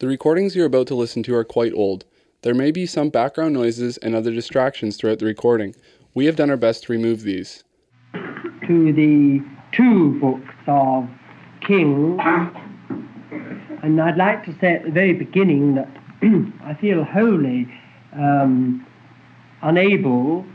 The 0.00 0.06
recordings 0.06 0.56
you're 0.56 0.64
about 0.64 0.86
to 0.86 0.94
listen 0.94 1.22
to 1.24 1.34
are 1.34 1.44
quite 1.44 1.74
old. 1.74 2.06
There 2.40 2.54
may 2.54 2.70
be 2.70 2.86
some 2.86 3.10
background 3.10 3.52
noises 3.52 3.98
and 3.98 4.14
other 4.14 4.32
distractions 4.32 4.96
throughout 4.96 5.18
the 5.18 5.26
recording. 5.26 5.74
We 6.14 6.24
have 6.24 6.36
done 6.36 6.48
our 6.48 6.56
best 6.56 6.84
to 6.84 6.92
remove 6.92 7.20
these. 7.20 7.64
to 8.14 8.92
the 8.94 9.44
two 9.72 10.18
books 10.18 10.54
of 10.66 11.06
King, 11.60 12.18
and 13.82 14.00
I'd 14.00 14.16
like 14.16 14.42
to 14.46 14.56
say 14.58 14.76
at 14.76 14.84
the 14.84 14.90
very 14.90 15.12
beginning 15.12 15.74
that 15.74 15.90
I 16.64 16.72
feel 16.80 17.04
wholly 17.04 17.68
um, 18.14 18.86
unable, 19.60 20.46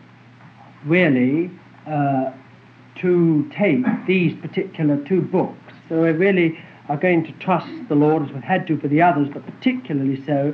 really, 0.87 1.51
uh, 1.85 2.31
to 2.95 3.47
take 3.55 3.85
these 4.07 4.33
particular 4.41 4.97
two 5.05 5.21
books. 5.21 5.73
So 5.87 6.01
we 6.01 6.09
really 6.09 6.57
are 6.89 6.97
going 6.97 7.23
to 7.25 7.31
trust 7.33 7.67
the 7.89 7.95
Lord 7.95 8.23
as 8.23 8.31
we've 8.31 8.43
had 8.43 8.67
to 8.67 8.77
for 8.77 8.87
the 8.87 9.01
others, 9.01 9.27
but 9.33 9.45
particularly 9.45 10.23
so 10.25 10.53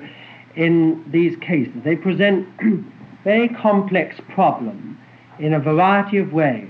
in 0.55 1.03
these 1.11 1.37
cases. 1.37 1.73
They 1.83 1.95
present 1.95 2.47
very 3.23 3.49
complex 3.49 4.17
problem 4.29 4.97
in 5.39 5.53
a 5.53 5.59
variety 5.59 6.17
of 6.17 6.33
ways. 6.33 6.67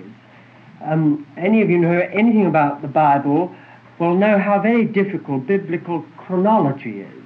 Um, 0.84 1.28
any 1.38 1.62
of 1.62 1.70
you 1.70 1.78
who 1.78 1.84
know 1.84 2.10
anything 2.12 2.48
about 2.48 2.82
the 2.82 2.88
Bible 2.88 3.56
will 4.00 4.16
know 4.16 4.40
how 4.40 4.60
very 4.60 4.86
difficult 4.86 5.46
biblical 5.46 6.04
chronology 6.18 7.02
is. 7.02 7.24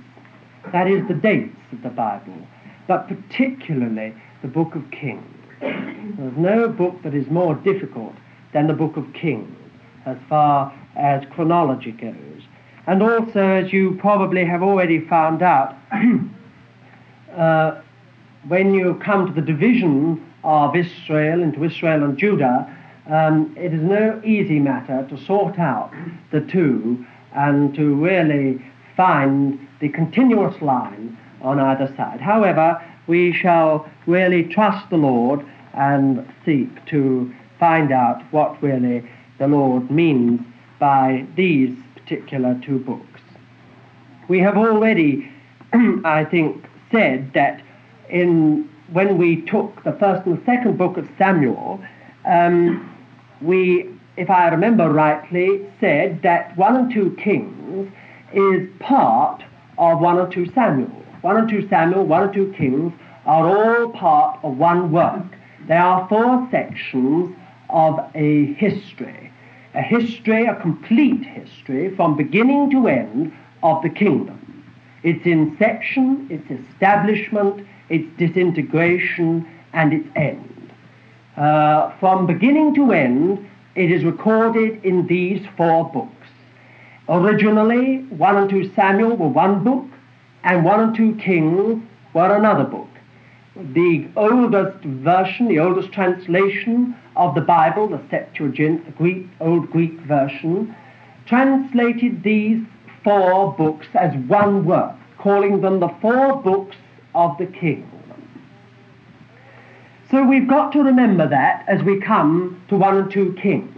That 0.72 0.88
is, 0.88 1.08
the 1.08 1.14
dates 1.14 1.56
of 1.72 1.82
the 1.84 1.90
Bible, 1.90 2.36
but 2.88 3.08
particularly 3.08 4.14
the 4.42 4.48
book 4.48 4.76
of 4.76 4.84
Kings. 4.92 5.24
There's 5.62 6.38
no 6.38 6.68
book 6.68 7.02
that 7.04 7.14
is 7.14 7.28
more 7.30 7.56
difficult 7.56 8.14
than 8.54 8.68
the 8.68 8.74
book 8.74 8.98
of 8.98 9.06
Kings 9.14 9.56
as 10.06 10.18
far 10.28 10.74
as 10.96 11.24
chronology 11.32 11.92
goes. 11.92 12.42
And 12.88 13.02
also, 13.02 13.40
as 13.40 13.74
you 13.74 13.98
probably 14.00 14.46
have 14.46 14.62
already 14.62 15.00
found 15.08 15.42
out, 15.42 15.76
uh, 17.36 17.82
when 18.48 18.74
you 18.74 18.96
come 19.04 19.26
to 19.26 19.34
the 19.34 19.42
division 19.42 20.24
of 20.44 20.76
Israel 20.76 21.42
into 21.42 21.64
Israel 21.64 22.04
and 22.04 22.18
Judah, 22.18 22.72
um, 23.10 23.56
it 23.58 23.74
is 23.74 23.82
no 23.82 24.22
easy 24.24 24.60
matter 24.60 25.06
to 25.10 25.26
sort 25.26 25.58
out 25.58 25.92
the 26.32 26.42
two 26.42 27.06
and 27.34 27.74
to 27.76 27.96
really 27.96 28.64
find 28.96 29.60
the 29.80 29.90
continuous 29.90 30.60
line 30.62 31.18
on 31.42 31.60
either 31.60 31.94
side. 31.98 32.22
However, 32.22 32.82
we 33.08 33.34
shall 33.34 33.90
really 34.08 34.44
trust 34.44 34.90
the 34.90 34.98
Lord 34.98 35.46
and 35.74 36.26
seek 36.46 36.86
to 36.88 37.34
find 37.60 37.92
out 37.92 38.22
what 38.32 38.62
really 38.62 39.08
the 39.38 39.48
Lord 39.48 39.92
means 39.92 40.42
by 40.80 41.26
these 41.36 41.76
particular 41.96 42.60
two 42.64 42.80
books. 42.80 43.22
We 44.28 44.40
have 44.40 44.58
already, 44.58 45.32
I 45.74 46.26
think, 46.26 46.66
said 46.92 47.34
that 47.34 47.62
in 48.10 48.70
when 48.92 49.18
we 49.18 49.42
took 49.42 49.84
the 49.84 49.94
first 49.94 50.26
and 50.28 50.42
second 50.46 50.78
book 50.78 50.98
of 50.98 51.10
Samuel, 51.18 51.84
um, 52.26 52.92
we, 53.42 53.90
if 54.18 54.30
I 54.30 54.48
remember 54.50 54.90
rightly, 54.92 55.68
said 55.80 56.22
that 56.22 56.56
one 56.58 56.76
and 56.76 56.94
two 56.94 57.16
Kings 57.22 57.92
is 58.34 58.70
part 58.80 59.44
of 59.78 60.00
one 60.00 60.20
and 60.20 60.32
two 60.32 60.52
Samuel. 60.54 61.04
One 61.22 61.38
and 61.38 61.50
two 61.50 61.68
Samuel, 61.70 62.06
one 62.06 62.24
and 62.24 62.34
two 62.34 62.54
Kings 62.58 62.94
are 63.26 63.48
all 63.48 63.90
part 63.90 64.40
of 64.44 64.58
one 64.58 64.92
work. 64.92 65.26
They 65.68 65.76
are 65.76 66.08
four 66.08 66.48
sections 66.52 67.36
of 67.70 68.00
a 68.14 68.54
history, 68.54 69.25
a 69.76 69.82
history, 69.82 70.46
a 70.46 70.56
complete 70.56 71.24
history 71.24 71.94
from 71.96 72.16
beginning 72.16 72.70
to 72.72 72.88
end 72.88 73.34
of 73.62 73.82
the 73.84 73.90
kingdom. 73.90 74.40
Its 75.04 75.26
inception, 75.26 76.28
its 76.32 76.50
establishment, 76.50 77.68
its 77.90 78.08
disintegration, 78.18 79.48
and 79.74 79.94
its 79.94 80.08
end. 80.16 80.72
Uh, 81.38 81.92
from 82.00 82.26
beginning 82.26 82.74
to 82.74 82.92
end, 82.94 83.48
it 83.76 83.92
is 83.92 84.04
recorded 84.06 84.84
in 84.86 85.06
these 85.08 85.46
four 85.58 85.92
books. 85.92 86.12
Originally, 87.10 87.98
1 87.98 88.38
and 88.38 88.50
2 88.50 88.72
Samuel 88.74 89.16
were 89.18 89.28
one 89.28 89.64
book, 89.64 89.86
and 90.44 90.64
1 90.64 90.80
and 90.80 90.96
2 90.96 91.16
Kings 91.16 91.84
were 92.14 92.36
another 92.36 92.64
book. 92.64 92.88
The 93.56 94.08
oldest 94.16 94.84
version, 94.84 95.48
the 95.50 95.60
oldest 95.60 95.92
translation 95.92 96.96
of 97.16 97.36
the 97.36 97.42
Bible, 97.42 97.88
the 97.88 98.02
Septuagint, 98.10 98.86
the 98.86 98.92
Greek, 98.92 99.28
Old 99.40 99.70
Greek 99.72 100.00
version, 100.02 100.76
translated 101.26 102.24
these 102.24 102.62
four 103.04 103.54
books 103.54 103.88
as 103.94 104.16
one 104.28 104.66
work, 104.66 104.96
calling 105.18 105.62
them 105.62 105.80
the 105.80 105.90
four 106.02 106.42
books 106.42 106.76
of 107.14 107.38
the 107.38 107.46
kingdom. 107.46 107.90
So 110.12 110.24
we've 110.24 110.48
got 110.48 110.72
to 110.74 110.84
remember 110.84 111.28
that 111.28 111.66
as 111.68 111.82
we 111.84 112.00
come 112.00 112.62
to 112.70 112.78
1 112.78 112.98
and 112.98 113.12
2 113.12 113.38
Kings, 113.42 113.76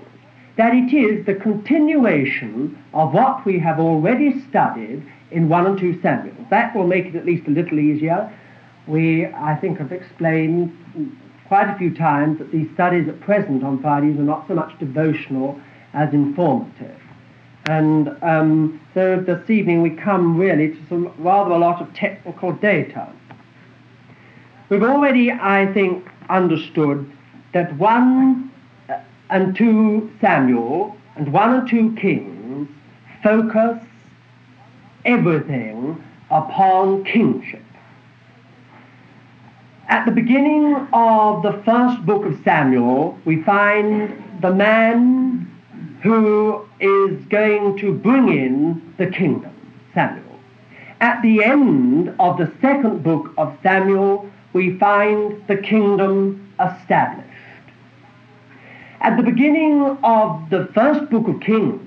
that 0.57 0.73
it 0.73 0.93
is 0.93 1.25
the 1.25 1.35
continuation 1.35 2.83
of 2.93 3.13
what 3.13 3.45
we 3.45 3.59
have 3.59 3.79
already 3.79 4.43
studied 4.49 5.05
in 5.31 5.47
1 5.47 5.65
and 5.65 5.79
2 5.79 6.01
Samuel. 6.01 6.35
That 6.49 6.75
will 6.75 6.87
make 6.87 7.05
it 7.05 7.15
at 7.15 7.25
least 7.25 7.47
a 7.47 7.51
little 7.51 7.79
easier. 7.79 8.31
We, 8.87 9.27
I 9.27 9.55
think, 9.55 9.77
have 9.77 9.91
explained 9.91 10.75
quite 11.47 11.69
a 11.69 11.77
few 11.77 11.93
times 11.93 12.39
that 12.39 12.51
these 12.51 12.69
studies 12.73 13.07
at 13.07 13.19
present 13.21 13.63
on 13.63 13.81
Fridays 13.81 14.17
are 14.17 14.23
not 14.23 14.47
so 14.47 14.53
much 14.53 14.77
devotional 14.79 15.59
as 15.93 16.13
informative. 16.13 16.99
And 17.69 18.09
um, 18.21 18.81
so 18.93 19.19
this 19.19 19.49
evening 19.49 19.81
we 19.81 19.89
come 19.89 20.37
really 20.37 20.69
to 20.69 20.87
some 20.87 21.13
rather 21.17 21.51
a 21.51 21.57
lot 21.57 21.81
of 21.81 21.93
technical 21.93 22.51
data. 22.53 23.11
We've 24.69 24.83
already, 24.83 25.31
I 25.31 25.71
think, 25.73 26.07
understood 26.29 27.09
that 27.53 27.75
1 27.77 28.51
and 29.29 29.55
2 29.55 30.11
Samuel 30.21 30.95
and 31.15 31.31
1 31.31 31.53
and 31.53 31.69
2 31.69 31.95
Kings 31.99 32.69
focus 33.23 33.79
everything 35.05 36.03
upon 36.29 37.03
kingship. 37.05 37.63
At 39.89 40.05
the 40.05 40.11
beginning 40.11 40.75
of 40.91 41.43
the 41.43 41.61
first 41.63 42.05
book 42.05 42.25
of 42.25 42.37
Samuel, 42.43 43.17
we 43.23 43.41
find 43.43 44.21
the 44.41 44.53
man 44.53 45.49
who 46.03 46.67
is 46.81 47.23
going 47.27 47.77
to 47.77 47.93
bring 47.93 48.27
in 48.27 48.93
the 48.97 49.07
kingdom, 49.07 49.53
Samuel. 49.93 50.23
At 50.99 51.21
the 51.21 51.41
end 51.41 52.13
of 52.19 52.37
the 52.37 52.51
second 52.59 53.01
book 53.01 53.33
of 53.37 53.57
Samuel, 53.63 54.29
we 54.51 54.77
find 54.77 55.41
the 55.47 55.55
kingdom 55.55 56.51
established. 56.59 57.27
At 58.99 59.15
the 59.15 59.23
beginning 59.23 59.97
of 60.03 60.49
the 60.49 60.69
first 60.73 61.09
book 61.09 61.29
of 61.29 61.39
Kings, 61.39 61.81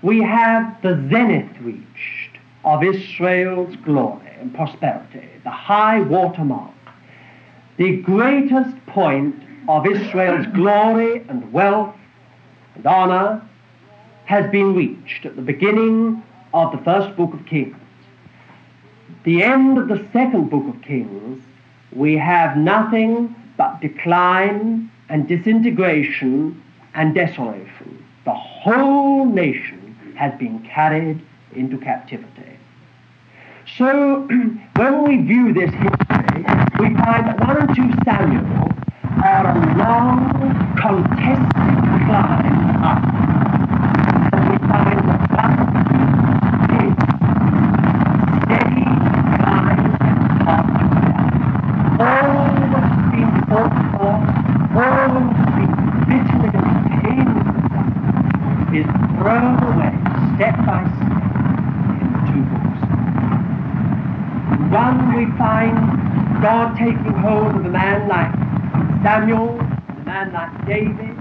we 0.00 0.22
have 0.22 0.80
the 0.80 0.94
zenith 1.10 1.60
reached 1.60 2.38
of 2.64 2.82
Israel's 2.82 3.76
glory 3.84 4.30
and 4.40 4.54
prosperity, 4.54 5.28
the 5.44 5.50
high 5.50 6.00
water 6.00 6.44
mark, 6.44 6.72
the 7.76 7.96
greatest 7.98 8.74
point 8.86 9.34
of 9.68 9.86
Israel's 9.86 10.46
glory 10.54 11.24
and 11.28 11.52
wealth 11.52 11.94
and 12.74 12.86
honor 12.86 13.42
has 14.24 14.50
been 14.50 14.74
reached 14.74 15.24
at 15.24 15.36
the 15.36 15.42
beginning 15.42 16.22
of 16.52 16.72
the 16.72 16.78
first 16.78 17.16
book 17.16 17.32
of 17.32 17.44
Kings. 17.46 17.76
The 19.24 19.42
end 19.42 19.78
of 19.78 19.88
the 19.88 20.06
second 20.12 20.50
book 20.50 20.66
of 20.74 20.82
Kings, 20.82 21.42
we 21.92 22.16
have 22.16 22.56
nothing 22.56 23.34
but 23.56 23.80
decline 23.80 24.90
and 25.08 25.28
disintegration 25.28 26.62
and 26.94 27.14
desolation. 27.14 28.04
The 28.24 28.34
whole 28.34 29.24
nation 29.24 30.14
has 30.16 30.36
been 30.38 30.60
carried 30.60 31.20
into 31.54 31.78
captivity. 31.78 32.58
So 33.76 34.20
when 34.76 35.02
we 35.04 35.16
view 35.18 35.52
this 35.52 35.70
history, 36.32 36.44
we 36.78 36.94
find 36.96 37.26
that 37.28 37.38
1 37.40 37.56
and 37.56 37.76
2 37.76 37.82
Samuel 38.04 38.68
are 39.24 39.46
a 39.46 39.76
long, 39.76 40.30
contested 40.76 41.46
climb 42.06 42.56
up. 42.82 43.02
And 44.32 44.42
we 44.50 44.56
find 44.68 44.98
that 45.08 45.22
1 45.30 45.52
is 46.80 46.94
steady 48.42 48.86
climb 49.36 49.84
up 50.48 50.66
to 50.78 50.84
that. 51.04 51.30
All 52.00 52.32
that's 52.72 52.96
been 53.12 53.32
fought 53.48 53.76
for, 53.92 54.14
all 54.80 55.12
that's 55.12 55.52
been 55.56 55.72
bitterly 56.08 56.50
and 56.58 56.80
painfully 57.02 57.60
is 58.80 58.88
thrown 59.18 59.54
away 59.62 59.94
step 60.34 60.56
by 60.66 60.82
step 60.96 61.16
in 62.00 62.06
the 62.12 62.20
two 62.32 62.42
books. 62.50 62.80
One 64.72 64.98
we 65.14 65.24
find 65.36 65.76
God 66.42 66.74
taking 66.76 67.14
hold 67.22 67.54
of 67.54 67.64
a 67.64 67.68
man 67.68 68.08
like 68.08 68.32
Samuel, 69.04 69.60
a 69.60 70.04
man 70.04 70.32
like 70.32 70.50
David, 70.66 71.16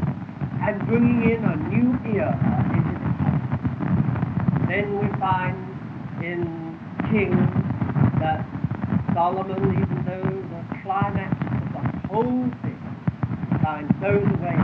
and 0.65 0.87
bringing 0.87 1.29
in 1.29 1.45
a 1.45 1.55
new 1.69 1.93
era 2.09 2.33
into 2.73 2.93
this. 2.97 4.67
Then 4.67 4.97
we 4.97 5.07
find 5.19 5.57
in 6.23 6.41
Kings 7.11 7.37
that 8.19 8.45
Solomon, 9.13 9.61
even 9.77 10.03
though 10.05 10.25
the 10.25 10.81
climax 10.81 11.33
of 11.37 11.69
the 11.73 12.07
whole 12.07 12.49
thing 12.65 12.81
finds 13.61 13.93
those 14.01 14.25
away, 14.25 14.57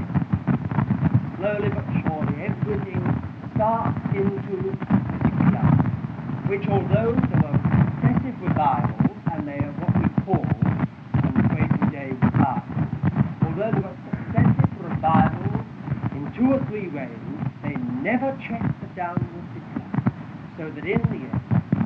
slowly 1.37 1.69
but 1.69 1.85
surely 2.01 2.33
everything 2.49 3.03
starts 3.53 3.99
into 4.15 4.73
decline, 5.21 5.85
which 6.49 6.65
although 6.67 7.13
there 7.13 7.41
were 7.45 7.57
successive 8.01 8.41
revivals, 8.41 9.17
and 9.33 9.47
they 9.47 9.59
are 9.59 9.73
what 9.81 9.93
we 10.01 10.07
call 10.25 10.45
on 11.25 11.33
the 11.35 11.45
Waiting 11.53 11.89
Day 11.91 12.09
revival, 12.13 12.85
although 13.45 13.71
there 13.73 13.85
were 13.85 13.99
successive 14.09 14.71
revivals 14.81 15.65
in 16.13 16.23
two 16.37 16.53
or 16.53 16.61
three 16.69 16.87
reigns, 16.89 17.37
they 17.63 17.75
never 18.01 18.31
checked 18.47 18.73
the 18.81 18.89
downward 18.95 19.45
decline, 19.53 19.93
so 20.57 20.69
that 20.73 20.85
in 20.85 21.01
the 21.11 21.21
end, 21.27 21.41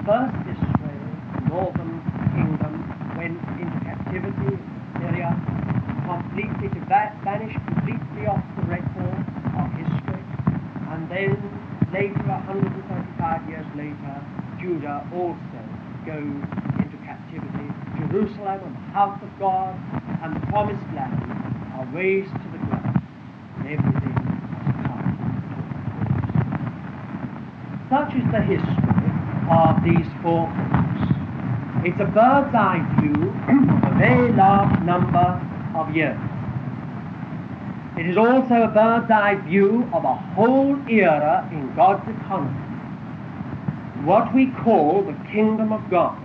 first 0.06 0.36
Israel, 0.48 1.12
the 1.36 1.42
northern 1.52 2.00
kingdom, 2.36 2.74
went 3.18 3.40
into 3.60 3.78
captivity 3.86 4.56
in 4.56 4.62
Syria, 5.00 5.32
completely 6.08 6.70
to 6.70 6.80
va- 6.88 7.16
vanish 7.24 7.54
completely 7.68 8.26
off 8.28 8.44
the 8.58 8.66
record 8.68 9.20
of 9.60 9.66
history, 9.76 10.24
and 10.92 11.10
then 11.10 11.36
later, 11.94 12.24
135 12.26 13.50
years 13.50 13.66
later, 13.76 14.16
Judah 14.60 15.06
also 15.14 15.62
goes 16.06 16.42
into 16.80 16.98
captivity. 17.06 17.68
Jerusalem 18.00 18.62
and 18.66 18.76
the 18.76 18.86
house 18.94 19.20
of 19.22 19.30
God 19.40 19.76
and 20.24 20.36
the 20.36 20.44
promised 20.48 20.86
land 20.96 21.18
are 21.78 21.86
razed 21.94 22.34
to 22.34 22.48
the 22.52 22.58
ground, 22.70 23.02
and 23.58 23.68
everything 23.68 24.18
has 24.18 24.76
come 24.86 25.02
to 25.08 25.58
an 26.40 26.62
Such 27.90 28.14
is 28.16 28.26
the 28.32 28.42
history 28.42 29.10
of 29.50 29.84
these 29.84 30.08
four 30.22 30.48
books. 30.48 31.04
It's 31.84 32.00
a 32.00 32.06
bird's 32.06 32.54
eye 32.54 32.86
view 33.02 33.34
of 33.82 33.92
a 33.92 33.96
very 33.98 34.32
large 34.34 34.80
number 34.84 35.18
of 35.18 35.80
It 37.98 38.06
is 38.08 38.18
also 38.18 38.64
a 38.64 38.68
bird's 38.68 39.12
eye 39.12 39.36
view 39.48 39.90
of 39.94 40.04
a 40.06 40.16
whole 40.16 40.78
era 40.90 41.48
in 41.52 41.74
God's 41.76 42.08
economy, 42.10 42.58
what 44.06 44.34
we 44.34 44.48
call 44.64 45.04
the 45.04 45.14
kingdom 45.32 45.72
of 45.72 45.82
God. 45.90 46.18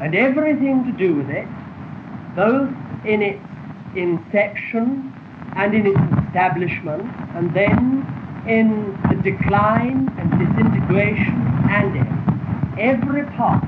And 0.00 0.14
everything 0.14 0.84
to 0.84 0.92
do 0.92 1.14
with 1.14 1.30
it, 1.30 1.46
both 2.34 2.70
in 3.04 3.22
its 3.22 3.40
inception 3.94 5.12
and 5.54 5.74
in 5.74 5.86
its 5.86 6.26
establishment, 6.26 7.04
and 7.36 7.54
then 7.54 8.04
in 8.48 8.98
the 9.08 9.16
decline 9.22 10.08
and 10.18 10.30
disintegration 10.38 11.40
and. 11.70 12.22
Every 12.78 13.24
part 13.36 13.62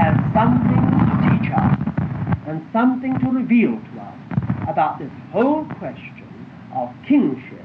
has 0.00 0.16
something 0.34 0.79
and 2.50 2.66
something 2.72 3.16
to 3.20 3.30
reveal 3.30 3.78
to 3.78 4.00
us 4.00 4.18
about 4.68 4.98
this 4.98 5.10
whole 5.30 5.64
question 5.78 6.26
of 6.74 6.90
kingship 7.06 7.64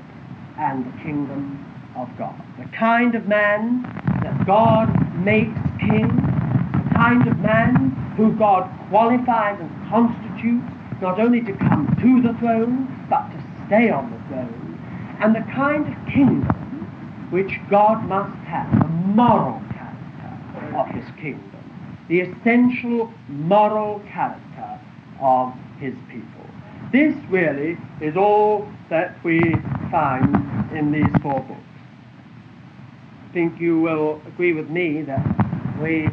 and 0.59 0.85
the 0.85 0.97
kingdom 1.01 1.57
of 1.97 2.07
God. 2.19 2.39
The 2.59 2.69
kind 2.77 3.15
of 3.15 3.27
man 3.27 3.81
that 4.21 4.45
God 4.45 4.87
makes 5.17 5.57
king, 5.79 6.05
the 6.05 6.89
kind 6.93 7.27
of 7.27 7.39
man 7.39 7.97
who 8.15 8.31
God 8.33 8.69
qualifies 8.89 9.59
and 9.59 9.89
constitutes 9.89 10.71
not 11.01 11.19
only 11.19 11.41
to 11.41 11.53
come 11.53 11.87
to 11.99 12.21
the 12.21 12.37
throne, 12.37 12.85
but 13.09 13.27
to 13.31 13.43
stay 13.65 13.89
on 13.89 14.11
the 14.11 14.19
throne, 14.27 15.17
and 15.19 15.35
the 15.35 15.51
kind 15.51 15.87
of 15.87 16.13
kingdom 16.13 17.27
which 17.31 17.59
God 17.71 18.05
must 18.05 18.37
have, 18.45 18.71
the 18.79 18.87
moral 18.87 19.59
character 19.73 20.77
of 20.77 20.87
his 20.89 21.05
kingdom, 21.19 21.51
the 22.07 22.21
essential 22.21 23.11
moral 23.27 23.99
character 24.07 24.44
of 25.19 25.53
his 25.79 25.93
people. 26.09 26.45
This 26.91 27.15
really 27.29 27.77
is 28.01 28.15
all 28.15 28.67
that 28.89 29.17
we 29.23 29.39
find 29.91 30.71
in 30.75 30.91
these 30.91 31.21
four 31.21 31.41
books. 31.41 31.59
I 33.29 33.33
think 33.33 33.59
you 33.59 33.79
will 33.81 34.21
agree 34.27 34.53
with 34.53 34.69
me 34.69 35.01
that 35.03 35.25
we 35.81 36.07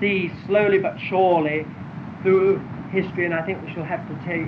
see 0.00 0.30
slowly 0.46 0.78
but 0.78 0.96
surely 1.08 1.66
through 2.22 2.58
history, 2.90 3.24
and 3.24 3.34
I 3.34 3.42
think 3.44 3.60
we 3.62 3.72
shall 3.74 3.84
have 3.84 4.06
to 4.08 4.14
take 4.24 4.46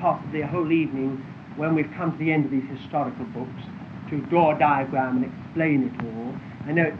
possibly 0.00 0.42
a 0.42 0.46
whole 0.46 0.70
evening 0.70 1.24
when 1.56 1.74
we've 1.74 1.90
come 1.96 2.12
to 2.12 2.18
the 2.18 2.32
end 2.32 2.44
of 2.44 2.50
these 2.50 2.68
historical 2.70 3.24
books 3.26 3.62
to 4.10 4.20
draw 4.26 4.54
a 4.54 4.58
diagram 4.58 5.22
and 5.22 5.24
explain 5.26 5.84
it 5.84 5.94
all. 6.04 6.34
I 6.66 6.72
know 6.72 6.84
it, 6.84 6.94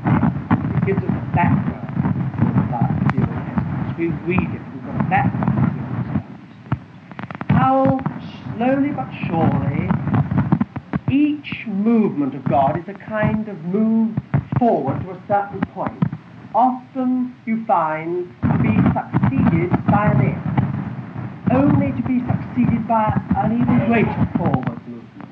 gives 0.87 1.03
us 1.05 1.11
a 1.11 1.37
background 1.37 1.93
about 2.69 2.89
the 3.13 3.21
Testament. 3.21 3.99
We 3.99 4.09
read 4.25 4.49
it, 4.49 4.63
we've 4.73 4.85
got 4.87 4.97
a 4.97 5.11
background 5.11 5.61
to 5.61 5.83
understand 5.85 6.25
these 6.41 6.57
things. 6.67 7.50
How 7.61 8.01
slowly 8.57 8.89
but 8.89 9.13
surely 9.29 9.85
each 11.13 11.67
movement 11.67 12.35
of 12.35 12.43
God 12.45 12.79
is 12.79 12.89
a 12.89 12.95
kind 12.95 13.49
of 13.49 13.61
move 13.65 14.17
forward 14.59 14.99
to 15.03 15.11
a 15.11 15.21
certain 15.29 15.61
point. 15.75 16.03
Often 16.55 17.37
you 17.45 17.63
find 17.67 18.35
to 18.41 18.59
be 18.65 18.73
succeeded 18.97 19.71
by 19.93 20.09
an 20.09 20.21
end 20.33 20.51
only 21.53 21.93
to 21.93 22.03
be 22.09 22.25
succeeded 22.25 22.89
by 22.89 23.13
an 23.37 23.53
even 23.53 23.87
greater 23.89 24.29
forward 24.39 24.81
movement. 24.89 25.29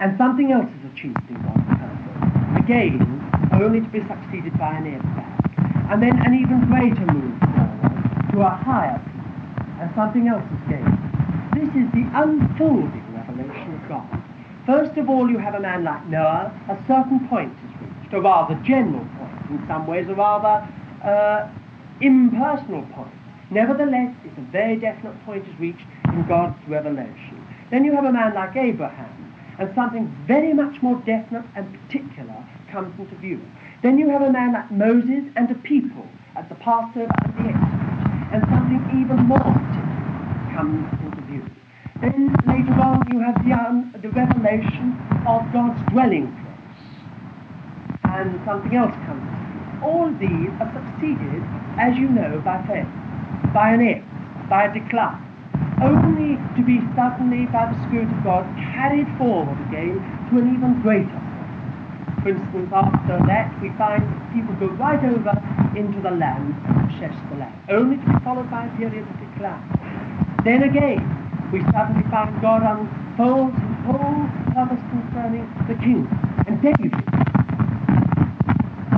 And 0.00 0.18
something 0.18 0.50
else 0.50 0.66
is 0.66 0.90
achieved 0.92 1.22
in 1.30 1.40
God's 1.46 1.62
purpose. 1.78 2.58
Again, 2.58 3.06
only 3.52 3.82
to 3.82 3.88
be 3.88 4.00
succeeded 4.00 4.58
by 4.58 4.78
an 4.78 4.86
end 4.88 5.02
back. 5.14 5.38
And 5.92 6.02
then 6.02 6.26
an 6.26 6.34
even 6.34 6.66
greater 6.66 7.06
move 7.06 7.38
forward 7.38 8.32
to 8.32 8.40
a 8.40 8.50
higher 8.50 8.98
peak. 8.98 9.22
And 9.78 9.94
something 9.94 10.26
else 10.26 10.42
is 10.42 10.68
gained. 10.68 11.01
This 11.54 11.68
is 11.68 11.90
the 11.92 12.08
unfolding 12.14 13.04
revelation 13.14 13.74
of 13.74 13.88
God. 13.88 14.22
First 14.64 14.96
of 14.96 15.10
all, 15.10 15.28
you 15.28 15.38
have 15.38 15.54
a 15.54 15.60
man 15.60 15.84
like 15.84 16.06
Noah, 16.06 16.50
a 16.68 16.76
certain 16.88 17.28
point 17.28 17.52
is 17.52 17.80
reached, 17.80 18.14
a 18.14 18.20
rather 18.20 18.54
general 18.64 19.04
point, 19.18 19.50
in 19.50 19.64
some 19.68 19.86
ways 19.86 20.08
a 20.08 20.14
rather 20.14 20.66
uh, 21.04 21.50
impersonal 22.00 22.82
point. 22.94 23.12
Nevertheless, 23.50 24.14
it's 24.24 24.38
a 24.38 24.46
very 24.50 24.76
definite 24.76 25.22
point 25.26 25.46
is 25.46 25.60
reached 25.60 25.84
in 26.06 26.26
God's 26.26 26.56
revelation. 26.68 27.46
Then 27.70 27.84
you 27.84 27.92
have 27.92 28.04
a 28.06 28.12
man 28.12 28.34
like 28.34 28.56
Abraham, 28.56 29.34
and 29.58 29.74
something 29.74 30.08
very 30.26 30.54
much 30.54 30.80
more 30.80 30.96
definite 31.04 31.44
and 31.54 31.68
particular 31.82 32.48
comes 32.70 32.98
into 32.98 33.14
view. 33.16 33.40
Then 33.82 33.98
you 33.98 34.08
have 34.08 34.22
a 34.22 34.32
man 34.32 34.54
like 34.54 34.70
Moses 34.70 35.24
and 35.36 35.50
a 35.50 35.54
people 35.56 36.06
at 36.34 36.48
the 36.48 36.54
Passover 36.54 37.12
and 37.24 37.34
the 37.36 37.50
Exodus, 37.50 38.32
and 38.32 38.42
something 38.48 38.80
even 39.02 39.26
more 39.26 39.38
particular 39.38 39.92
comes 40.54 40.88
into 40.92 41.10
view. 41.10 41.11
Then 42.02 42.34
later 42.46 42.76
on 42.82 43.06
you 43.10 43.20
have 43.20 43.38
the, 43.46 43.98
the 44.00 44.10
revelation 44.10 44.98
of 45.26 45.46
God's 45.52 45.80
dwelling 45.90 46.26
place, 46.26 46.82
and 48.04 48.40
something 48.44 48.74
else 48.76 48.94
comes. 49.06 49.22
All 49.82 50.10
these 50.12 50.50
are 50.60 50.70
succeeded, 50.74 51.42
as 51.78 51.96
you 51.96 52.08
know, 52.08 52.42
by 52.44 52.60
faith 52.66 52.86
by 53.52 53.74
an 53.74 53.80
end, 53.80 54.04
by 54.48 54.64
a 54.64 54.72
decline, 54.72 55.20
only 55.82 56.40
to 56.56 56.64
be 56.64 56.80
suddenly, 56.96 57.46
by 57.46 57.68
the 57.68 57.78
Spirit 57.86 58.08
of 58.08 58.24
God, 58.24 58.44
carried 58.72 59.06
forward 59.18 59.58
again 59.68 60.00
to 60.30 60.38
an 60.38 60.54
even 60.56 60.80
greater. 60.80 61.20
For 62.22 62.30
instance, 62.30 62.70
after 62.72 63.18
that, 63.26 63.50
we 63.60 63.68
find 63.76 64.00
people 64.32 64.54
go 64.56 64.72
right 64.74 65.02
over 65.04 65.36
into 65.76 66.00
the 66.00 66.10
land 66.10 66.54
and 66.66 66.88
possess 66.88 67.14
the 67.30 67.36
land, 67.36 67.58
only 67.68 67.96
to 67.96 68.06
be 68.06 68.24
followed 68.24 68.50
by 68.50 68.66
a 68.66 68.76
period 68.76 69.06
of 69.06 69.20
decline. 69.20 69.60
Then 70.44 70.62
again, 70.62 71.02
we 71.52 71.60
suddenly 71.70 72.02
find 72.10 72.40
God 72.40 72.62
unfolds 72.62 73.54
his 73.54 73.76
whole 73.84 74.26
purpose 74.56 74.82
concerning 74.90 75.46
the 75.68 75.74
king 75.74 76.08
and 76.46 76.60
David. 76.62 76.92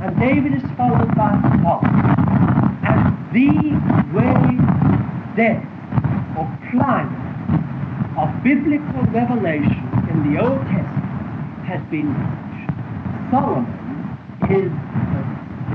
And 0.01 0.19
David 0.19 0.55
is 0.55 0.63
followed 0.77 1.13
by 1.15 1.35
Saul 1.61 2.05
the 3.35 3.51
very 4.15 4.55
depth 5.35 5.67
or 6.39 6.47
climate 6.71 7.11
of 8.15 8.31
biblical 8.45 9.03
revelation 9.11 9.83
in 10.09 10.31
the 10.31 10.41
Old 10.41 10.61
Testament 10.71 11.65
has 11.67 11.81
been 11.91 12.07
reached. 12.15 12.71
Solomon 13.29 14.17
is 14.49 14.71
the, 15.11 15.21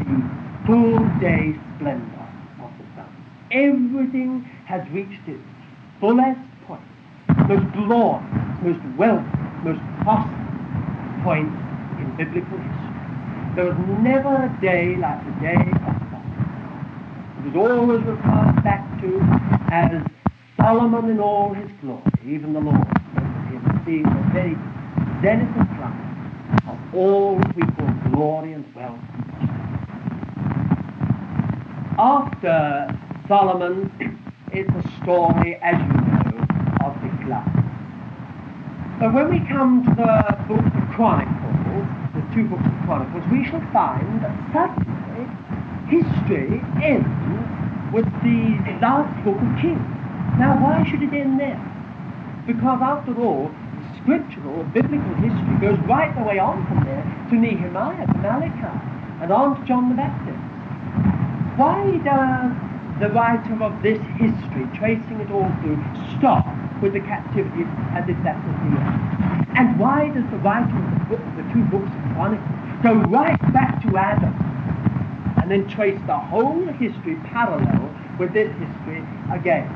the 0.00 0.24
full 0.66 1.04
day 1.20 1.54
splendor 1.76 2.28
of 2.62 2.70
the 2.78 2.86
sun. 2.96 3.12
Everything 3.52 4.40
has 4.64 4.88
reached 4.88 5.28
its 5.28 5.44
fullest 6.00 6.40
most 7.50 7.72
glorious, 7.72 8.22
most 8.62 8.80
wealthy, 8.96 9.38
most 9.64 9.80
prosperous 10.02 11.24
point 11.24 11.50
in 11.98 12.14
biblical 12.16 12.58
history. 12.58 12.94
There 13.56 13.64
was 13.64 13.76
never 13.98 14.30
a 14.44 14.58
day 14.62 14.94
like 14.96 15.18
the 15.26 15.32
day 15.40 15.56
of 15.58 15.96
it 17.42 17.48
is 17.50 17.56
always 17.56 18.02
referred 18.04 18.62
back 18.62 19.00
to 19.00 19.18
as 19.72 20.06
Solomon 20.56 21.10
in 21.10 21.18
all 21.18 21.52
his 21.52 21.68
glory, 21.80 22.02
even 22.24 22.52
the 22.52 22.60
Lord 22.60 22.86
remembered 23.14 23.50
him 23.50 23.82
being 23.84 24.02
the 24.04 24.30
very 24.32 24.54
zenith 25.20 25.56
and 25.56 25.68
prime 25.70 26.58
of 26.68 26.94
all 26.94 27.34
we 27.56 27.62
call 27.62 28.12
glory 28.12 28.52
and 28.52 28.64
wealth. 28.76 29.00
after 31.98 32.96
Solomon, 33.26 33.90
it's 34.52 34.70
a 34.70 35.02
story, 35.02 35.56
as 35.56 35.76
you 35.76 36.09
of 36.90 37.02
decline. 37.02 37.70
But 39.00 39.14
when 39.14 39.30
we 39.30 39.40
come 39.48 39.82
to 39.86 39.94
the 39.96 40.36
book 40.44 40.60
of 40.60 40.84
Chronicles, 40.92 41.88
the 42.12 42.20
two 42.34 42.44
books 42.44 42.66
of 42.66 42.76
Chronicles, 42.84 43.24
we 43.32 43.48
shall 43.48 43.64
find 43.72 44.20
that 44.20 44.36
suddenly 44.52 45.24
history 45.88 46.60
ends 46.84 47.08
with 47.94 48.04
the 48.20 48.60
last 48.84 49.08
book 49.24 49.40
of 49.40 49.50
Kings. 49.56 49.80
Now, 50.36 50.60
why 50.60 50.84
should 50.84 51.02
it 51.02 51.14
end 51.14 51.40
there? 51.40 51.56
Because 52.46 52.80
after 52.82 53.16
all, 53.16 53.50
scriptural, 54.02 54.64
biblical 54.64 55.14
history 55.14 55.56
goes 55.64 55.78
right 55.88 56.14
the 56.14 56.22
way 56.22 56.38
on 56.38 56.66
from 56.66 56.84
there 56.84 57.04
to 57.30 57.36
Nehemiah, 57.36 58.06
to 58.06 58.18
Malachi, 58.18 58.76
and 59.22 59.32
on 59.32 59.58
to 59.58 59.66
John 59.66 59.88
the 59.88 59.94
Baptist. 59.96 60.38
Why 61.56 61.96
does 62.04 62.52
the 63.00 63.08
writer 63.16 63.64
of 63.64 63.82
this 63.82 64.00
history, 64.20 64.68
tracing 64.76 65.20
it 65.20 65.30
all 65.30 65.50
through, 65.62 65.82
stop 66.18 66.46
with 66.80 66.92
the 66.92 67.00
captivity 67.00 67.62
and 67.94 68.06
the 68.06 68.14
end? 68.14 69.56
And 69.56 69.78
why 69.78 70.08
does 70.08 70.24
the 70.30 70.38
writer 70.38 70.76
of 70.76 71.08
the, 71.08 71.16
book, 71.16 71.20
the 71.36 71.42
two 71.52 71.64
books 71.64 71.90
of 71.90 72.02
Chronicles 72.14 72.82
go 72.82 72.94
right 73.10 73.40
back 73.52 73.82
to 73.82 73.96
Adam 73.96 74.34
and 75.40 75.50
then 75.50 75.68
trace 75.68 76.00
the 76.06 76.16
whole 76.16 76.66
history 76.74 77.16
parallel 77.26 77.94
with 78.18 78.32
this 78.32 78.50
history 78.56 79.04
again? 79.32 79.68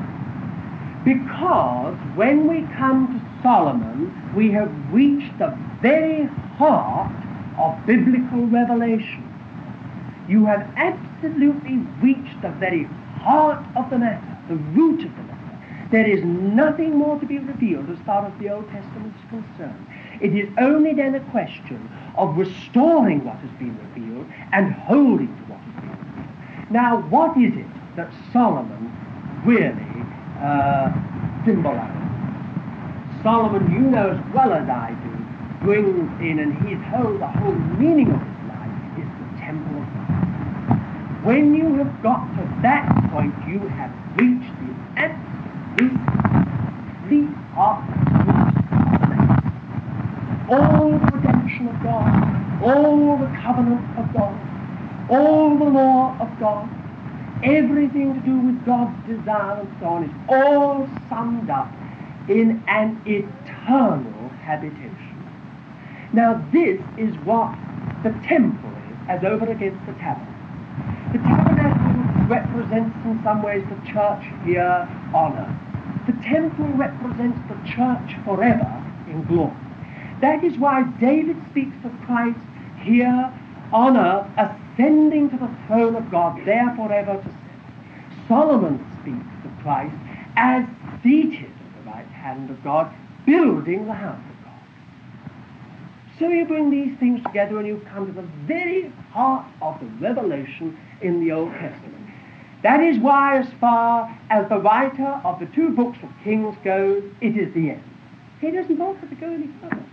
Because 1.05 1.95
when 2.15 2.47
we 2.47 2.61
come 2.77 3.07
to 3.13 3.41
Solomon, 3.43 4.11
we 4.35 4.49
have 4.51 4.71
reached 4.91 5.37
the 5.37 5.55
very 5.81 6.25
heart 6.57 7.11
of 7.59 7.85
biblical 7.85 8.47
revelation. 8.47 9.21
You 10.27 10.45
have 10.47 10.67
absolutely 10.77 11.77
reached 12.01 12.41
the 12.41 12.49
very 12.49 12.85
heart 13.21 13.63
of 13.75 13.89
the 13.91 13.99
matter, 13.99 14.37
the 14.49 14.55
root 14.55 15.05
of 15.05 15.15
the. 15.15 15.24
There 15.91 16.07
is 16.07 16.23
nothing 16.23 16.97
more 16.97 17.19
to 17.19 17.25
be 17.25 17.37
revealed 17.37 17.89
as 17.89 17.97
far 18.05 18.25
as 18.25 18.33
the 18.39 18.49
Old 18.49 18.67
Testament 18.71 19.13
is 19.15 19.29
concerned. 19.29 19.85
It 20.19 20.35
is 20.35 20.49
only 20.57 20.93
then 20.93 21.13
a 21.15 21.19
question 21.31 21.89
of 22.17 22.37
restoring 22.37 23.23
what 23.23 23.37
has 23.37 23.51
been 23.59 23.77
revealed 23.89 24.25
and 24.51 24.73
holding 24.73 25.27
to 25.27 25.43
what 25.43 25.59
has 25.59 25.75
been 25.75 25.89
revealed. 25.91 26.71
Now, 26.71 27.01
what 27.09 27.37
is 27.37 27.53
it 27.55 27.67
that 27.95 28.11
Solomon 28.33 28.91
really 29.45 29.75
uh, 30.41 30.91
symbolizes? 31.45 32.05
Solomon, 33.21 33.71
you 33.71 33.79
know 33.79 34.09
as 34.09 34.33
well 34.33 34.53
as 34.53 34.67
I 34.67 34.89
do, 35.03 35.65
brings 35.65 36.09
in, 36.21 36.39
and 36.39 36.53
his 36.67 36.81
whole, 36.89 37.17
the 37.17 37.27
whole 37.27 37.53
meaning 37.77 38.11
of 38.11 38.19
his 38.21 38.41
life 38.49 38.99
is 38.99 39.09
the 39.21 39.39
temple 39.41 39.81
of 39.81 39.87
God. 39.93 41.25
When 41.25 41.55
you 41.55 41.75
have 41.75 42.03
got 42.03 42.25
to 42.37 42.61
that 42.61 42.85
point, 43.11 43.33
you 43.47 43.59
have 43.59 43.91
reached 44.17 44.53
the 44.61 45.01
complete 45.77 47.35
heart 47.53 47.95
all 50.49 50.91
the 50.91 51.17
redemption 51.17 51.67
of 51.67 51.83
God, 51.83 52.61
all 52.61 53.17
the 53.17 53.27
covenant 53.41 53.81
of 53.97 54.13
God, 54.13 55.09
all 55.09 55.57
the 55.57 55.65
law 55.65 56.17
of 56.19 56.39
God, 56.39 56.69
everything 57.43 58.13
to 58.13 58.19
do 58.21 58.37
with 58.37 58.65
God's 58.65 58.95
desire 59.07 59.61
and 59.61 59.75
so 59.79 59.85
on 59.87 60.03
is 60.03 60.11
all 60.29 60.89
summed 61.09 61.49
up 61.49 61.71
in 62.29 62.63
an 62.67 63.01
eternal 63.05 64.29
habitation. 64.41 64.93
Now, 66.13 66.43
this 66.51 66.79
is 66.97 67.15
what 67.25 67.55
the 68.03 68.11
temple 68.27 68.69
is 68.69 68.97
as 69.09 69.23
over 69.23 69.51
against 69.51 69.85
the 69.85 69.93
tabernacle. 69.93 70.33
The 71.11 71.17
tabernacle 71.19 71.54
represents 72.27 72.95
in 73.05 73.21
some 73.23 73.41
ways 73.43 73.63
the 73.69 73.91
church 73.91 74.23
here 74.43 74.87
on 75.13 75.37
earth. 75.37 76.07
The 76.07 76.23
temple 76.23 76.67
represents 76.77 77.39
the 77.47 77.55
church 77.69 78.15
forever 78.25 78.83
in 79.07 79.23
glory. 79.25 79.55
That 80.21 80.43
is 80.43 80.57
why 80.57 80.83
David 80.99 81.37
speaks 81.49 81.77
of 81.83 81.91
Christ 82.05 82.39
here 82.81 83.33
on 83.71 83.97
earth, 83.97 84.27
ascending 84.37 85.29
to 85.31 85.37
the 85.37 85.49
throne 85.67 85.95
of 85.95 86.09
God, 86.11 86.39
there 86.45 86.73
forever 86.75 87.17
to 87.17 87.23
sit. 87.23 88.27
Solomon 88.27 88.79
speaks 89.01 89.45
of 89.45 89.63
Christ 89.63 89.95
as 90.35 90.65
seated 91.03 91.45
at 91.45 91.83
the 91.83 91.91
right 91.91 92.07
hand 92.07 92.49
of 92.49 92.63
God, 92.63 92.93
building 93.25 93.85
the 93.87 93.93
house 93.93 94.19
of 94.19 94.43
God. 94.43 94.53
So 96.19 96.29
you 96.29 96.45
bring 96.45 96.69
these 96.69 96.97
things 96.99 97.23
together 97.23 97.57
and 97.57 97.67
you 97.67 97.85
come 97.91 98.07
to 98.07 98.13
the 98.13 98.27
very 98.45 98.89
heart 99.11 99.45
of 99.61 99.79
the 99.79 99.87
revelation 100.05 100.77
in 101.01 101.19
the 101.19 101.31
Old 101.31 101.51
Testament. 101.51 102.04
That 102.65 102.81
is 102.81 102.97
why, 102.97 103.37
as 103.37 103.47
far 103.61 104.09
as 104.31 104.49
the 104.49 104.57
writer 104.57 105.21
of 105.23 105.39
the 105.39 105.45
two 105.45 105.69
books 105.69 105.99
of 106.01 106.09
Kings 106.23 106.55
goes, 106.63 107.03
it 107.21 107.37
is 107.37 107.53
the 107.53 107.69
end. 107.69 107.83
He 108.41 108.49
doesn't 108.49 108.77
bother 108.77 109.07
to 109.07 109.15
go 109.15 109.27
any 109.27 109.51
further. 109.61 109.85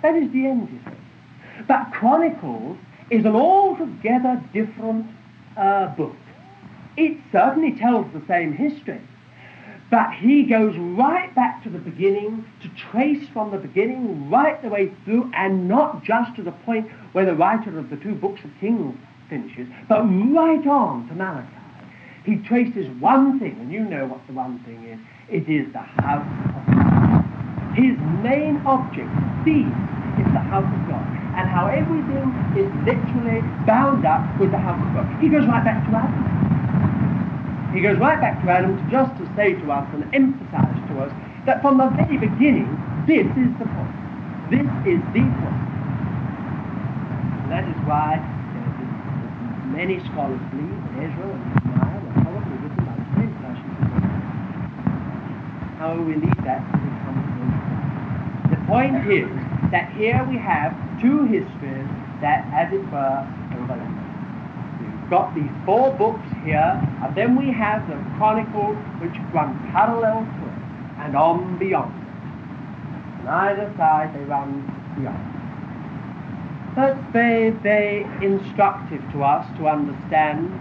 That 0.00 0.14
is 0.14 0.32
the 0.32 0.46
end, 0.46 0.70
he 0.70 0.78
says. 0.86 0.96
But 1.68 1.92
Chronicles 1.92 2.78
is 3.10 3.26
an 3.26 3.34
altogether 3.36 4.42
different 4.54 5.06
uh, 5.58 5.88
book. 5.88 6.16
It 6.96 7.18
certainly 7.30 7.72
tells 7.72 8.10
the 8.14 8.22
same 8.26 8.54
history, 8.54 9.02
but 9.90 10.10
he 10.14 10.44
goes 10.44 10.74
right 10.78 11.34
back 11.34 11.62
to 11.64 11.68
the 11.68 11.78
beginning 11.78 12.42
to 12.62 12.70
trace 12.90 13.28
from 13.34 13.50
the 13.50 13.58
beginning 13.58 14.30
right 14.30 14.62
the 14.62 14.70
way 14.70 14.94
through, 15.04 15.30
and 15.34 15.68
not 15.68 16.04
just 16.04 16.34
to 16.36 16.42
the 16.42 16.52
point 16.52 16.90
where 17.12 17.26
the 17.26 17.34
writer 17.34 17.78
of 17.78 17.90
the 17.90 17.96
two 17.96 18.14
books 18.14 18.40
of 18.44 18.50
Kings 18.60 18.96
finishes, 19.28 19.68
but 19.90 20.00
right 20.04 20.66
on 20.66 21.06
to 21.08 21.14
Malachi. 21.14 21.57
He 22.24 22.36
traces 22.36 22.88
one 23.00 23.38
thing, 23.38 23.56
and 23.60 23.72
you 23.72 23.80
know 23.80 24.06
what 24.06 24.26
the 24.26 24.32
one 24.32 24.58
thing 24.64 24.84
is. 24.84 24.98
It 25.28 25.48
is 25.48 25.72
the 25.72 25.78
house 25.78 26.26
of 26.26 26.66
God. 26.74 27.76
His 27.76 27.96
main 28.22 28.60
object, 28.66 29.08
theme, 29.44 29.72
is 30.18 30.26
the 30.34 30.44
house 30.50 30.66
of 30.66 30.82
God, 30.88 31.06
and 31.38 31.48
how 31.48 31.68
everything 31.68 32.34
is 32.58 32.68
literally 32.84 33.40
bound 33.66 34.04
up 34.04 34.24
with 34.40 34.50
the 34.50 34.58
house 34.58 34.80
of 34.82 34.92
God. 34.94 35.06
He 35.22 35.28
goes 35.28 35.46
right 35.46 35.64
back 35.64 35.86
to 35.88 35.96
Adam. 35.96 37.72
He 37.72 37.80
goes 37.80 37.98
right 37.98 38.20
back 38.20 38.42
to 38.42 38.50
Adam 38.50 38.76
just 38.90 39.16
to 39.18 39.24
say 39.36 39.54
to 39.54 39.72
us 39.72 39.86
and 39.94 40.02
emphasize 40.14 40.76
to 40.90 41.00
us 41.00 41.12
that 41.46 41.62
from 41.62 41.78
the 41.78 41.88
very 41.94 42.18
beginning, 42.18 42.66
this 43.06 43.28
is 43.38 43.52
the 43.60 43.68
point. 43.72 43.96
This 44.50 44.68
is 44.88 45.00
the 45.14 45.22
point. 45.22 45.62
And 47.44 47.52
that 47.52 47.64
is 47.68 47.76
why 47.86 48.18
many 49.78 50.00
scholars 50.10 50.40
believe 50.50 50.74
that 50.74 51.06
Ezra 51.06 51.28
and 51.28 51.44
Nehemiah 51.54 52.00
were 52.02 52.16
probably 52.24 52.56
written 52.66 52.82
by 52.88 52.96
the 52.98 53.06
same 53.14 53.32
person. 53.38 53.70
However, 55.78 56.02
we 56.02 56.14
leave 56.14 56.42
that 56.44 56.58
to 56.58 56.78
the 56.78 56.92
conversation. 57.06 58.50
The 58.50 58.60
point 58.66 58.96
is 59.10 59.30
that 59.70 59.92
here 59.92 60.26
we 60.28 60.36
have 60.38 60.74
two 61.00 61.24
histories 61.24 61.86
that, 62.20 62.44
as 62.52 62.72
it 62.72 62.82
were, 62.90 63.22
overlap 63.54 64.08
We've 64.80 65.10
got 65.10 65.34
these 65.34 65.50
four 65.64 65.94
books 65.94 66.26
here, 66.44 66.80
and 67.02 67.14
then 67.14 67.34
we 67.34 67.50
have 67.52 67.88
the 67.88 67.96
Chronicles 68.18 68.76
which 69.00 69.14
run 69.32 69.56
parallel 69.72 70.20
to 70.20 70.42
it 70.46 70.58
and 70.98 71.16
on 71.16 71.58
beyond. 71.58 71.94
On 73.22 73.28
either 73.28 73.72
side 73.76 74.14
they 74.14 74.24
run 74.24 74.66
beyond. 74.98 75.38
That's 76.76 77.12
very, 77.12 77.50
very 77.50 78.02
instructive 78.24 79.00
to 79.12 79.24
us 79.24 79.46
to 79.58 79.66
understand. 79.66 80.52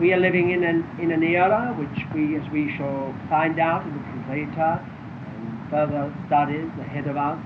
We 0.00 0.14
are 0.14 0.20
living 0.20 0.50
in 0.50 0.64
an, 0.64 0.88
in 0.98 1.10
an 1.10 1.22
era 1.22 1.74
which 1.76 2.06
we, 2.14 2.36
as 2.36 2.48
we 2.50 2.74
shall 2.76 3.14
find 3.28 3.58
out 3.58 3.84
a 3.84 3.88
little 3.88 4.09
later, 4.28 4.80
and 4.80 5.70
further 5.70 6.12
studies 6.26 6.68
ahead 6.80 7.06
of 7.06 7.16
us, 7.16 7.38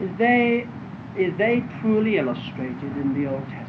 is 0.00 0.10
they, 0.18 0.66
is 1.16 1.32
very 1.34 1.64
truly 1.80 2.18
illustrated 2.18 2.96
in 2.96 3.14
the 3.14 3.30
Old 3.30 3.42
Testament 3.44 3.64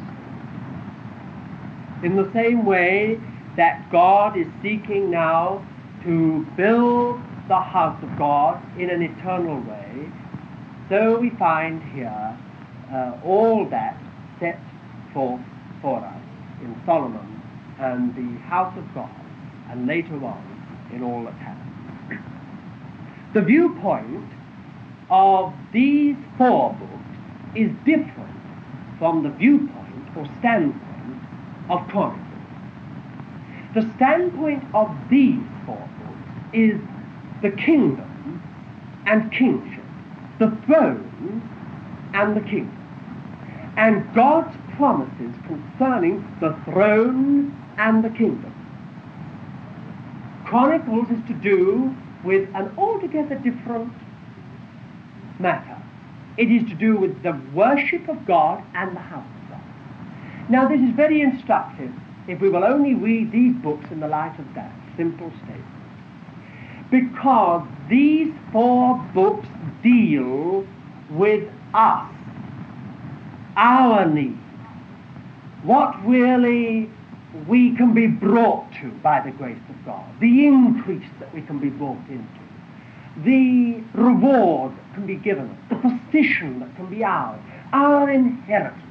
in 2.02 2.16
the 2.16 2.30
same 2.32 2.64
way 2.64 3.18
that 3.56 3.90
God 3.90 4.36
is 4.36 4.46
seeking 4.62 5.10
now 5.10 5.66
to 6.04 6.46
build 6.56 7.20
the 7.48 7.58
house 7.58 8.00
of 8.02 8.18
God 8.18 8.62
in 8.78 8.90
an 8.90 9.02
eternal 9.02 9.60
way, 9.62 10.10
so 10.88 11.18
we 11.18 11.30
find 11.30 11.82
here 11.92 12.38
uh, 12.92 13.18
all 13.24 13.66
that 13.70 13.96
set 14.38 14.60
forth 15.14 15.40
for 15.80 15.98
us 15.98 16.22
in 16.60 16.80
Solomon 16.84 17.42
and 17.78 18.14
the 18.14 18.40
house 18.42 18.76
of 18.76 18.84
God, 18.94 19.10
and 19.70 19.86
later 19.86 20.14
on 20.24 20.90
in 20.92 21.02
all 21.02 21.24
that 21.24 21.34
happens. 21.34 21.65
The 23.36 23.42
viewpoint 23.42 24.32
of 25.10 25.52
these 25.70 26.16
four 26.38 26.72
books 26.72 27.18
is 27.54 27.70
different 27.84 28.40
from 28.98 29.24
the 29.24 29.28
viewpoint 29.28 30.16
or 30.16 30.24
standpoint 30.38 31.20
of 31.68 31.86
Chronicles. 31.88 32.24
The 33.74 33.92
standpoint 33.96 34.64
of 34.72 34.90
these 35.10 35.44
four 35.66 35.76
books 35.76 36.30
is 36.54 36.80
the 37.42 37.50
kingdom 37.50 38.42
and 39.04 39.30
kingship, 39.30 39.84
the 40.38 40.56
throne 40.64 41.42
and 42.14 42.34
the 42.34 42.40
kingdom, 42.40 42.88
and 43.76 44.14
God's 44.14 44.56
promises 44.76 45.34
concerning 45.46 46.26
the 46.40 46.58
throne 46.64 47.54
and 47.76 48.02
the 48.02 48.08
kingdom. 48.08 48.54
Chronicles 50.46 51.10
is 51.10 51.22
to 51.26 51.34
do 51.34 51.94
with 52.24 52.48
an 52.54 52.72
altogether 52.76 53.36
different 53.36 53.92
matter. 55.38 55.76
It 56.36 56.50
is 56.50 56.68
to 56.68 56.74
do 56.74 56.96
with 56.96 57.22
the 57.22 57.40
worship 57.54 58.08
of 58.08 58.26
God 58.26 58.62
and 58.74 58.94
the 58.94 59.00
house 59.00 59.26
of 59.42 59.50
God. 59.50 60.50
Now, 60.50 60.68
this 60.68 60.80
is 60.80 60.94
very 60.94 61.22
instructive 61.22 61.90
if 62.28 62.40
we 62.40 62.48
will 62.48 62.64
only 62.64 62.94
read 62.94 63.32
these 63.32 63.54
books 63.62 63.86
in 63.90 64.00
the 64.00 64.08
light 64.08 64.38
of 64.38 64.46
that 64.54 64.72
simple 64.96 65.30
statement. 65.44 65.64
Because 66.90 67.66
these 67.88 68.32
four 68.52 68.96
books 69.14 69.48
deal 69.82 70.66
with 71.10 71.48
us, 71.74 72.12
our 73.56 74.06
needs, 74.06 74.38
what 75.62 76.06
really 76.06 76.90
we 77.46 77.76
can 77.76 77.94
be 77.94 78.06
brought 78.06 78.70
to 78.80 78.90
by 79.02 79.20
the 79.20 79.30
grace 79.30 79.58
of 79.68 79.84
God, 79.84 80.04
the 80.20 80.46
increase 80.46 81.08
that 81.20 81.32
we 81.34 81.42
can 81.42 81.58
be 81.58 81.68
brought 81.68 81.98
into, 82.08 82.40
the 83.24 83.82
reward 83.94 84.72
that 84.76 84.94
can 84.94 85.06
be 85.06 85.16
given 85.16 85.48
us, 85.50 85.58
the 85.70 85.76
position 85.76 86.60
that 86.60 86.74
can 86.76 86.86
be 86.86 87.04
ours, 87.04 87.40
our 87.72 88.10
inheritance. 88.10 88.82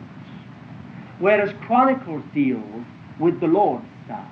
Whereas 1.20 1.54
Chronicles 1.62 2.24
deals 2.34 2.86
with 3.20 3.40
the 3.40 3.48
Lord's 3.48 3.86
side, 4.08 4.28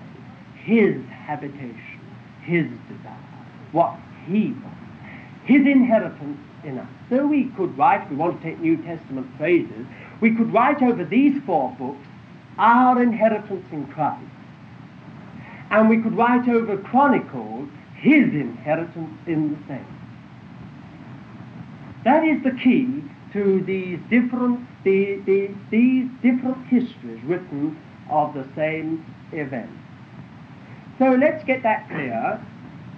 his 0.56 1.04
habitation, 1.06 2.02
his 2.42 2.66
desire, 2.90 3.46
what 3.72 3.98
he 4.26 4.52
wants, 4.52 4.80
his 5.46 5.66
inheritance 5.66 6.40
in 6.64 6.78
us. 6.80 6.88
So 7.10 7.26
we 7.26 7.46
could 7.58 7.78
write, 7.78 8.04
if 8.04 8.10
we 8.10 8.16
want 8.16 8.42
to 8.42 8.48
take 8.48 8.60
New 8.60 8.78
Testament 8.78 9.28
phrases, 9.38 9.86
we 10.22 10.36
could 10.36 10.54
write 10.54 10.82
over 10.82 11.04
these 11.04 11.42
four 11.46 11.76
books 11.78 12.06
our 12.58 13.02
inheritance 13.02 13.66
in 13.72 13.88
Christ. 13.88 14.24
And 15.72 15.90
we 15.90 16.02
could 16.02 16.16
write 16.16 16.48
over 16.48 16.78
Chronicles 16.78 17.70
his 17.96 18.34
inheritance 18.34 19.18
in 19.28 19.52
the 19.54 19.60
same. 19.68 19.88
That 22.04 22.24
is 22.26 22.44
the 22.44 22.52
key 22.52 23.04
to 23.32 23.64
these 23.66 23.98
different, 24.10 24.60
the, 24.84 25.22
the, 25.26 25.50
these 25.72 26.08
different 26.22 26.68
histories 26.68 27.24
written 27.24 27.78
of 28.10 28.34
the 28.34 28.46
same 28.56 29.06
event. 29.32 29.72
So 31.00 31.06
let's 31.12 31.44
get 31.46 31.64
that 31.64 31.88
clear. 31.88 32.46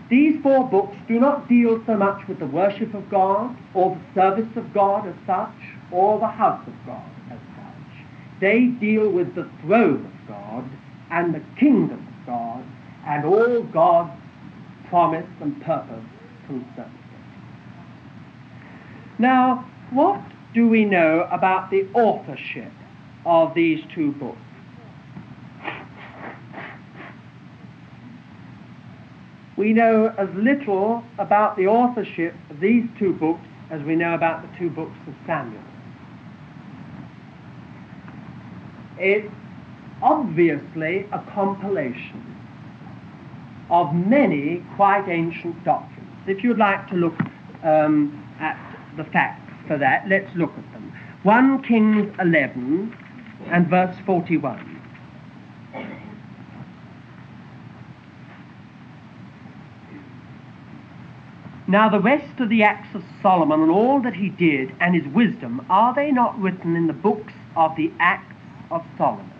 These 0.09 0.41
four 0.43 0.67
books 0.69 0.97
do 1.07 1.19
not 1.19 1.47
deal 1.47 1.81
so 1.85 1.95
much 1.95 2.27
with 2.27 2.39
the 2.39 2.45
worship 2.45 2.93
of 2.93 3.09
God 3.09 3.55
or 3.73 3.95
the 3.95 4.21
service 4.21 4.57
of 4.57 4.73
God 4.73 5.07
as 5.07 5.15
such 5.25 5.55
or 5.91 6.19
the 6.19 6.27
house 6.27 6.67
of 6.67 6.73
God. 6.85 7.14
They 8.41 8.65
deal 8.79 9.09
with 9.09 9.35
the 9.35 9.49
throne 9.61 10.05
of 10.05 10.27
God 10.27 10.69
and 11.11 11.33
the 11.33 11.41
kingdom 11.59 12.05
of 12.07 12.25
God 12.25 12.65
and 13.07 13.25
all 13.25 13.63
God's 13.63 14.11
promise 14.89 15.27
and 15.41 15.61
purpose 15.63 16.03
concerning 16.47 16.73
it. 16.75 17.01
Now, 19.19 19.69
what 19.91 20.21
do 20.53 20.67
we 20.67 20.85
know 20.85 21.27
about 21.31 21.69
the 21.71 21.87
authorship 21.93 22.71
of 23.25 23.53
these 23.55 23.83
two 23.93 24.11
books? 24.13 24.37
we 29.57 29.71
know 29.73 30.13
as 30.17 30.27
little 30.35 31.03
about 31.17 31.55
the 31.55 31.67
authorship 31.67 32.35
of 32.49 32.59
these 32.59 32.83
two 32.99 33.13
books 33.13 33.47
as 33.71 33.81
we 33.83 33.95
know 33.95 34.13
about 34.13 34.41
the 34.41 34.57
two 34.57 34.69
books 34.69 34.97
of 35.07 35.13
Samuel. 35.25 35.61
It's 38.97 39.31
obviously 40.01 41.07
a 41.11 41.19
compilation 41.33 42.35
of 43.69 43.93
many 43.93 44.63
quite 44.75 45.07
ancient 45.09 45.63
documents. 45.63 46.11
If 46.27 46.43
you'd 46.43 46.57
like 46.57 46.87
to 46.89 46.95
look 46.95 47.19
um, 47.63 48.23
at 48.39 48.57
the 48.95 49.03
facts 49.05 49.51
for 49.67 49.77
that, 49.77 50.07
let's 50.07 50.33
look 50.35 50.51
at 50.51 50.71
them. 50.73 50.93
1 51.23 51.63
Kings 51.63 52.13
11 52.19 52.95
and 53.47 53.67
verse 53.67 53.95
41. 54.05 54.75
Now, 61.67 61.89
the 61.89 61.99
rest 61.99 62.39
of 62.39 62.49
the 62.49 62.61
acts 62.61 62.93
of 62.93 63.03
Solomon 63.23 63.61
and 63.61 63.71
all 63.71 63.99
that 64.01 64.13
he 64.13 64.29
did 64.29 64.71
and 64.79 64.93
his 64.93 65.11
wisdom, 65.13 65.65
are 65.67 65.95
they 65.95 66.11
not 66.11 66.39
written 66.39 66.75
in 66.75 66.85
the 66.85 66.93
books 66.93 67.33
of 67.55 67.75
the 67.75 67.91
Acts 67.99 68.34
of 68.71 68.83
Solomon? 68.97 69.31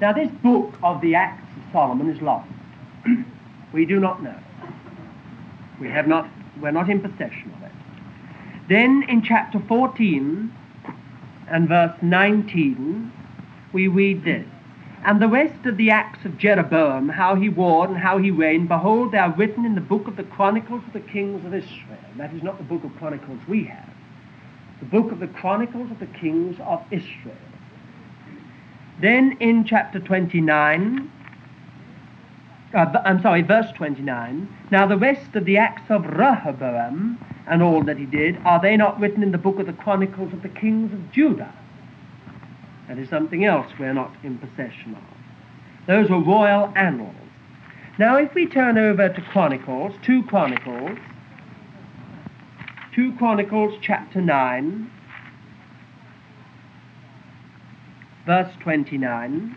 Now, 0.00 0.12
this 0.12 0.30
book 0.42 0.74
of 0.82 1.00
the 1.00 1.14
Acts 1.14 1.46
of 1.56 1.72
Solomon 1.72 2.10
is 2.10 2.20
lost. 2.20 2.50
we 3.72 3.86
do 3.86 4.00
not 4.00 4.22
know. 4.22 4.38
We 5.80 5.88
have 5.88 6.06
not, 6.06 6.28
we're 6.60 6.72
not 6.72 6.90
in 6.90 7.00
possession 7.00 7.52
of 7.56 7.62
it. 7.62 7.72
Then 8.68 9.04
in 9.08 9.22
chapter 9.22 9.60
14 9.60 10.52
and 11.48 11.68
verse 11.68 11.96
19, 12.02 13.12
we 13.72 13.88
read 13.88 14.24
this. 14.24 14.46
And 15.04 15.20
the 15.20 15.28
rest 15.28 15.66
of 15.66 15.76
the 15.76 15.90
acts 15.90 16.24
of 16.24 16.38
Jeroboam, 16.38 17.08
how 17.08 17.34
he 17.34 17.48
warred 17.48 17.90
and 17.90 17.98
how 17.98 18.18
he 18.18 18.30
reigned, 18.30 18.68
behold, 18.68 19.12
they 19.12 19.18
are 19.18 19.32
written 19.32 19.64
in 19.64 19.74
the 19.74 19.80
book 19.80 20.06
of 20.06 20.16
the 20.16 20.22
Chronicles 20.22 20.82
of 20.86 20.92
the 20.92 21.00
Kings 21.00 21.44
of 21.44 21.52
Israel. 21.52 21.98
That 22.16 22.32
is 22.32 22.42
not 22.42 22.58
the 22.58 22.64
book 22.64 22.84
of 22.84 22.96
Chronicles 22.96 23.40
we 23.48 23.64
have. 23.64 23.90
The 24.78 24.86
book 24.86 25.10
of 25.10 25.18
the 25.18 25.26
Chronicles 25.26 25.90
of 25.90 25.98
the 25.98 26.06
Kings 26.06 26.56
of 26.60 26.82
Israel. 26.92 27.36
Then 29.02 29.36
in 29.40 29.64
chapter 29.64 29.98
29, 29.98 31.10
uh, 32.72 32.86
I'm 33.04 33.20
sorry, 33.20 33.42
verse 33.42 33.66
29, 33.74 34.48
now 34.70 34.86
the 34.86 34.96
rest 34.96 35.34
of 35.34 35.44
the 35.44 35.56
acts 35.56 35.90
of 35.90 36.06
Rehoboam 36.06 37.18
and 37.48 37.64
all 37.64 37.82
that 37.82 37.98
he 37.98 38.06
did, 38.06 38.38
are 38.44 38.62
they 38.62 38.76
not 38.76 39.00
written 39.00 39.24
in 39.24 39.32
the 39.32 39.38
book 39.38 39.58
of 39.58 39.66
the 39.66 39.72
Chronicles 39.72 40.32
of 40.32 40.42
the 40.42 40.48
Kings 40.48 40.92
of 40.92 41.10
Judah? 41.10 41.52
That 42.86 42.96
is 42.96 43.08
something 43.08 43.44
else 43.44 43.66
we're 43.76 43.92
not 43.92 44.14
in 44.22 44.38
possession 44.38 44.94
of. 44.94 45.02
Those 45.88 46.08
were 46.08 46.22
royal 46.22 46.72
annals. 46.76 47.16
Now, 47.98 48.18
if 48.18 48.32
we 48.34 48.46
turn 48.46 48.78
over 48.78 49.08
to 49.08 49.20
Chronicles, 49.32 49.94
2 50.04 50.22
Chronicles, 50.28 50.96
2 52.94 53.16
Chronicles 53.16 53.74
chapter 53.82 54.20
9, 54.20 54.88
verse 58.26 58.52
29. 58.62 59.56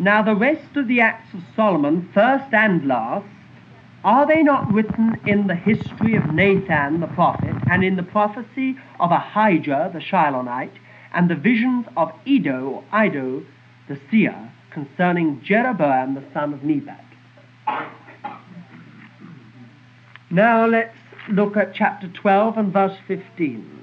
Now, 0.00 0.22
the 0.22 0.36
rest 0.36 0.76
of 0.76 0.86
the 0.86 1.00
acts 1.00 1.34
of 1.34 1.40
Solomon, 1.56 2.08
first 2.14 2.52
and 2.52 2.86
last, 2.86 3.26
are 4.04 4.26
they 4.26 4.42
not 4.42 4.72
written 4.72 5.20
in 5.26 5.48
the 5.48 5.56
history 5.56 6.14
of 6.14 6.32
Nathan 6.32 7.00
the 7.00 7.08
prophet, 7.08 7.54
and 7.70 7.82
in 7.82 7.96
the 7.96 8.04
prophecy 8.04 8.76
of 9.00 9.10
Ahijah 9.10 9.90
the 9.92 9.98
Shilonite, 9.98 10.78
and 11.12 11.28
the 11.28 11.34
visions 11.34 11.86
of 11.96 12.12
Edo 12.24 12.66
or 12.66 12.84
Iddo 12.96 13.44
the 13.88 13.98
seer 14.10 14.52
concerning 14.70 15.42
Jeroboam 15.44 16.14
the 16.14 16.24
son 16.32 16.52
of 16.52 16.62
Nebat? 16.62 17.04
Now 20.30 20.66
let's 20.66 20.96
look 21.30 21.56
at 21.56 21.74
chapter 21.74 22.06
12 22.08 22.56
and 22.58 22.72
verse 22.72 22.96
15. 23.08 23.77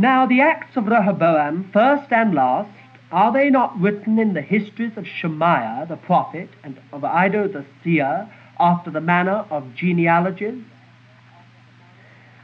Now 0.00 0.26
the 0.26 0.40
acts 0.40 0.76
of 0.76 0.86
Rehoboam, 0.86 1.70
first 1.72 2.12
and 2.12 2.32
last, 2.32 2.70
are 3.10 3.32
they 3.32 3.50
not 3.50 3.78
written 3.80 4.20
in 4.20 4.32
the 4.32 4.42
histories 4.42 4.96
of 4.96 5.08
Shemaiah 5.08 5.86
the 5.88 5.96
prophet 5.96 6.50
and 6.62 6.78
of 6.92 7.02
Iddo 7.02 7.48
the 7.48 7.64
seer 7.82 8.30
after 8.60 8.92
the 8.92 9.00
manner 9.00 9.44
of 9.50 9.74
genealogies? 9.74 10.62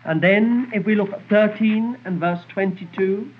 And 0.05 0.21
then, 0.21 0.73
if 0.75 0.85
we 0.85 0.97
look 0.97 1.13
at 1.13 1.29
13 1.29 1.99
and 2.05 2.19
verse 2.19 2.41
22, 2.49 3.31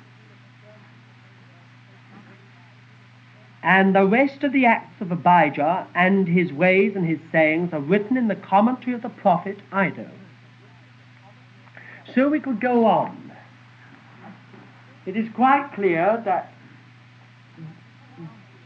and 3.65 3.97
the 3.97 4.07
rest 4.07 4.45
of 4.45 4.53
the 4.53 4.67
acts 4.67 5.01
of 5.01 5.11
Abijah 5.11 5.89
and 5.93 6.29
his 6.29 6.53
ways 6.53 6.93
and 6.95 7.05
his 7.05 7.19
sayings 7.33 7.73
are 7.73 7.81
written 7.81 8.17
in 8.17 8.29
the 8.29 8.37
commentary 8.37 8.95
of 8.95 9.03
the 9.03 9.09
prophet 9.09 9.59
Iddo. 9.73 10.09
So 12.15 12.29
we 12.29 12.39
could 12.39 12.61
go 12.61 12.87
on. 12.87 13.24
It 15.07 15.17
is 15.17 15.29
quite 15.35 15.71
clear 15.75 16.23
that 16.25 16.53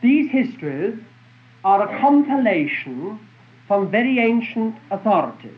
these 0.01 0.31
histories 0.31 0.99
are 1.65 1.83
a 1.83 2.01
compilation 2.01 3.19
from 3.67 3.91
very 3.91 4.19
ancient 4.21 4.77
authorities. 4.91 5.53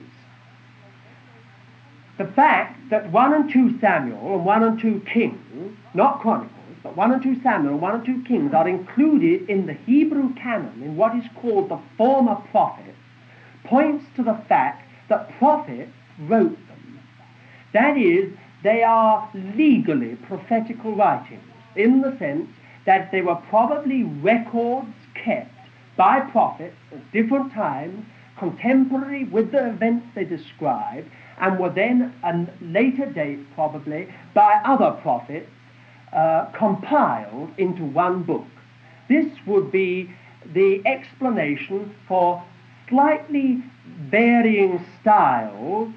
The 2.16 2.26
fact 2.26 2.90
that 2.90 3.12
1 3.12 3.34
and 3.34 3.50
2 3.50 3.78
Samuel 3.80 4.36
and 4.36 4.44
1 4.44 4.62
and 4.62 4.80
2 4.80 5.02
Kings, 5.12 5.76
not 5.94 6.20
Chronicles, 6.20 6.76
but 6.82 6.96
1 6.96 7.12
and 7.12 7.22
2 7.22 7.40
Samuel 7.42 7.74
and 7.74 7.82
1 7.82 7.94
and 7.94 8.04
2 8.04 8.24
Kings 8.24 8.54
are 8.54 8.68
included 8.68 9.48
in 9.48 9.66
the 9.66 9.74
Hebrew 9.74 10.34
canon 10.34 10.82
in 10.82 10.96
what 10.96 11.14
is 11.14 11.24
called 11.36 11.68
the 11.68 11.78
former 11.96 12.36
prophets, 12.50 12.96
points 13.64 14.04
to 14.16 14.22
the 14.22 14.38
fact 14.48 14.86
that 15.08 15.30
prophets 15.38 15.92
wrote 16.18 16.58
them. 16.68 17.00
That 17.72 17.96
is, 17.96 18.32
they 18.62 18.82
are 18.82 19.28
legally 19.56 20.16
prophetical 20.26 20.94
writings 20.94 21.42
in 21.76 22.00
the 22.00 22.16
sense 22.18 22.48
that 22.86 23.10
they 23.12 23.22
were 23.22 23.36
probably 23.48 24.04
records 24.04 24.88
kept 25.14 25.54
by 25.96 26.20
prophets 26.20 26.76
at 26.92 27.12
different 27.12 27.52
times, 27.52 28.04
contemporary 28.38 29.24
with 29.24 29.52
the 29.52 29.68
events 29.68 30.06
they 30.14 30.24
describe, 30.24 31.04
and 31.38 31.58
were 31.58 31.70
then, 31.70 32.14
at 32.22 32.34
a 32.34 32.48
later 32.60 33.06
date 33.06 33.40
probably, 33.54 34.08
by 34.34 34.60
other 34.64 34.92
prophets 35.02 35.50
uh, 36.12 36.46
compiled 36.56 37.50
into 37.58 37.84
one 37.84 38.22
book. 38.22 38.46
This 39.08 39.26
would 39.46 39.70
be 39.70 40.10
the 40.54 40.82
explanation 40.86 41.94
for 42.08 42.42
slightly 42.88 43.62
varying 44.10 44.84
styles 45.00 45.92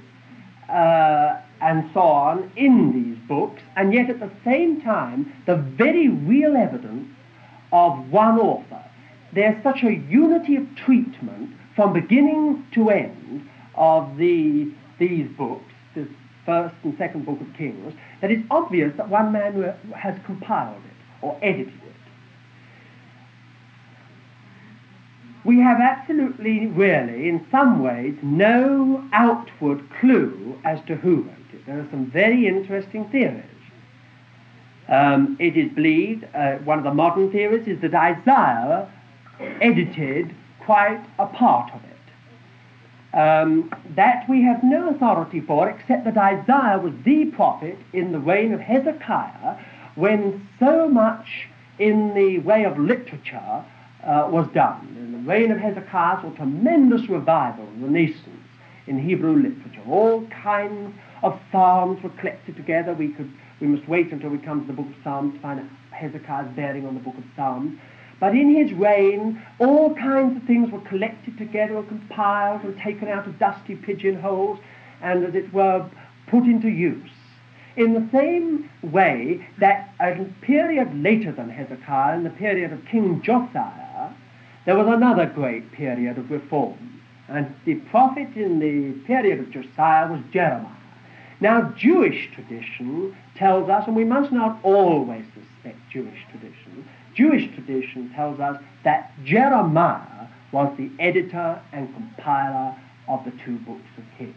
uh, 0.70 1.40
and 1.64 1.90
so 1.94 2.02
on 2.02 2.52
in 2.56 2.92
these 2.92 3.18
books, 3.28 3.62
and 3.76 3.94
yet 3.94 4.10
at 4.10 4.20
the 4.20 4.30
same 4.44 4.82
time, 4.82 5.32
the 5.46 5.56
very 5.56 6.10
real 6.10 6.56
evidence 6.56 7.08
of 7.72 8.12
one 8.12 8.38
author. 8.38 8.84
There's 9.34 9.62
such 9.64 9.82
a 9.84 9.94
unity 9.94 10.56
of 10.58 10.76
treatment 10.76 11.52
from 11.76 11.94
beginning 11.94 12.68
to 12.74 12.90
end 12.90 13.50
of 13.76 14.18
the, 14.18 14.72
these 15.00 15.28
books, 15.38 15.72
this 15.96 16.08
first 16.46 16.76
and 16.84 16.96
second 16.98 17.26
book 17.26 17.40
of 17.42 17.48
Kings, 17.58 17.94
that 18.22 18.30
it's 18.30 18.46
obvious 18.52 18.96
that 18.98 19.10
one 19.10 19.32
man 19.32 19.74
has 19.96 20.20
compiled 20.26 20.84
it 20.86 21.26
or 21.26 21.40
edited 21.42 21.74
it. 21.74 21.94
we 25.44 25.60
have 25.60 25.80
absolutely, 25.80 26.68
really, 26.68 27.28
in 27.28 27.46
some 27.52 27.84
ways, 27.84 28.16
no 28.22 29.04
outward 29.12 29.84
clue 30.00 30.58
as 30.64 30.80
to 30.88 30.96
who 30.96 31.24
wrote. 31.24 31.43
There 31.66 31.80
are 31.80 31.88
some 31.92 32.08
very 32.08 32.48
interesting 32.48 33.06
theories. 33.10 33.44
Um, 34.90 35.38
it 35.40 35.56
is 35.56 35.72
believed, 35.72 36.26
uh, 36.36 36.56
one 36.58 36.78
of 36.78 36.84
the 36.84 36.94
modern 36.94 37.32
theories 37.32 37.68
is 37.68 37.80
that 37.82 37.94
Isaiah 37.94 38.90
edited 39.62 40.36
quite 40.60 41.04
a 41.18 41.26
part 41.26 41.72
of 41.74 41.82
it. 41.84 43.18
Um, 43.18 43.72
that 43.96 44.28
we 44.28 44.42
have 44.42 44.64
no 44.64 44.90
authority 44.90 45.40
for, 45.40 45.70
except 45.70 46.04
that 46.06 46.18
Isaiah 46.18 46.80
was 46.80 46.94
the 47.06 47.26
prophet 47.26 47.78
in 47.94 48.12
the 48.12 48.20
reign 48.20 48.54
of 48.54 48.60
Hezekiah, 48.60 49.58
when 49.96 50.48
so 50.60 50.90
much 50.90 51.48
in 51.80 52.14
the 52.14 52.40
way 52.40 52.66
of 52.66 52.78
literature 52.78 53.64
uh, 54.04 54.28
was 54.30 54.48
done. 54.54 54.96
In 54.98 55.12
the 55.14 55.30
reign 55.30 55.52
of 55.52 55.60
Hezekiah 55.60 56.22
saw 56.22 56.30
tremendous 56.32 57.08
revival, 57.08 57.68
renaissance 57.78 58.28
in 58.88 59.00
Hebrew 59.00 59.36
literature. 59.36 59.82
All 59.88 60.26
kinds 60.28 60.94
of 61.24 61.40
psalms 61.52 62.04
were 62.04 62.10
collected 62.10 62.56
together. 62.56 62.94
We 62.94 63.10
could 63.10 63.32
we 63.60 63.68
must 63.68 63.88
wait 63.88 64.12
until 64.12 64.30
we 64.30 64.40
come 64.40 64.62
to 64.62 64.68
the 64.68 64.74
book 64.74 64.90
of 64.90 65.04
Psalms 65.04 65.36
to 65.36 65.40
find 65.40 65.70
Hezekiah's 65.92 66.54
bearing 66.54 66.86
on 66.86 66.96
the 66.96 67.00
book 67.00 67.18
of 67.18 67.24
Psalms. 67.34 67.80
But 68.20 68.36
in 68.36 68.54
his 68.54 68.74
reign, 68.74 69.42
all 69.58 69.96
kinds 69.96 70.36
of 70.36 70.44
things 70.44 70.70
were 70.70 70.82
collected 70.82 71.38
together 71.38 71.78
and 71.78 71.88
compiled 71.88 72.64
and 72.64 72.78
taken 72.78 73.08
out 73.08 73.26
of 73.26 73.40
dusty 73.40 73.76
pigeonholes 73.76 74.60
and, 75.02 75.24
as 75.24 75.34
it 75.34 75.54
were, 75.54 75.90
put 76.28 76.44
into 76.44 76.68
use. 76.68 77.10
In 77.76 77.94
the 77.94 78.08
same 78.12 78.70
way 78.82 79.48
that 79.60 79.94
a 80.00 80.26
period 80.42 80.94
later 81.02 81.32
than 81.32 81.50
Hezekiah, 81.50 82.18
in 82.18 82.24
the 82.24 82.30
period 82.30 82.74
of 82.74 82.86
King 82.86 83.22
Josiah, 83.22 84.10
there 84.66 84.78
was 84.78 84.88
another 84.88 85.26
great 85.26 85.72
period 85.72 86.18
of 86.18 86.30
reform. 86.30 87.02
And 87.30 87.56
the 87.66 87.76
prophet 87.76 88.36
in 88.36 88.60
the 88.60 88.92
period 89.06 89.40
of 89.40 89.52
Josiah 89.52 90.12
was 90.12 90.22
Jeremiah. 90.32 90.83
Now, 91.44 91.74
Jewish 91.78 92.30
tradition 92.34 93.18
tells 93.36 93.68
us, 93.68 93.86
and 93.86 93.98
we 93.98 94.06
must 94.06 94.32
not 94.32 94.58
always 94.64 95.26
suspect 95.26 95.78
Jewish 95.92 96.22
tradition, 96.32 96.88
Jewish 97.16 97.54
tradition 97.54 98.10
tells 98.12 98.40
us 98.40 98.64
that 98.86 99.12
Jeremiah 99.26 100.28
was 100.54 100.74
the 100.78 100.90
editor 101.00 101.62
and 101.74 101.94
compiler 101.94 102.78
of 103.10 103.26
the 103.26 103.32
two 103.44 103.58
books 103.58 103.90
of 103.98 104.06
Kings. 104.18 104.34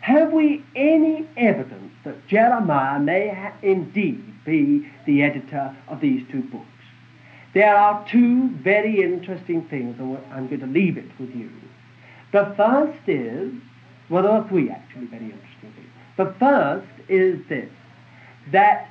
Have 0.00 0.32
we 0.32 0.64
any 0.74 1.28
evidence 1.36 1.92
that 2.02 2.26
Jeremiah 2.26 2.98
may 2.98 3.28
ha- 3.28 3.54
indeed 3.62 4.44
be 4.44 4.90
the 5.06 5.22
editor 5.22 5.76
of 5.86 6.00
these 6.00 6.26
two 6.28 6.42
books? 6.42 6.66
There 7.54 7.76
are 7.76 8.04
two 8.10 8.48
very 8.48 9.00
interesting 9.00 9.62
things, 9.66 10.00
and 10.00 10.18
I'm 10.32 10.48
going 10.48 10.58
to 10.58 10.66
leave 10.66 10.98
it 10.98 11.08
with 11.20 11.32
you. 11.36 11.52
The 12.32 12.52
first 12.56 13.08
is, 13.08 13.52
well, 14.08 14.24
there 14.24 14.32
are 14.32 14.48
three 14.48 14.70
actually 14.70 15.06
very 15.06 15.26
interesting 15.26 15.72
things. 15.76 15.83
The 16.16 16.34
first 16.38 16.86
is 17.08 17.40
this 17.48 17.70
that 18.52 18.88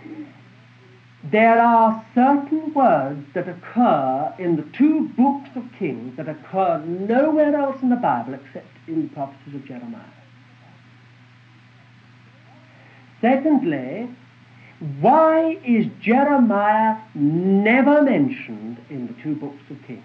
there 1.24 1.62
are 1.62 2.06
certain 2.14 2.74
words 2.74 3.26
that 3.34 3.48
occur 3.48 4.34
in 4.40 4.58
the 4.58 4.66
two 4.78 5.08
books 5.10 5.50
of 5.56 5.64
Kings 5.80 6.18
that 6.18 6.28
occur 6.28 6.80
nowhere 6.86 7.56
else 7.56 7.82
in 7.82 7.90
the 7.90 7.96
Bible 7.96 8.34
except 8.34 8.68
in 8.88 9.04
the 9.04 9.08
prophecies 9.10 9.56
of 9.56 9.66
Jeremiah. 9.66 10.02
Secondly, 13.22 14.10
why 15.00 15.58
is 15.64 15.86
Jeremiah 16.02 16.98
never 17.16 18.02
mentioned 18.02 18.80
in 18.90 19.08
the 19.08 19.14
two 19.24 19.36
books 19.36 19.64
of 19.70 19.82
Kings 19.88 20.04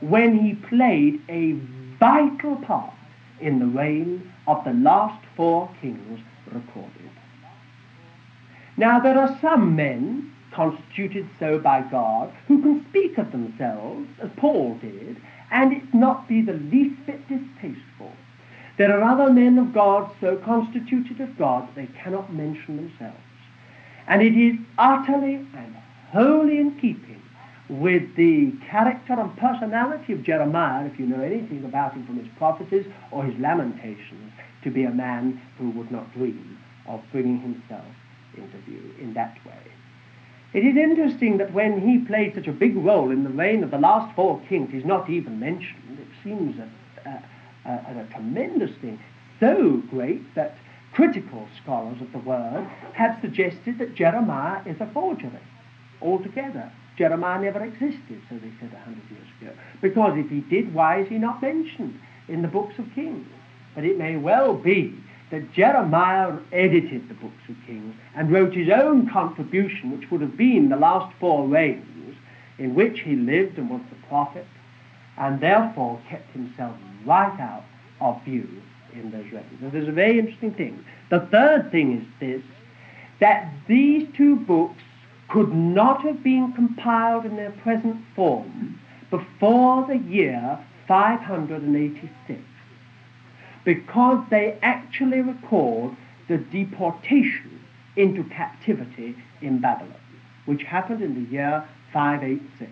when 0.00 0.38
he 0.38 0.54
played 0.54 1.20
a 1.28 1.52
vital 1.98 2.56
part 2.56 2.94
in 3.40 3.58
the 3.58 3.66
reign 3.66 4.32
of 4.46 4.64
the 4.64 4.72
last 4.72 5.24
four 5.36 5.70
kings 5.80 6.20
recorded? 6.52 7.10
Now, 8.76 9.00
there 9.00 9.18
are 9.18 9.38
some 9.40 9.76
men 9.76 10.32
constituted 10.52 11.28
so 11.38 11.58
by 11.58 11.82
God 11.82 12.32
who 12.48 12.60
can 12.62 12.84
speak 12.88 13.18
of 13.18 13.30
themselves 13.32 14.08
as 14.20 14.30
Paul 14.36 14.78
did 14.80 15.16
and 15.50 15.72
it 15.72 15.94
not 15.94 16.28
be 16.28 16.42
the 16.42 16.54
least 16.54 17.04
bit 17.06 17.20
distasteful. 17.28 18.12
There 18.78 18.98
are 18.98 19.02
other 19.02 19.32
men 19.32 19.58
of 19.58 19.74
God 19.74 20.10
so 20.20 20.36
constituted 20.36 21.20
of 21.20 21.36
God 21.36 21.68
that 21.68 21.74
they 21.74 21.88
cannot 22.02 22.32
mention 22.32 22.76
themselves. 22.76 23.18
And 24.06 24.22
it 24.22 24.34
is 24.34 24.58
utterly 24.78 25.34
and 25.34 25.76
wholly 26.12 26.58
in 26.58 26.78
keeping 26.80 27.19
with 27.70 28.16
the 28.16 28.52
character 28.68 29.12
and 29.12 29.36
personality 29.36 30.12
of 30.12 30.24
Jeremiah, 30.24 30.86
if 30.86 30.98
you 30.98 31.06
know 31.06 31.22
anything 31.22 31.64
about 31.64 31.94
him 31.94 32.04
from 32.04 32.18
his 32.18 32.28
prophecies 32.36 32.84
or 33.12 33.24
his 33.24 33.38
lamentations, 33.38 34.32
to 34.64 34.70
be 34.70 34.84
a 34.84 34.90
man 34.90 35.40
who 35.56 35.70
would 35.70 35.90
not 35.90 36.12
dream 36.12 36.58
of 36.86 37.00
bringing 37.12 37.40
himself 37.40 37.86
into 38.36 38.58
view 38.58 38.82
in 39.00 39.14
that 39.14 39.38
way. 39.46 39.72
It 40.52 40.66
is 40.66 40.76
interesting 40.76 41.38
that 41.38 41.52
when 41.52 41.80
he 41.80 42.04
played 42.04 42.34
such 42.34 42.48
a 42.48 42.52
big 42.52 42.76
role 42.76 43.12
in 43.12 43.22
the 43.22 43.30
reign 43.30 43.62
of 43.62 43.70
the 43.70 43.78
last 43.78 44.14
four 44.16 44.42
kings, 44.48 44.70
he's 44.72 44.84
not 44.84 45.08
even 45.08 45.38
mentioned. 45.38 45.98
It 46.00 46.08
seems 46.24 46.56
a, 46.58 47.08
a, 47.08 47.70
a, 47.70 48.00
a 48.00 48.08
tremendous 48.12 48.76
thing, 48.80 48.98
so 49.38 49.80
great 49.90 50.34
that 50.34 50.58
critical 50.92 51.46
scholars 51.62 52.00
of 52.00 52.10
the 52.10 52.18
word 52.18 52.68
have 52.94 53.16
suggested 53.20 53.78
that 53.78 53.94
Jeremiah 53.94 54.60
is 54.66 54.80
a 54.80 54.90
forgery 54.92 55.30
altogether. 56.02 56.72
Jeremiah 57.00 57.40
never 57.40 57.64
existed, 57.64 58.20
so 58.28 58.36
they 58.36 58.52
said 58.60 58.70
a 58.74 58.84
hundred 58.84 59.10
years 59.10 59.26
ago. 59.40 59.52
Because 59.80 60.18
if 60.18 60.28
he 60.28 60.40
did, 60.40 60.74
why 60.74 61.00
is 61.00 61.08
he 61.08 61.16
not 61.16 61.40
mentioned 61.40 61.98
in 62.28 62.42
the 62.42 62.48
books 62.48 62.74
of 62.78 62.84
Kings? 62.94 63.26
But 63.74 63.84
it 63.84 63.96
may 63.96 64.16
well 64.16 64.54
be 64.54 64.94
that 65.30 65.50
Jeremiah 65.54 66.36
edited 66.52 67.08
the 67.08 67.14
books 67.14 67.42
of 67.48 67.56
Kings 67.66 67.94
and 68.14 68.30
wrote 68.30 68.52
his 68.52 68.68
own 68.68 69.08
contribution, 69.08 69.98
which 69.98 70.10
would 70.10 70.20
have 70.20 70.36
been 70.36 70.68
the 70.68 70.76
last 70.76 71.16
four 71.18 71.48
reigns 71.48 72.16
in 72.58 72.74
which 72.74 73.00
he 73.00 73.16
lived 73.16 73.56
and 73.56 73.70
was 73.70 73.80
the 73.88 74.06
prophet, 74.06 74.46
and 75.16 75.40
therefore 75.40 75.98
kept 76.10 76.30
himself 76.32 76.76
right 77.06 77.40
out 77.40 77.64
of 78.02 78.22
view 78.24 78.46
in 78.92 79.10
those 79.10 79.32
records. 79.32 79.62
Now, 79.62 79.70
there's 79.70 79.88
a 79.88 79.92
very 79.92 80.18
interesting 80.18 80.52
thing. 80.52 80.84
The 81.08 81.20
third 81.32 81.70
thing 81.72 81.98
is 81.98 82.06
this 82.20 82.42
that 83.20 83.50
these 83.68 84.06
two 84.16 84.36
books 84.36 84.82
could 85.30 85.54
not 85.54 86.02
have 86.02 86.22
been 86.22 86.52
compiled 86.52 87.24
in 87.24 87.36
their 87.36 87.52
present 87.52 87.96
form 88.16 88.80
before 89.10 89.86
the 89.86 89.96
year 89.96 90.58
586 90.88 92.40
because 93.64 94.24
they 94.30 94.58
actually 94.62 95.20
record 95.20 95.96
the 96.28 96.38
deportation 96.38 97.60
into 97.96 98.24
captivity 98.24 99.14
in 99.40 99.60
Babylon, 99.60 99.94
which 100.46 100.62
happened 100.62 101.02
in 101.02 101.14
the 101.14 101.30
year 101.30 101.64
586. 101.92 102.70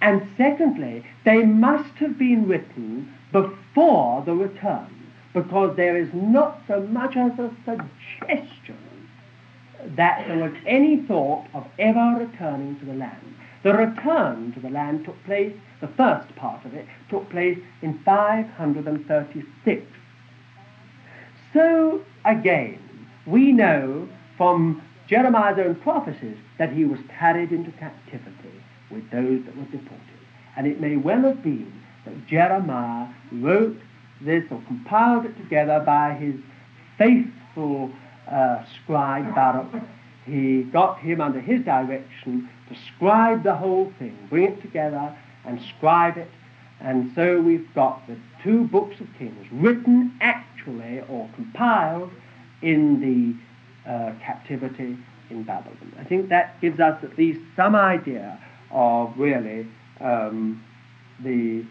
And 0.00 0.26
secondly, 0.36 1.04
they 1.24 1.44
must 1.44 1.94
have 1.96 2.18
been 2.18 2.48
written 2.48 3.12
before 3.32 4.22
the 4.22 4.34
return 4.34 4.88
because 5.34 5.76
there 5.76 5.96
is 5.96 6.08
not 6.12 6.62
so 6.66 6.80
much 6.80 7.16
as 7.16 7.38
a 7.38 7.50
suggestion 7.64 8.78
that 9.96 10.26
there 10.26 10.38
was 10.38 10.52
any 10.66 11.02
thought 11.06 11.46
of 11.54 11.66
ever 11.78 12.16
returning 12.18 12.78
to 12.80 12.84
the 12.86 12.94
land. 12.94 13.34
The 13.62 13.72
return 13.74 14.52
to 14.52 14.60
the 14.60 14.70
land 14.70 15.04
took 15.04 15.22
place, 15.24 15.54
the 15.80 15.88
first 15.88 16.34
part 16.36 16.64
of 16.64 16.74
it, 16.74 16.86
took 17.10 17.28
place 17.30 17.58
in 17.82 17.98
536. 18.04 19.86
So, 21.52 22.04
again, 22.24 22.78
we 23.26 23.52
know 23.52 24.08
from 24.36 24.82
Jeremiah's 25.08 25.58
own 25.58 25.74
prophecies 25.76 26.36
that 26.58 26.72
he 26.72 26.84
was 26.84 27.00
carried 27.18 27.52
into 27.52 27.70
captivity 27.72 28.62
with 28.90 29.10
those 29.10 29.44
that 29.44 29.56
were 29.56 29.64
deported. 29.64 30.00
And 30.56 30.66
it 30.66 30.80
may 30.80 30.96
well 30.96 31.22
have 31.22 31.42
been 31.42 31.72
that 32.04 32.26
Jeremiah 32.26 33.08
wrote 33.32 33.78
this 34.20 34.44
or 34.50 34.62
compiled 34.66 35.26
it 35.26 35.36
together 35.36 35.82
by 35.84 36.14
his 36.14 36.34
faithful 36.98 37.90
uh, 38.30 38.64
scribe 38.82 39.34
Baruch. 39.34 39.82
He 40.24 40.62
got 40.64 40.98
him 41.00 41.20
under 41.20 41.40
his 41.40 41.62
direction 41.64 42.48
to 42.68 42.76
scribe 42.94 43.42
the 43.42 43.54
whole 43.54 43.92
thing, 43.98 44.16
bring 44.28 44.52
it 44.52 44.62
together 44.62 45.16
and 45.44 45.60
scribe 45.76 46.16
it. 46.16 46.30
And 46.80 47.12
so 47.14 47.40
we've 47.40 47.72
got 47.74 48.06
the 48.06 48.16
two 48.42 48.64
books 48.64 49.00
of 49.00 49.06
Kings 49.18 49.46
written 49.52 50.16
actually 50.20 51.00
or 51.08 51.28
compiled 51.34 52.10
in 52.62 53.00
the 53.00 53.90
uh, 53.90 54.12
captivity 54.24 54.96
in 55.30 55.42
Babylon. 55.44 55.92
I 55.98 56.04
think 56.04 56.28
that 56.28 56.60
gives 56.60 56.80
us 56.80 57.02
at 57.02 57.16
least 57.18 57.40
some 57.56 57.74
idea 57.74 58.38
of 58.70 59.12
really 59.16 59.66
um, 60.00 60.62
the 61.22 61.64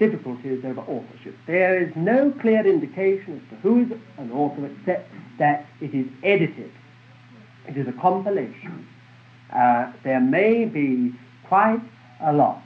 difficulties 0.00 0.64
over 0.64 0.80
authorship. 0.80 1.36
There 1.46 1.80
is 1.80 1.92
no 1.94 2.32
clear 2.40 2.66
indication 2.66 3.40
as 3.40 3.50
to 3.50 3.56
who 3.62 3.82
is 3.82 3.92
an 4.18 4.32
author 4.32 4.66
except 4.66 5.08
that 5.38 5.66
it 5.80 5.94
is 5.94 6.06
edited. 6.24 6.72
It 7.68 7.76
is 7.76 7.86
a 7.86 7.92
compilation. 7.92 8.88
Uh, 9.54 9.92
there 10.02 10.20
may 10.20 10.64
be 10.64 11.12
quite 11.46 11.82
a 12.22 12.32
lot 12.32 12.62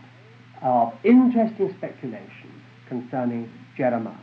of 0.62 0.94
interesting 1.03 1.75
speculation 1.77 2.62
concerning 2.88 3.53
Jeremiah. 3.77 4.14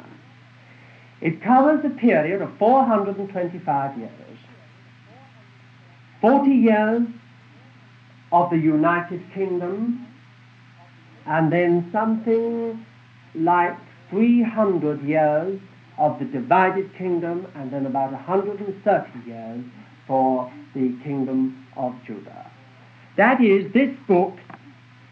It 1.20 1.44
covers 1.44 1.84
a 1.86 1.90
period 1.90 2.42
of 2.42 2.58
425 2.58 3.98
years. 3.98 4.12
40 6.22 6.50
years 6.50 7.02
of 8.32 8.50
the 8.50 8.58
United 8.58 9.22
Kingdom, 9.34 10.08
and 11.26 11.52
then 11.52 11.90
something 11.92 12.86
like 13.36 13.78
300 14.10 15.02
years 15.04 15.60
of 15.98 16.20
the 16.20 16.26
divided 16.26 16.94
kingdom, 16.96 17.48
and 17.56 17.72
then 17.72 17.86
about 17.86 18.12
130 18.12 19.30
years 19.30 19.64
for 20.08 20.52
the 20.74 20.96
kingdom 21.04 21.68
of 21.78 21.96
Judah. 22.06 22.50
That 23.18 23.42
is, 23.42 23.72
this 23.74 23.96
book, 24.08 24.38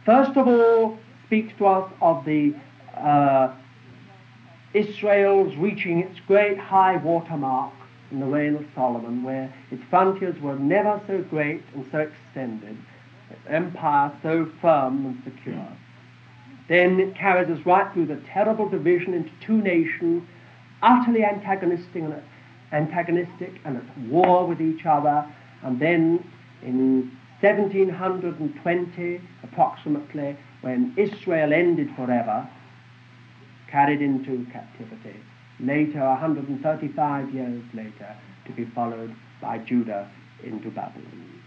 first 0.05 0.35
of 0.37 0.47
all, 0.47 0.97
speaks 1.25 1.53
to 1.59 1.67
us 1.67 1.91
of 2.01 2.25
the 2.25 2.55
uh, 2.97 3.53
Israel's 4.73 5.55
reaching 5.57 5.99
its 5.99 6.19
great 6.27 6.57
high 6.57 6.97
water 6.97 7.37
mark 7.37 7.73
in 8.11 8.19
the 8.19 8.25
reign 8.25 8.55
of 8.55 8.65
Solomon, 8.73 9.23
where 9.23 9.53
its 9.71 9.83
frontiers 9.89 10.39
were 10.41 10.57
never 10.57 11.01
so 11.07 11.21
great 11.23 11.63
and 11.75 11.85
so 11.91 11.99
extended, 11.99 12.77
its 13.29 13.41
empire 13.47 14.11
so 14.23 14.49
firm 14.61 15.05
and 15.05 15.21
secure. 15.23 15.67
Then 16.69 16.99
it 16.99 17.15
carried 17.15 17.49
us 17.49 17.65
right 17.65 17.91
through 17.93 18.05
the 18.05 18.21
terrible 18.31 18.69
division 18.69 19.15
into 19.15 19.31
two 19.41 19.59
nations, 19.59 20.23
utterly 20.83 21.25
antagonistic 21.25 22.03
and, 22.03 22.21
antagonistic 22.71 23.59
and 23.65 23.77
at 23.77 23.97
war 24.07 24.45
with 24.47 24.61
each 24.61 24.85
other. 24.85 25.25
And 25.63 25.79
then 25.79 26.23
in 26.61 27.11
1720, 27.41 29.21
approximately, 29.43 30.37
when 30.61 30.93
Israel 30.95 31.53
ended 31.53 31.89
forever, 31.95 32.47
carried 33.71 34.01
into 34.01 34.45
captivity. 34.51 35.19
Later, 35.59 35.99
135 36.01 37.33
years 37.33 37.63
later, 37.73 38.15
to 38.45 38.51
be 38.51 38.65
followed 38.75 39.15
by 39.41 39.57
Judah 39.57 40.09
into 40.43 40.69
Babylon. 40.69 41.41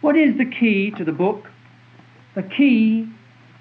What 0.00 0.16
is 0.16 0.36
the 0.38 0.44
key 0.44 0.90
to 0.92 1.04
the 1.04 1.12
book? 1.12 1.48
The 2.34 2.42
key 2.42 3.08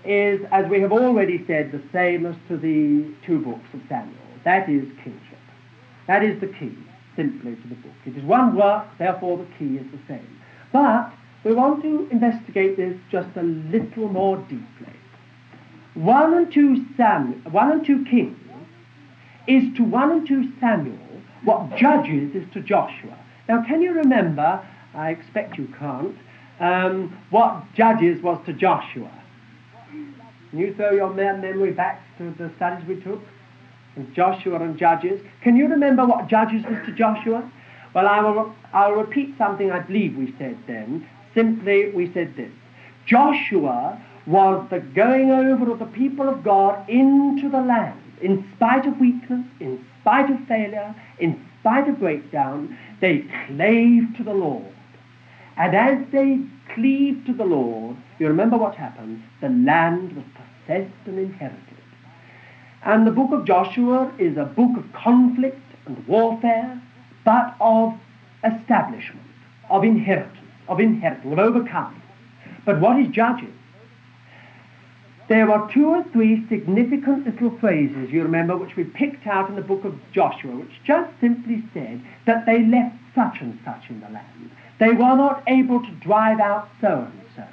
is, 0.05 0.45
as 0.51 0.69
we 0.69 0.81
have 0.81 0.91
already 0.91 1.43
said, 1.47 1.71
the 1.71 1.81
same 1.91 2.25
as 2.25 2.35
to 2.47 2.57
the 2.57 3.13
two 3.25 3.39
books 3.39 3.67
of 3.73 3.81
Samuel. 3.89 4.15
That 4.43 4.69
is 4.69 4.83
kingship. 5.03 5.39
That 6.07 6.23
is 6.23 6.39
the 6.39 6.47
key, 6.47 6.77
simply, 7.15 7.55
to 7.55 7.67
the 7.67 7.75
book. 7.75 7.93
It 8.05 8.17
is 8.17 8.23
one 8.23 8.55
work, 8.55 8.85
therefore 8.99 9.37
the 9.37 9.47
key 9.57 9.77
is 9.77 9.85
the 9.91 9.99
same. 10.07 10.39
But 10.71 11.11
we 11.43 11.53
want 11.53 11.81
to 11.83 12.07
investigate 12.11 12.77
this 12.77 12.97
just 13.11 13.29
a 13.35 13.43
little 13.43 14.09
more 14.09 14.37
deeply. 14.37 14.93
One 15.95 16.33
and 16.33 16.51
two 16.51 16.85
Samuel, 16.97 17.39
one 17.51 17.71
and 17.71 17.85
two 17.85 18.03
Kings 18.05 18.37
is 19.47 19.63
to 19.77 19.83
one 19.83 20.11
and 20.11 20.27
two 20.27 20.51
Samuel 20.59 20.97
what 21.43 21.77
Judges 21.77 22.35
is 22.35 22.43
to 22.53 22.61
Joshua. 22.61 23.17
Now, 23.47 23.63
can 23.63 23.81
you 23.81 23.93
remember? 23.93 24.65
I 24.95 25.11
expect 25.11 25.57
you 25.57 25.67
can't. 25.77 26.17
Um, 26.59 27.17
what 27.29 27.63
Judges 27.75 28.21
was 28.23 28.43
to 28.47 28.53
Joshua? 28.53 29.11
Can 30.55 30.63
you 30.63 30.73
throw 30.73 30.91
your 30.91 31.13
memory 31.13 31.73
back 31.73 32.01
to 32.17 32.33
the 32.37 32.49
studies 32.55 32.87
we 32.87 33.01
took? 33.01 33.21
And 33.97 34.15
Joshua 34.15 34.61
and 34.61 34.77
Judges. 34.79 35.19
Can 35.41 35.57
you 35.57 35.67
remember 35.67 36.05
what 36.05 36.29
Judges 36.29 36.63
was 36.63 36.77
to 36.85 36.93
Joshua? 36.93 37.51
Well, 37.93 38.07
I 38.07 38.21
will, 38.21 38.55
I'll 38.71 38.93
repeat 38.93 39.37
something 39.37 39.69
I 39.69 39.79
believe 39.79 40.15
we 40.15 40.33
said 40.37 40.57
then. 40.65 41.05
Simply, 41.33 41.91
we 41.91 42.09
said 42.13 42.37
this 42.37 42.53
Joshua 43.05 44.01
was 44.25 44.65
the 44.69 44.79
going 44.79 45.29
over 45.29 45.73
of 45.73 45.79
the 45.79 45.87
people 45.87 46.29
of 46.29 46.41
God 46.41 46.89
into 46.89 47.49
the 47.49 47.59
land. 47.59 47.99
In 48.21 48.49
spite 48.55 48.85
of 48.85 48.97
weakness, 48.97 49.45
in 49.59 49.85
spite 49.99 50.29
of 50.29 50.39
failure, 50.47 50.95
in 51.19 51.45
spite 51.59 51.89
of 51.89 51.99
breakdown, 51.99 52.77
they 53.01 53.25
clave 53.47 54.15
to 54.15 54.23
the 54.23 54.33
Lord. 54.33 54.73
And 55.57 55.75
as 55.75 55.97
they 56.13 56.39
cleaved 56.73 57.25
to 57.27 57.33
the 57.33 57.45
Lord, 57.45 57.97
you 58.19 58.27
remember 58.27 58.57
what 58.57 58.75
happened? 58.75 59.23
The 59.41 59.49
land 59.49 60.15
was 60.15 60.25
possessed 60.33 60.93
and 61.05 61.19
inherited. 61.19 61.61
And 62.83 63.05
the 63.05 63.11
book 63.11 63.31
of 63.31 63.45
Joshua 63.45 64.13
is 64.19 64.37
a 64.37 64.45
book 64.45 64.77
of 64.77 64.91
conflict 64.93 65.61
and 65.85 66.07
warfare, 66.07 66.81
but 67.23 67.55
of 67.59 67.93
establishment, 68.43 69.25
of 69.69 69.83
inheritance, 69.83 70.37
of 70.67 70.79
inheritance, 70.79 71.31
of 71.31 71.39
overcoming. 71.39 72.01
But 72.65 72.79
what 72.79 72.99
is 72.99 73.07
Judges? 73.07 73.49
There 75.27 75.47
were 75.47 75.67
two 75.73 75.87
or 75.87 76.03
three 76.13 76.47
significant 76.49 77.25
little 77.25 77.57
phrases, 77.57 78.11
you 78.11 78.21
remember, 78.21 78.55
which 78.55 78.75
we 78.75 78.83
picked 78.83 79.25
out 79.25 79.49
in 79.49 79.55
the 79.55 79.61
book 79.63 79.83
of 79.83 79.95
Joshua, 80.13 80.55
which 80.55 80.83
just 80.85 81.11
simply 81.19 81.63
said 81.73 82.01
that 82.27 82.45
they 82.45 82.63
left 82.63 82.95
such 83.15 83.41
and 83.41 83.57
such 83.65 83.89
in 83.89 84.01
the 84.01 84.09
land. 84.09 84.51
They 84.79 84.89
were 84.89 85.15
not 85.15 85.43
able 85.47 85.81
to 85.81 85.91
drive 86.01 86.39
out 86.39 86.69
so 86.81 87.07
and 87.09 87.25
so. 87.35 87.43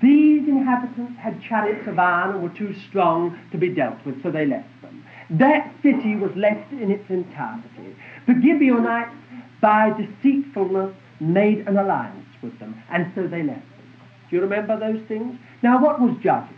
These 0.00 0.48
inhabitants 0.48 1.18
had 1.18 1.42
chariots 1.42 1.86
of 1.88 1.98
iron 1.98 2.34
and 2.34 2.42
were 2.42 2.56
too 2.56 2.74
strong 2.88 3.38
to 3.50 3.58
be 3.58 3.68
dealt 3.68 4.04
with, 4.04 4.22
so 4.22 4.30
they 4.30 4.46
left 4.46 4.68
them. 4.80 5.04
That 5.30 5.72
city 5.82 6.16
was 6.16 6.34
left 6.36 6.72
in 6.72 6.90
its 6.90 7.08
entirety. 7.10 7.96
The 8.26 8.34
Gibeonites, 8.40 9.14
by 9.60 9.90
deceitfulness, 9.90 10.94
made 11.20 11.66
an 11.68 11.76
alliance 11.76 12.26
with 12.42 12.58
them, 12.58 12.80
and 12.90 13.10
so 13.14 13.26
they 13.26 13.42
left 13.42 13.60
them. 13.60 13.86
Do 14.30 14.36
you 14.36 14.42
remember 14.42 14.78
those 14.78 15.02
things? 15.06 15.38
Now, 15.62 15.80
what 15.80 16.00
was 16.00 16.16
Judges? 16.22 16.56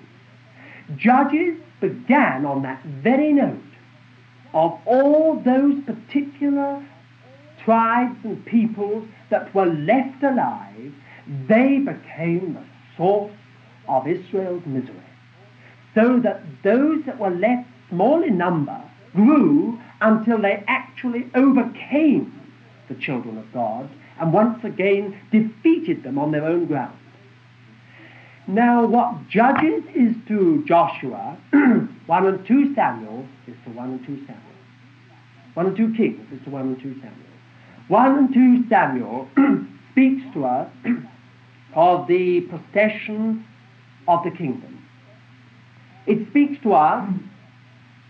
Judges 0.97 1.59
began 1.81 2.45
on 2.45 2.63
that 2.63 2.83
very 2.85 3.33
note 3.33 3.61
of 4.53 4.79
all 4.87 5.41
those 5.45 5.83
particular 5.85 6.87
tribes 7.65 8.19
and 8.25 8.45
peoples 8.45 9.07
that 9.35 9.53
were 9.53 9.67
left 9.67 10.23
alive, 10.23 10.93
they 11.49 11.79
became 11.79 12.55
the 12.55 12.65
source 12.97 13.33
of 13.89 14.07
Israel's 14.07 14.63
misery. 14.65 15.11
So 15.93 16.21
that 16.21 16.41
those 16.63 17.05
that 17.07 17.19
were 17.19 17.31
left 17.31 17.69
small 17.91 18.23
in 18.23 18.39
number 18.39 18.81
grew 19.13 19.81
until 20.01 20.41
they 20.41 20.63
actually 20.69 21.29
overcame 21.35 22.33
the 22.89 22.95
children 22.95 23.39
of 23.39 23.53
God 23.53 23.91
and 24.21 24.33
once 24.33 24.63
again 24.63 25.19
defeated 25.33 26.05
them 26.05 26.17
on 26.17 26.31
their 26.31 26.45
own 26.45 26.67
ground. 26.67 26.97
Now, 28.47 28.87
what 28.87 29.29
Judges 29.29 29.83
is 29.97 30.15
to 30.29 30.65
Joshua, 30.65 31.37
1 32.07 32.27
and 32.27 32.47
2 32.47 32.75
Samuel 32.77 33.27
is 33.49 33.57
to 33.65 33.71
1 33.71 33.91
and 33.91 34.07
2 34.07 34.17
Samuel. 34.27 34.41
1 35.55 35.67
and 35.67 35.77
2 35.77 35.95
Kings 35.97 36.27
is 36.33 36.45
to 36.45 36.51
1 36.51 36.63
and 36.63 36.81
2 36.81 36.95
Samuel. 37.01 37.34
1 37.89 38.19
and 38.19 38.33
2 38.33 38.69
Samuel 38.71 39.29
speaks 39.93 40.23
to 40.33 40.47
us 40.47 40.71
of 41.75 42.07
the 42.07 42.41
possession 42.43 43.45
of 44.09 44.25
the 44.25 44.31
kingdom. 44.31 44.87
It 46.07 46.27
speaks 46.31 46.63
to 46.63 46.73
us 46.73 47.13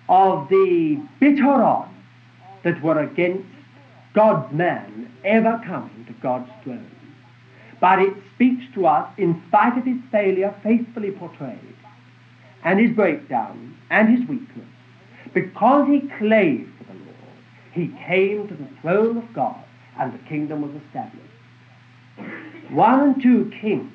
of 0.08 0.48
the 0.48 1.02
bitter 1.18 1.50
odds 1.50 1.90
that 2.62 2.80
were 2.84 3.00
against 3.00 3.48
God's 4.14 4.52
man 4.52 5.12
ever 5.24 5.60
coming 5.66 6.04
to 6.06 6.12
God's 6.22 6.50
throne. 6.62 6.90
But 7.80 7.98
it 7.98 8.14
speaks 8.34 8.62
to 8.74 8.86
us, 8.86 9.12
in 9.18 9.42
spite 9.48 9.76
of 9.76 9.84
his 9.84 9.98
failure, 10.12 10.54
faithfully 10.62 11.10
portrayed, 11.10 11.58
and 12.62 12.78
his 12.78 12.92
breakdown, 12.92 13.76
and 13.90 14.08
his 14.08 14.28
weakness, 14.28 14.68
because 15.32 15.88
he 15.88 16.00
clave 16.16 16.68
to 16.78 16.84
the 16.86 16.92
Lord, 16.92 17.42
he 17.72 17.88
came 18.06 18.46
to 18.46 18.54
the 18.54 18.68
throne 18.80 19.18
of 19.18 19.32
God 19.34 19.63
and 19.98 20.12
the 20.12 20.18
kingdom 20.28 20.62
was 20.62 20.82
established. 20.86 21.20
One 22.70 23.00
and 23.00 23.22
two 23.22 23.52
Kings 23.60 23.92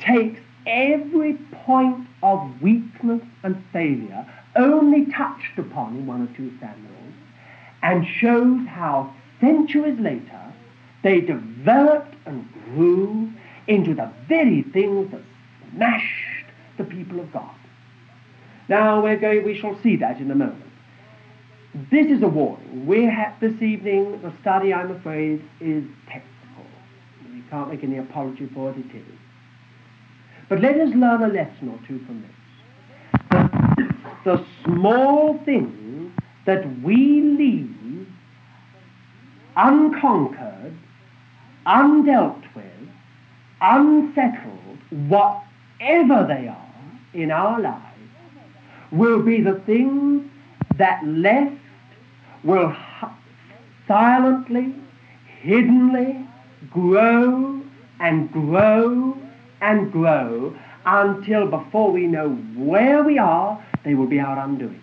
takes 0.00 0.40
every 0.66 1.34
point 1.64 2.06
of 2.22 2.62
weakness 2.62 3.22
and 3.42 3.62
failure 3.72 4.26
only 4.56 5.06
touched 5.06 5.58
upon 5.58 5.96
in 5.96 6.06
one 6.06 6.22
or 6.22 6.36
two 6.36 6.52
Samuels 6.60 7.14
and 7.82 8.06
shows 8.06 8.66
how 8.66 9.12
centuries 9.40 9.98
later 9.98 10.52
they 11.02 11.20
developed 11.20 12.14
and 12.26 12.48
grew 12.64 13.32
into 13.66 13.94
the 13.94 14.10
very 14.28 14.62
things 14.62 15.10
that 15.10 15.20
smashed 15.70 16.46
the 16.76 16.84
people 16.84 17.20
of 17.20 17.32
God. 17.32 17.54
Now 18.68 19.02
we're 19.02 19.16
going, 19.16 19.44
we 19.44 19.58
shall 19.58 19.78
see 19.82 19.96
that 19.96 20.18
in 20.18 20.30
a 20.30 20.34
moment. 20.34 20.64
This 21.90 22.08
is 22.08 22.22
a 22.22 22.28
warning. 22.28 22.86
We 22.86 23.04
have 23.04 23.38
this 23.40 23.62
evening, 23.62 24.20
the 24.22 24.32
study, 24.40 24.74
I'm 24.74 24.90
afraid, 24.90 25.44
is 25.60 25.84
technical. 26.06 26.66
We 27.32 27.42
can't 27.50 27.70
make 27.70 27.84
any 27.84 27.98
apology 27.98 28.48
for 28.52 28.70
it, 28.70 28.78
it 28.78 28.96
is. 28.96 29.04
But 30.48 30.60
let 30.60 30.80
us 30.80 30.88
learn 30.94 31.22
a 31.22 31.28
lesson 31.28 31.68
or 31.68 31.78
two 31.86 32.04
from 32.04 32.22
this. 32.22 32.30
The, 33.30 33.94
the 34.24 34.44
small 34.64 35.38
things 35.44 36.12
that 36.46 36.82
we 36.82 37.20
leave 37.20 38.08
unconquered, 39.56 40.76
undealt 41.66 42.42
with, 42.56 42.88
unsettled, 43.60 44.78
whatever 45.08 46.26
they 46.26 46.48
are 46.48 46.72
in 47.14 47.30
our 47.30 47.60
lives, 47.60 47.84
will 48.90 49.22
be 49.22 49.40
the 49.40 49.60
things 49.66 50.28
that 50.76 51.06
left 51.06 51.54
will 52.44 52.74
silently, 53.86 54.74
hiddenly 55.42 56.26
grow 56.70 57.62
and 58.00 58.30
grow 58.32 59.16
and 59.60 59.90
grow 59.90 60.56
until 60.86 61.46
before 61.46 61.90
we 61.90 62.06
know 62.06 62.30
where 62.56 63.02
we 63.02 63.18
are, 63.18 63.62
they 63.84 63.94
will 63.94 64.06
be 64.06 64.20
our 64.20 64.38
undoing. 64.38 64.82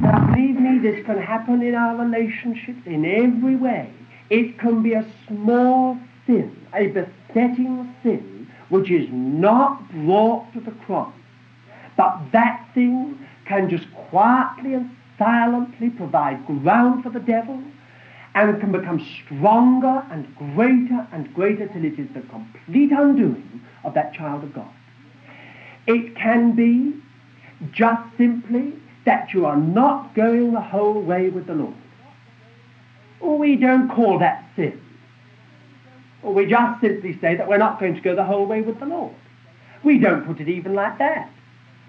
Now, 0.00 0.26
believe 0.32 0.56
me, 0.60 0.78
this 0.78 1.04
can 1.06 1.20
happen 1.20 1.62
in 1.62 1.74
our 1.74 1.96
relationships 1.96 2.80
in 2.86 3.04
every 3.04 3.56
way. 3.56 3.92
It 4.30 4.58
can 4.58 4.82
be 4.82 4.94
a 4.94 5.06
small 5.28 5.98
sin, 6.26 6.66
a 6.74 6.88
besetting 6.88 7.94
sin, 8.02 8.50
which 8.68 8.90
is 8.90 9.08
not 9.12 9.90
brought 9.92 10.52
to 10.54 10.60
the 10.60 10.72
cross. 10.72 11.12
But 11.96 12.18
that 12.32 12.68
thing 12.74 13.18
can 13.46 13.70
just 13.70 13.86
quietly 13.94 14.74
and 14.74 14.90
silently 15.18 15.90
provide 15.90 16.46
ground 16.46 17.02
for 17.02 17.10
the 17.10 17.20
devil 17.20 17.62
and 18.34 18.60
can 18.60 18.72
become 18.72 19.04
stronger 19.24 20.04
and 20.10 20.34
greater 20.36 21.06
and 21.12 21.32
greater 21.34 21.68
till 21.68 21.84
it 21.84 21.98
is 21.98 22.08
the 22.14 22.20
complete 22.22 22.90
undoing 22.90 23.60
of 23.84 23.94
that 23.94 24.12
child 24.12 24.42
of 24.42 24.52
God. 24.54 24.72
It 25.86 26.16
can 26.16 26.56
be 26.56 27.00
just 27.72 28.02
simply 28.16 28.74
that 29.04 29.32
you 29.32 29.46
are 29.46 29.56
not 29.56 30.14
going 30.14 30.52
the 30.52 30.60
whole 30.60 31.00
way 31.00 31.28
with 31.28 31.46
the 31.46 31.54
Lord. 31.54 31.74
We 33.20 33.56
don't 33.56 33.88
call 33.88 34.18
that 34.18 34.44
sin. 34.56 34.80
We 36.22 36.46
just 36.46 36.80
simply 36.80 37.18
say 37.20 37.36
that 37.36 37.48
we're 37.48 37.58
not 37.58 37.78
going 37.78 37.94
to 37.94 38.00
go 38.00 38.16
the 38.16 38.24
whole 38.24 38.46
way 38.46 38.62
with 38.62 38.80
the 38.80 38.86
Lord. 38.86 39.14
We 39.82 39.98
don't 39.98 40.26
put 40.26 40.40
it 40.40 40.48
even 40.48 40.74
like 40.74 40.98
that. 40.98 41.30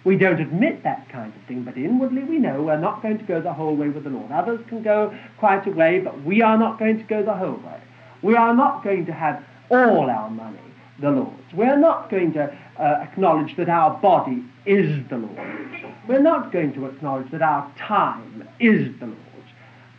We 0.06 0.15
don't 0.18 0.39
admit 0.39 0.84
that 0.84 1.10
kind 1.10 1.34
of 1.36 1.41
thing, 1.48 1.63
but 1.63 1.76
inwardly 1.76 2.24
we 2.24 2.38
know 2.38 2.62
we're 2.62 2.78
not 2.78 3.02
going 3.02 3.18
to 3.18 3.24
go 3.24 3.41
the 3.41 3.52
whole 3.52 3.76
way 3.76 3.89
with 3.89 4.04
the 4.04 4.12
Lord. 4.12 4.32
Others 4.32 4.62
can 4.70 4.84
go 4.84 5.12
quite 5.39 5.65
a 5.65 5.72
way, 5.72 6.00
but 6.00 6.24
we 6.24 6.44
are 6.44 6.60
not 6.60 6.78
going 6.78 7.00
to 7.00 7.04
go 7.06 7.24
the 7.24 7.34
whole 7.34 7.56
way. 7.56 7.82
We 8.22 8.36
are 8.36 8.56
not 8.56 8.84
going 8.84 9.08
to 9.08 9.12
have 9.12 9.44
all 9.70 10.08
our 10.10 10.30
money 10.30 10.60
the 11.00 11.10
Lord's. 11.10 11.54
We're 11.54 11.78
not 11.78 12.12
going 12.12 12.34
to 12.34 12.56
uh, 12.78 13.00
acknowledge 13.02 13.58
that 13.58 13.68
our 13.68 14.00
body 14.00 14.44
is 14.68 15.04
the 15.10 15.18
Lord's. 15.18 15.84
We're 16.08 16.22
not 16.22 16.52
going 16.52 16.74
to 16.74 16.86
acknowledge 16.86 17.32
that 17.32 17.41
our 17.41 17.70
time 17.76 18.48
is 18.60 18.94
the 19.00 19.08
Lord's. 19.08 19.20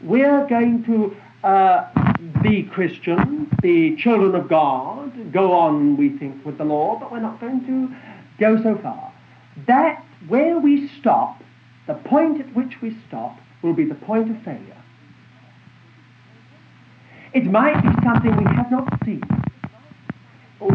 We're 0.01 0.47
going 0.47 0.85
to 0.85 1.16
uh, 1.42 1.88
be 2.42 2.62
Christians, 2.62 3.49
be 3.61 3.97
children 3.97 4.37
of 4.37 4.49
God, 4.49 5.33
go 5.33 5.53
on, 5.53 5.97
we 5.97 6.11
think, 6.11 6.47
with 6.47 6.59
the 6.59 6.64
Lord, 6.64 7.01
but 7.01 7.11
we're 7.11 7.21
not 7.21 7.40
going 7.40 7.66
to 7.66 7.95
go 8.38 8.62
so 8.62 8.79
far 8.79 9.12
that 9.66 10.05
where 10.29 10.59
we 10.59 10.90
stop, 11.01 11.42
the 11.87 11.95
point 11.95 12.40
at 12.40 12.55
which 12.55 12.81
we 12.83 12.97
stop, 13.09 13.38
will 13.62 13.75
be 13.75 13.85
the 13.85 13.95
point 13.95 14.31
of 14.31 14.42
failure. 14.42 14.83
It 17.33 17.45
might 17.45 17.83
be 17.83 17.88
something 18.05 18.37
we 18.37 18.45
have 18.55 18.71
not 18.71 18.88
seen. 19.05 19.23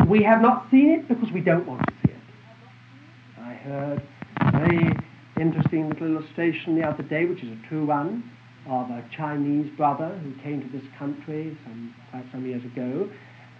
We 0.08 0.24
have 0.24 0.42
not 0.42 0.70
seen 0.70 0.90
it 0.92 1.08
because 1.08 1.32
we 1.32 1.42
don't 1.42 1.66
want 1.66 1.82
to 1.88 1.94
see 2.06 2.12
it. 2.12 3.40
I 3.40 3.54
heard 3.54 4.02
a 4.42 4.52
very 4.52 4.96
interesting 5.40 5.90
little 5.90 6.08
illustration 6.08 6.76
the 6.76 6.84
other 6.88 7.04
day, 7.04 7.26
which 7.26 7.44
is 7.44 7.52
a 7.52 7.68
true 7.68 7.86
one, 7.86 8.24
of 8.68 8.90
a 8.92 9.04
Chinese 9.16 9.72
brother 9.76 10.20
who 10.24 10.34
came 10.44 10.62
to 10.62 10.78
this 10.78 10.88
country 11.00 11.58
some, 11.64 11.96
quite 12.12 12.26
some 12.32 12.46
years 12.46 12.64
ago 12.64 13.10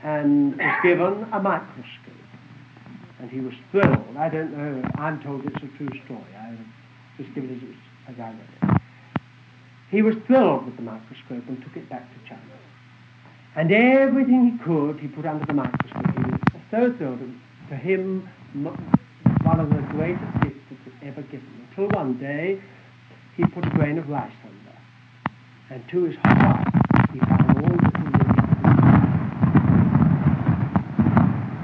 and 0.04 0.58
was 0.58 0.80
given 0.84 1.26
a 1.32 1.42
microscope 1.42 2.21
and 3.22 3.30
he 3.30 3.40
was 3.40 3.54
thrilled. 3.70 4.18
I 4.18 4.30
don't 4.30 4.52
know, 4.52 4.82
I'm 4.96 5.22
told 5.22 5.46
it's 5.46 5.56
a 5.58 5.78
true 5.78 5.90
story. 6.06 6.26
I 6.36 6.58
just 7.18 7.34
give 7.36 7.44
it 7.44 7.52
as, 7.52 7.60
as 8.10 8.20
I 8.20 8.30
read 8.30 8.40
it. 8.64 8.82
He 9.92 10.02
was 10.02 10.16
thrilled 10.26 10.66
with 10.66 10.76
the 10.76 10.82
microscope 10.82 11.48
and 11.48 11.62
took 11.64 11.78
it 11.78 11.88
back 11.90 12.10
to 12.12 12.20
China. 12.28 12.42
And 13.56 13.72
everything 13.72 14.52
he 14.52 14.64
could, 14.64 15.00
he 15.00 15.08
put 15.08 15.26
under 15.26 15.46
the 15.46 15.54
microscope. 15.54 16.06
He 16.16 16.24
was 16.24 16.40
so 16.72 16.94
thrilled. 16.98 17.20
For 17.70 17.76
him, 17.76 18.28
one 19.44 19.60
of 19.60 19.70
the 19.70 19.82
greatest 19.92 20.42
gifts 20.42 20.60
that's 20.70 20.96
ever 21.04 21.22
given. 21.24 21.68
Until 21.70 21.90
one 21.90 22.18
day, 22.18 22.62
he 23.38 23.46
put 23.46 23.66
a 23.66 23.70
grain 23.70 23.98
of 24.00 24.10
rice 24.10 24.32
under. 24.44 24.78
And 25.70 25.84
to 25.90 26.04
his 26.06 26.16
horror, 26.24 26.64
he 27.14 27.20
found 27.20 27.58
all 27.58 27.62
the 27.62 27.76
little 27.76 28.32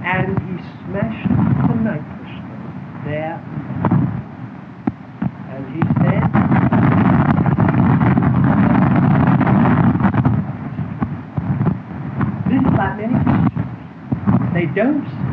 And 0.06 0.40
he 0.40 0.58
smashed 0.86 1.38
microscope 1.88 3.06
there. 3.06 3.40
And 5.52 5.64
he 5.74 5.82
said, 6.02 6.24
This 12.50 12.60
is 12.60 12.74
like 12.78 12.96
many 12.98 13.18
Christians. 13.24 13.70
They 14.54 14.66
don't 14.76 15.06
see. 15.06 15.28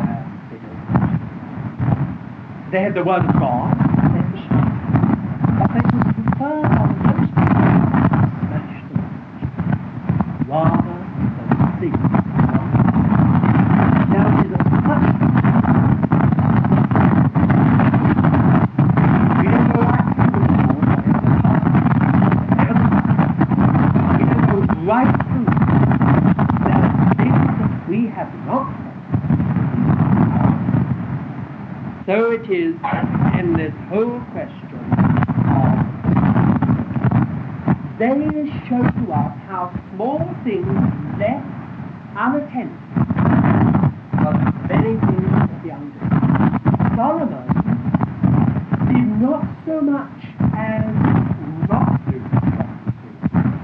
Uh, 0.00 0.22
they 0.50 0.58
don't 0.64 0.84
They 2.70 2.80
have 2.82 2.85
the 2.96 3.04
Word 3.04 3.26
of 3.26 3.32
God, 3.38 3.76
they 3.76 4.16
have 4.16 4.32
the 4.32 4.38
Spirit. 4.40 4.72
But 5.58 5.68
they 5.74 5.84
would 5.84 6.08
prefer 6.16 6.64
on 6.64 6.96
those 7.04 7.28
smash 8.48 8.72
the 8.88 8.96
rather 10.48 10.80
than 10.80 11.76
think 11.78 12.16
So 32.06 32.30
it 32.30 32.48
is 32.48 32.76
in 33.36 33.54
this 33.58 33.74
whole 33.88 34.20
question 34.30 34.78
they 37.98 38.14
show 38.68 38.78
to 38.78 39.12
us 39.12 39.34
how 39.50 39.74
small 39.90 40.22
things 40.44 40.70
left 41.18 41.42
unattended 42.14 42.78
but 44.22 44.38
many 44.70 44.94
things 45.02 45.34
to 45.34 45.60
be 45.64 45.70
undone. 45.70 46.94
Solomon 46.94 47.48
did 48.86 49.08
not 49.18 49.42
so 49.66 49.80
much 49.80 50.22
as 50.54 50.86
not 51.66 51.98
do 52.06 52.22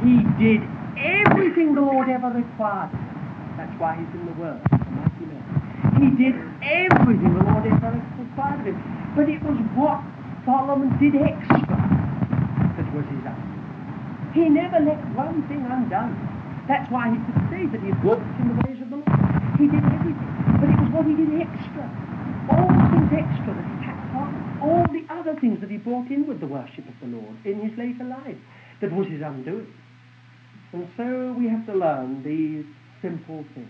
He 0.03 0.27
did 0.43 0.67
everything 0.99 1.77
the 1.77 1.81
Lord 1.81 2.09
ever 2.09 2.27
required. 2.27 2.91
That's 3.57 3.79
why 3.79 3.95
he's 3.95 4.13
in 4.19 4.27
the 4.27 4.33
Word. 4.33 4.61
He 6.01 6.11
did 6.19 6.35
everything 6.61 7.35
the 7.39 7.45
Lord 7.45 7.67
ever 7.67 7.91
required 7.93 8.13
part 8.37 8.61
of 8.61 8.67
it. 8.67 8.77
But 9.15 9.29
it 9.29 9.43
was 9.43 9.57
what 9.77 10.01
Solomon 10.45 10.91
did 10.99 11.15
extra 11.17 11.61
that 11.69 12.89
was 12.97 13.05
his 13.13 13.25
own. 13.29 13.45
He 14.33 14.49
never 14.49 14.81
left 14.81 15.05
one 15.13 15.45
thing 15.49 15.63
undone. 15.69 16.17
That's 16.69 16.89
why 16.91 17.13
he 17.13 17.19
could 17.21 17.41
say 17.53 17.63
that 17.69 17.81
he 17.85 17.93
walked 18.01 18.25
in 18.41 18.49
the 18.49 18.59
ways 18.65 18.81
of 18.81 18.89
the 18.89 18.99
Lord. 19.05 19.21
He 19.61 19.69
did 19.69 19.85
everything. 19.85 20.33
But 20.57 20.73
it 20.73 20.79
was 20.81 20.91
what 20.91 21.05
he 21.05 21.15
did 21.15 21.31
extra. 21.45 21.85
All 22.49 22.69
the 22.73 22.87
things 22.97 23.13
extra 23.13 23.53
that 23.53 23.67
he 23.69 23.77
packed 23.85 24.17
on. 24.17 24.33
all 24.63 24.87
the 24.89 25.05
other 25.13 25.39
things 25.41 25.61
that 25.61 25.71
he 25.71 25.77
brought 25.77 26.11
in 26.11 26.27
with 26.27 26.41
the 26.41 26.47
worship 26.47 26.89
of 26.89 26.95
the 27.01 27.07
Lord 27.07 27.37
in 27.45 27.61
his 27.61 27.77
later 27.77 28.05
life 28.05 28.39
that 28.81 28.91
was 28.93 29.07
his 29.09 29.21
undoing. 29.21 29.73
And 30.73 30.89
so 30.97 31.37
we 31.39 31.49
have 31.49 31.67
to 31.67 31.75
learn 31.75 32.23
these 32.25 32.65
simple 33.03 33.45
things. 33.55 33.69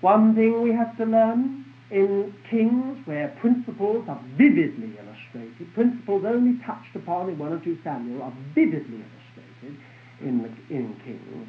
One 0.00 0.34
thing 0.34 0.62
we 0.62 0.72
have 0.72 0.96
to 0.98 1.04
learn 1.04 1.62
in 1.92 2.34
Kings, 2.48 2.96
where 3.04 3.28
principles 3.40 4.06
are 4.08 4.20
vividly 4.38 4.96
illustrated, 4.96 5.74
principles 5.74 6.24
only 6.26 6.58
touched 6.64 6.96
upon 6.96 7.28
in 7.28 7.38
1 7.38 7.52
or 7.52 7.60
2 7.60 7.78
Samuel 7.84 8.22
are 8.22 8.32
vividly 8.54 9.04
illustrated 9.04 9.76
in, 10.22 10.40
the, 10.40 10.74
in 10.74 10.96
Kings. 11.04 11.48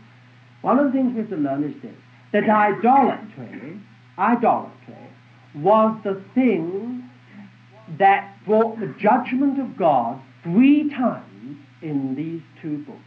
One 0.61 0.79
of 0.79 0.87
the 0.87 0.91
things 0.91 1.13
we 1.13 1.21
have 1.21 1.22
to 1.35 1.41
learn 1.41 1.63
is 1.63 1.81
this, 1.81 1.95
that 2.31 2.49
idolatry, 2.49 3.79
idolatry, 4.17 5.09
was 5.55 5.97
the 6.03 6.21
thing 6.33 7.09
that 7.99 8.37
brought 8.45 8.79
the 8.79 8.93
judgment 8.99 9.59
of 9.59 9.77
God 9.77 10.19
three 10.43 10.89
times 10.89 11.57
in 11.81 12.15
these 12.15 12.41
two 12.61 12.79
books. 12.85 12.99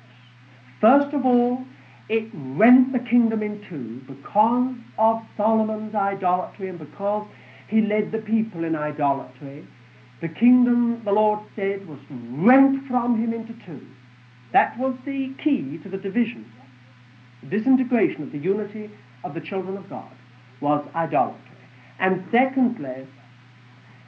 First 0.81 1.15
of 1.15 1.25
all, 1.25 1.65
it 2.09 2.29
rent 2.33 2.93
the 2.93 3.01
kingdom 3.01 3.43
in 3.43 3.65
two 3.69 4.01
because 4.07 4.75
of 4.99 5.23
Solomon's 5.37 5.95
idolatry 5.95 6.69
and 6.69 6.79
because 6.79 7.27
he 7.69 7.81
led 7.81 8.13
the 8.13 8.19
people 8.19 8.65
in 8.65 8.77
idolatry. 8.77 9.67
The 10.21 10.29
kingdom, 10.29 11.03
the 11.05 11.13
Lord 11.13 11.41
said, 11.57 11.87
was 11.89 11.99
rent 12.11 12.87
from 12.87 13.21
him 13.21 13.33
into 13.35 13.55
two. 13.67 13.85
That 14.53 14.79
was 14.79 14.95
the 15.05 15.35
key 15.43 15.79
to 15.83 15.89
the 15.89 15.99
division. 15.99 16.51
Disintegration 17.51 18.23
of 18.23 18.33
the 18.33 18.39
unity 18.39 18.91
of 19.25 19.35
the 19.35 19.41
children 19.41 19.77
of 19.77 19.89
God 19.89 20.11
was 20.61 20.87
idolatry. 20.95 21.41
And 21.99 22.25
secondly, 22.31 23.07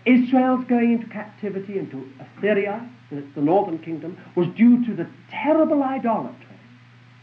Israel's 0.05 0.64
going 0.66 0.93
into 0.93 1.07
captivity 1.09 1.78
into 1.78 2.09
Assyria, 2.20 2.89
the 3.11 3.41
northern 3.41 3.78
kingdom, 3.78 4.16
was 4.34 4.49
due 4.57 4.84
to 4.86 4.95
the 4.95 5.07
terrible 5.30 5.82
idolatry 5.82 6.47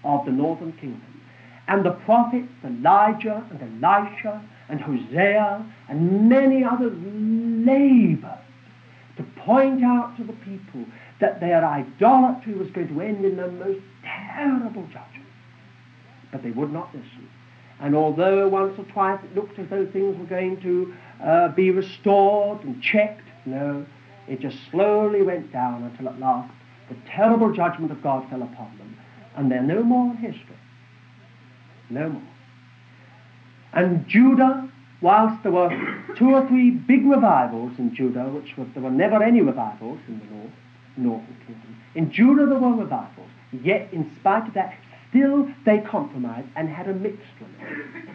of 0.03 0.26
the 0.26 0.32
northern 0.32 0.74
kingdom. 0.74 1.22
And 1.68 1.84
the 1.84 1.91
prophets, 1.91 2.51
Elijah 2.63 3.43
and 3.49 3.84
Elisha 3.84 4.43
and 4.70 4.80
Hosea 4.82 5.66
and 5.89 6.30
many 6.30 6.63
others 6.63 6.93
labored 6.95 8.39
to 9.18 9.24
point 9.38 9.84
out 9.84 10.16
to 10.18 10.24
the 10.24 10.34
people 10.34 10.86
that 11.20 11.39
their 11.39 11.66
idolatry 11.66 12.53
was 12.53 12.70
going 12.72 12.89
to 12.89 13.01
end 13.01 13.26
in 13.26 13.38
the 13.38 13.49
most 13.49 13.80
terrible 14.03 14.84
judgment. 14.84 15.14
But 16.36 16.43
they 16.43 16.51
would 16.51 16.73
not 16.73 16.93
listen. 16.93 17.29
And 17.79 17.95
although 17.95 18.49
once 18.49 18.77
or 18.77 18.83
twice 18.83 19.23
it 19.23 19.33
looked 19.33 19.57
as 19.57 19.69
though 19.69 19.86
things 19.86 20.17
were 20.17 20.25
going 20.25 20.59
to 20.63 20.93
uh, 21.23 21.47
be 21.47 21.71
restored 21.71 22.61
and 22.65 22.83
checked, 22.83 23.23
no, 23.45 23.86
it 24.27 24.41
just 24.41 24.57
slowly 24.69 25.21
went 25.21 25.53
down 25.53 25.83
until 25.83 26.09
at 26.09 26.19
last 26.19 26.51
the 26.89 26.97
terrible 27.07 27.53
judgment 27.53 27.93
of 27.93 28.03
God 28.03 28.29
fell 28.29 28.43
upon 28.43 28.77
them 28.77 28.97
and 29.38 29.49
they're 29.49 29.63
no 29.63 29.81
more 29.81 30.11
in 30.11 30.17
history. 30.17 30.57
No 31.89 32.09
more. 32.09 32.27
And 33.71 34.05
Judah, 34.09 34.69
whilst 34.99 35.41
there 35.43 35.53
were 35.53 35.69
two 36.17 36.33
or 36.33 36.45
three 36.49 36.71
big 36.71 37.05
revivals 37.05 37.79
in 37.79 37.95
Judah, 37.95 38.25
which 38.25 38.57
were, 38.57 38.65
there 38.73 38.83
were 38.83 38.91
never 38.91 39.23
any 39.23 39.39
revivals 39.39 39.99
in 40.09 40.19
the 40.19 40.25
north, 40.36 40.51
northern 40.97 41.38
kingdom. 41.47 41.77
In 41.95 42.11
Judah 42.11 42.45
there 42.45 42.59
were 42.59 42.75
revivals, 42.75 43.29
yet 43.63 43.88
in 43.93 44.13
spite 44.19 44.49
of 44.49 44.53
that, 44.55 44.77
still 45.16 45.47
they 45.66 45.80
compromised 45.80 46.47
and 46.55 46.70
had 46.70 46.88
a 46.88 46.93
mixed 46.93 47.22
religion. 47.39 48.09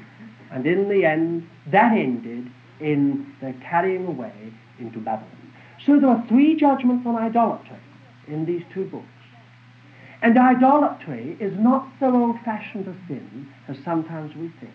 And 0.53 0.66
in 0.66 0.88
the 0.88 1.05
end, 1.05 1.48
that 1.72 1.92
ended 1.92 2.51
in 2.80 3.34
their 3.40 3.55
carrying 3.62 4.07
away 4.07 4.53
into 4.78 4.98
Babylon. 4.98 5.53
So 5.86 5.98
there 5.98 6.11
are 6.11 6.24
three 6.28 6.57
judgments 6.57 7.07
on 7.07 7.16
idolatry 7.16 7.78
in 8.26 8.44
these 8.44 8.62
two 8.74 8.84
books. 8.86 9.07
And 10.22 10.36
idolatry 10.36 11.36
is 11.40 11.55
not 11.59 11.88
so 11.98 12.14
old-fashioned 12.14 12.86
a 12.86 12.94
sin 13.09 13.48
as 13.68 13.76
sometimes 13.84 14.34
we 14.34 14.53
think. 14.61 14.74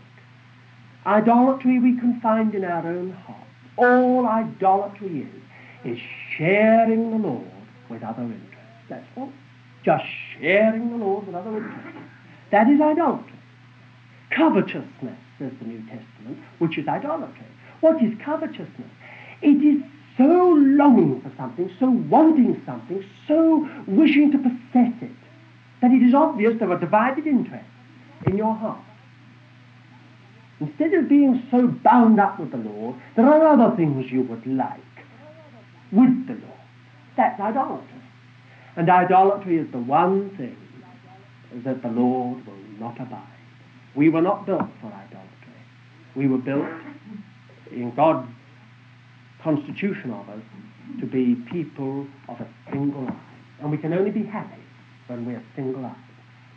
Idolatry 1.05 1.79
we 1.79 1.99
can 1.99 2.19
find 2.21 2.55
in 2.55 2.63
our 2.63 2.87
own 2.87 3.11
hearts. 3.11 3.41
All 3.77 4.25
idolatry 4.25 5.27
is, 5.85 5.93
is 5.97 5.99
sharing 6.35 7.11
the 7.11 7.27
Lord 7.27 7.45
with 7.89 8.01
other 8.01 8.23
interests. 8.23 8.49
That's 8.89 9.05
all. 9.15 9.31
Just 9.83 10.05
sharing 10.39 10.89
the 10.89 10.97
Lord 10.97 11.27
with 11.27 11.35
other 11.35 11.57
interests. 11.57 11.94
That 12.51 12.69
is 12.69 12.79
idolatry. 12.81 13.39
Covetousness, 14.31 15.19
says 15.39 15.51
the 15.59 15.67
New 15.67 15.79
Testament, 15.87 16.39
which 16.59 16.77
is 16.77 16.87
idolatry. 16.87 17.45
What 17.81 18.01
is 18.01 18.13
covetousness? 18.23 18.91
It 19.41 19.63
is 19.63 19.83
so 20.17 20.55
longing 20.57 21.21
for 21.21 21.31
something, 21.37 21.69
so 21.79 21.89
wanting 21.89 22.61
something, 22.65 23.03
so 23.27 23.67
wishing 23.87 24.31
to 24.31 24.37
possess 24.37 24.93
it, 25.01 25.11
that 25.81 25.91
it 25.91 26.01
is 26.01 26.13
obvious 26.13 26.53
there 26.59 26.71
are 26.71 26.79
divided 26.79 27.27
interests 27.27 27.67
in 28.25 28.37
your 28.37 28.55
heart. 28.55 28.79
Instead 30.59 30.93
of 30.93 31.09
being 31.09 31.45
so 31.51 31.67
bound 31.67 32.19
up 32.19 32.39
with 32.39 32.51
the 32.51 32.57
Lord, 32.57 32.95
there 33.15 33.25
are 33.25 33.47
other 33.47 33.75
things 33.75 34.09
you 34.09 34.21
would 34.21 34.45
like 34.47 34.79
with 35.91 36.27
the 36.27 36.33
Lord. 36.33 36.59
That's 37.17 37.39
idolatry. 37.39 38.01
And 38.77 38.89
idolatry 38.89 39.57
is 39.57 39.69
the 39.71 39.79
one 39.79 40.35
thing 40.37 40.57
that 41.63 41.81
the 41.81 41.89
Lord 41.89 42.45
will 42.45 42.79
not 42.79 42.99
abide. 42.99 43.27
We 43.95 44.09
were 44.09 44.21
not 44.21 44.45
built 44.45 44.67
for 44.81 44.87
idolatry. 44.87 45.29
We 46.15 46.27
were 46.27 46.37
built 46.37 46.65
in 47.71 47.93
God's 47.95 48.27
constitution 49.43 50.11
of 50.11 50.27
us 50.29 50.41
to 50.99 51.05
be 51.05 51.35
people 51.51 52.07
of 52.27 52.39
a 52.41 52.47
single 52.71 53.07
eye. 53.07 53.35
And 53.61 53.71
we 53.71 53.77
can 53.77 53.93
only 53.93 54.11
be 54.11 54.23
happy 54.23 54.61
when 55.07 55.25
we're 55.25 55.43
single 55.55 55.85
eyed, 55.85 55.95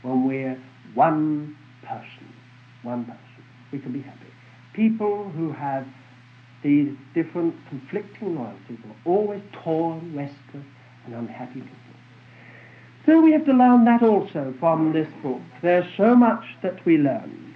when 0.03 0.27
we're 0.27 0.61
one 0.95 1.57
person, 1.83 2.33
one 2.83 3.05
person. 3.05 3.45
We 3.73 3.79
can 3.79 3.93
be 3.93 4.01
happy. 4.01 4.27
People 4.75 5.31
who 5.31 5.53
have 5.53 5.87
these 6.63 6.93
different 7.15 7.55
conflicting 7.69 8.37
loyalties 8.37 8.79
are 8.85 8.97
always 9.11 9.43
torn, 9.63 10.15
restless, 10.17 10.67
and 11.07 11.15
unhappy 11.15 11.61
people. 11.61 11.88
So 13.09 13.23
we 13.23 13.33
have 13.33 13.47
to 13.47 13.55
learn 13.55 13.87
that 13.87 14.03
also 14.03 14.53
from 14.61 14.93
this 14.93 15.09
book. 15.23 15.41
There's 15.63 15.87
so 15.97 16.15
much 16.15 16.45
that 16.63 16.85
we 16.85 16.99
learn. 16.99 17.55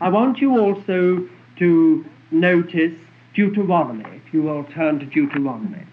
I 0.00 0.08
want 0.08 0.38
you 0.38 0.58
also 0.58 1.28
to 1.60 2.04
notice 2.32 2.98
Deuteronomy, 3.34 4.04
if 4.16 4.34
you 4.34 4.42
will 4.42 4.64
turn 4.64 4.98
to 4.98 5.06
Deuteronomy. 5.06 5.86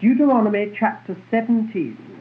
Deuteronomy 0.00 0.72
chapter 0.78 1.16
17. 1.32 2.11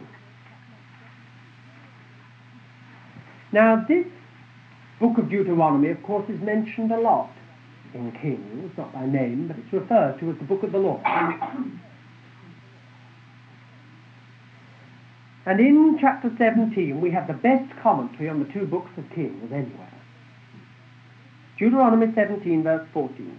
Now, 3.51 3.85
this 3.87 4.05
book 4.99 5.17
of 5.17 5.29
Deuteronomy, 5.29 5.89
of 5.89 6.01
course, 6.03 6.29
is 6.29 6.39
mentioned 6.41 6.91
a 6.91 6.99
lot 6.99 7.31
in 7.93 8.11
Kings, 8.21 8.71
not 8.77 8.93
by 8.93 9.05
name, 9.05 9.47
but 9.47 9.57
it's 9.57 9.73
referred 9.73 10.19
to 10.19 10.31
as 10.31 10.37
the 10.37 10.45
book 10.45 10.63
of 10.63 10.71
the 10.71 10.77
law. 10.77 11.01
And 15.45 15.59
in 15.59 15.97
chapter 15.99 16.31
17, 16.37 17.01
we 17.01 17.11
have 17.11 17.27
the 17.27 17.33
best 17.33 17.69
commentary 17.81 18.29
on 18.29 18.39
the 18.39 18.53
two 18.53 18.65
books 18.65 18.91
of 18.97 19.09
Kings 19.13 19.51
anywhere. 19.51 19.91
Deuteronomy 21.57 22.13
17, 22.13 22.63
verse 22.63 22.87
14. 22.93 23.37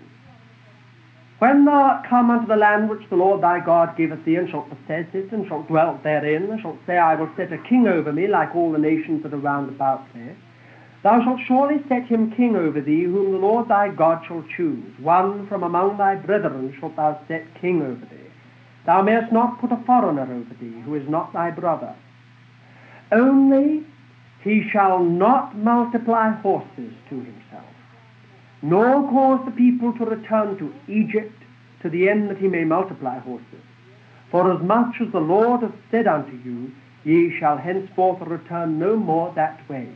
When 1.42 1.64
thou 1.64 1.72
art 1.72 2.06
come 2.08 2.30
unto 2.30 2.46
the 2.46 2.54
land 2.54 2.88
which 2.88 3.02
the 3.10 3.16
Lord 3.16 3.40
thy 3.40 3.58
God 3.58 3.96
giveth 3.96 4.24
thee, 4.24 4.36
and 4.36 4.48
shalt 4.48 4.68
possess 4.70 5.06
it, 5.12 5.32
and 5.32 5.44
shalt 5.48 5.66
dwell 5.66 5.98
therein, 6.04 6.48
and 6.48 6.60
shalt 6.60 6.76
say, 6.86 6.96
I 6.96 7.16
will 7.16 7.30
set 7.36 7.52
a 7.52 7.58
king 7.58 7.88
over 7.88 8.12
me, 8.12 8.28
like 8.28 8.54
all 8.54 8.70
the 8.70 8.78
nations 8.78 9.24
that 9.24 9.34
are 9.34 9.38
round 9.38 9.68
about 9.68 10.02
me, 10.14 10.36
thou 11.02 11.20
shalt 11.24 11.40
surely 11.40 11.82
set 11.88 12.04
him 12.04 12.30
king 12.30 12.54
over 12.54 12.80
thee, 12.80 13.02
whom 13.02 13.32
the 13.32 13.38
Lord 13.38 13.66
thy 13.66 13.88
God 13.88 14.24
shall 14.24 14.44
choose. 14.56 14.96
One 15.00 15.48
from 15.48 15.64
among 15.64 15.96
thy 15.96 16.14
brethren 16.14 16.76
shalt 16.78 16.94
thou 16.94 17.20
set 17.26 17.42
king 17.60 17.82
over 17.82 18.06
thee. 18.06 18.30
Thou 18.86 19.02
mayest 19.02 19.32
not 19.32 19.60
put 19.60 19.72
a 19.72 19.82
foreigner 19.84 20.22
over 20.22 20.54
thee, 20.60 20.80
who 20.82 20.94
is 20.94 21.08
not 21.08 21.32
thy 21.32 21.50
brother. 21.50 21.96
Only 23.10 23.84
he 24.44 24.70
shall 24.70 25.00
not 25.00 25.56
multiply 25.56 26.30
horses 26.30 26.92
to 27.10 27.16
himself 27.16 27.42
nor 28.62 29.08
cause 29.10 29.44
the 29.44 29.50
people 29.50 29.92
to 29.94 30.04
return 30.04 30.56
to 30.58 30.72
Egypt 30.90 31.34
to 31.82 31.90
the 31.90 32.08
end 32.08 32.30
that 32.30 32.38
he 32.38 32.48
may 32.48 32.64
multiply 32.64 33.18
horses. 33.18 33.62
For 34.30 34.50
as 34.52 34.62
much 34.62 34.96
as 35.00 35.12
the 35.12 35.20
Lord 35.20 35.62
hath 35.62 35.74
said 35.90 36.06
unto 36.06 36.36
you, 36.36 36.70
ye 37.04 37.36
shall 37.38 37.58
henceforth 37.58 38.20
return 38.26 38.78
no 38.78 38.96
more 38.96 39.32
that 39.34 39.68
way. 39.68 39.88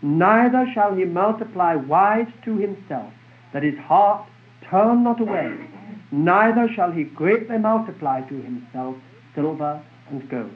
Neither 0.00 0.66
shall 0.72 0.94
he 0.94 1.04
multiply 1.04 1.74
wives 1.74 2.32
to 2.44 2.56
himself, 2.56 3.12
that 3.52 3.62
his 3.62 3.78
heart 3.78 4.26
turn 4.70 5.04
not 5.04 5.20
away. 5.20 5.54
Neither 6.10 6.68
shall 6.74 6.92
he 6.92 7.04
greatly 7.04 7.58
multiply 7.58 8.22
to 8.22 8.42
himself 8.42 8.96
silver 9.34 9.82
and 10.10 10.28
gold. 10.28 10.50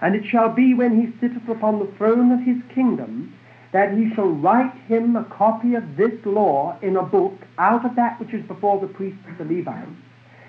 And 0.00 0.14
it 0.14 0.24
shall 0.26 0.50
be 0.50 0.74
when 0.74 1.00
he 1.00 1.18
sitteth 1.20 1.48
upon 1.48 1.78
the 1.78 1.90
throne 1.96 2.30
of 2.32 2.40
his 2.40 2.58
kingdom, 2.74 3.32
that 3.76 3.92
he 3.92 4.10
shall 4.14 4.28
write 4.28 4.72
him 4.88 5.16
a 5.16 5.24
copy 5.24 5.74
of 5.74 5.98
this 5.98 6.14
law 6.24 6.78
in 6.80 6.96
a 6.96 7.02
book 7.02 7.34
out 7.58 7.84
of 7.84 7.94
that 7.94 8.18
which 8.18 8.32
is 8.32 8.42
before 8.46 8.80
the 8.80 8.86
priests 8.86 9.20
of 9.28 9.36
the 9.36 9.54
Levites. 9.54 9.90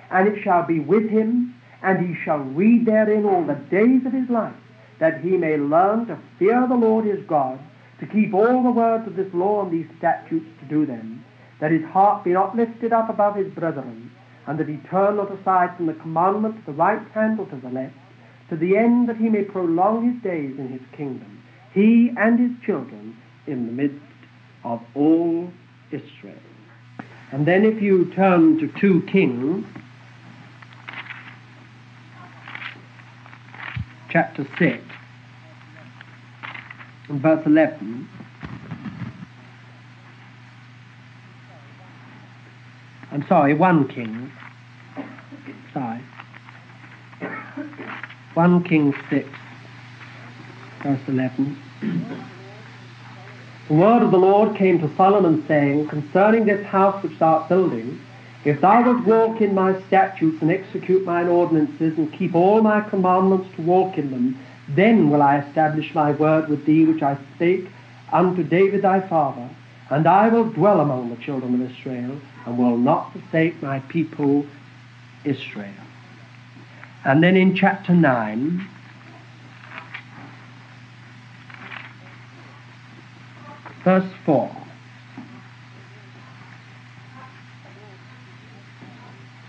And 0.10 0.30
it 0.30 0.42
shall 0.46 0.66
be 0.66 0.80
with 0.80 1.10
him, 1.10 1.54
and 1.84 2.08
he 2.08 2.16
shall 2.24 2.38
read 2.38 2.86
therein 2.86 3.26
all 3.26 3.44
the 3.44 3.56
days 3.70 4.06
of 4.06 4.14
his 4.14 4.30
life, 4.30 4.56
that 5.02 5.20
he 5.20 5.32
may 5.36 5.58
learn 5.58 6.06
to 6.06 6.18
fear 6.40 6.66
the 6.70 6.76
Lord 6.76 7.04
his 7.04 7.20
God, 7.28 7.60
to 8.00 8.06
keep 8.06 8.34
all 8.34 8.64
the 8.64 8.72
words 8.72 9.06
of 9.06 9.18
this 9.18 9.34
law 9.34 9.66
and 9.66 9.74
these 9.74 9.98
statutes 9.98 10.48
to 10.62 10.66
do 10.70 10.86
them, 10.86 11.26
that 11.60 11.72
his 11.72 11.84
heart 11.84 12.24
be 12.24 12.32
not 12.32 12.56
lifted 12.56 12.94
up 12.94 13.10
above 13.10 13.36
his 13.36 13.54
brethren, 13.54 14.10
and 14.46 14.58
that 14.58 14.70
he 14.70 14.78
turn 14.90 15.18
not 15.18 15.38
aside 15.38 15.76
from 15.76 15.88
the 15.88 15.96
commandment 15.96 16.56
to 16.56 16.72
the 16.72 16.78
right 16.78 17.06
hand 17.10 17.42
or 17.42 17.46
to 17.48 17.58
the 17.58 17.70
left, 17.72 17.94
to 18.50 18.56
the 18.56 18.78
end 18.78 19.10
that 19.10 19.18
he 19.18 19.28
may 19.28 19.44
prolong 19.44 20.14
his 20.14 20.24
days 20.24 20.58
in 20.58 20.70
his 20.70 20.88
kingdom, 20.96 21.37
he 21.78 22.12
and 22.18 22.40
his 22.40 22.66
children 22.66 23.16
in 23.46 23.68
the 23.68 23.72
midst 23.72 24.02
of 24.64 24.82
all 24.96 25.48
Israel. 25.92 26.36
And 27.32 27.46
then 27.46 27.66
if 27.66 27.80
you 27.84 28.12
turn 28.16 28.58
to 28.58 28.68
2 28.80 29.04
Kings, 29.04 29.64
chapter 34.10 34.48
6, 34.58 34.84
and 37.10 37.22
verse 37.22 37.46
11, 37.46 38.10
I'm 43.12 43.28
sorry, 43.28 43.54
1 43.54 43.88
Kings, 43.90 44.32
sorry. 45.74 46.02
1 48.34 48.64
Kings 48.64 48.96
6, 49.12 49.30
verse 50.82 51.02
11. 51.08 51.66
The 51.82 53.74
word 53.74 54.02
of 54.02 54.12
the 54.12 54.18
Lord 54.18 54.56
came 54.58 54.80
to 54.80 54.96
Solomon, 54.96 55.46
saying, 55.48 55.88
Concerning 55.88 56.46
this 56.46 56.66
house 56.66 57.04
which 57.04 57.20
thou 57.20 57.36
art 57.36 57.50
building, 57.50 58.00
if 58.46 58.62
thou 58.62 58.82
wilt 58.84 59.06
walk 59.06 59.42
in 59.42 59.54
my 59.54 59.80
statutes 59.88 60.42
and 60.42 60.50
execute 60.52 61.06
mine 61.06 61.28
ordinances 61.28 61.98
and 61.98 62.12
keep 62.14 62.34
all 62.34 62.62
my 62.62 62.82
commandments 62.82 63.54
to 63.56 63.62
walk 63.62 63.98
in 63.98 64.10
them, 64.10 64.40
then 64.70 65.10
will 65.10 65.22
I 65.22 65.40
establish 65.40 65.94
my 65.94 66.12
word 66.12 66.48
with 66.48 66.66
thee 66.66 66.86
which 66.86 67.04
I 67.04 67.18
spake 67.36 67.68
unto 68.12 68.44
David 68.44 68.84
thy 68.84 69.02
father, 69.02 69.50
and 69.90 70.08
I 70.08 70.30
will 70.30 70.46
dwell 70.46 70.80
among 70.80 71.10
the 71.10 71.22
children 71.22 71.56
of 71.56 71.72
Israel, 71.72 72.20
and 72.46 72.58
will 72.58 72.78
not 72.78 73.12
forsake 73.12 73.62
my 73.62 73.80
people 73.82 74.46
Israel. 75.26 75.74
And 77.04 77.22
then 77.22 77.36
in 77.36 77.56
chapter 77.56 77.94
9, 77.94 78.68
verse 83.84 84.10
4. 84.26 84.52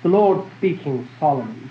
The 0.02 0.08
Lord 0.08 0.46
speaking 0.58 1.08
solemnly. 1.18 1.68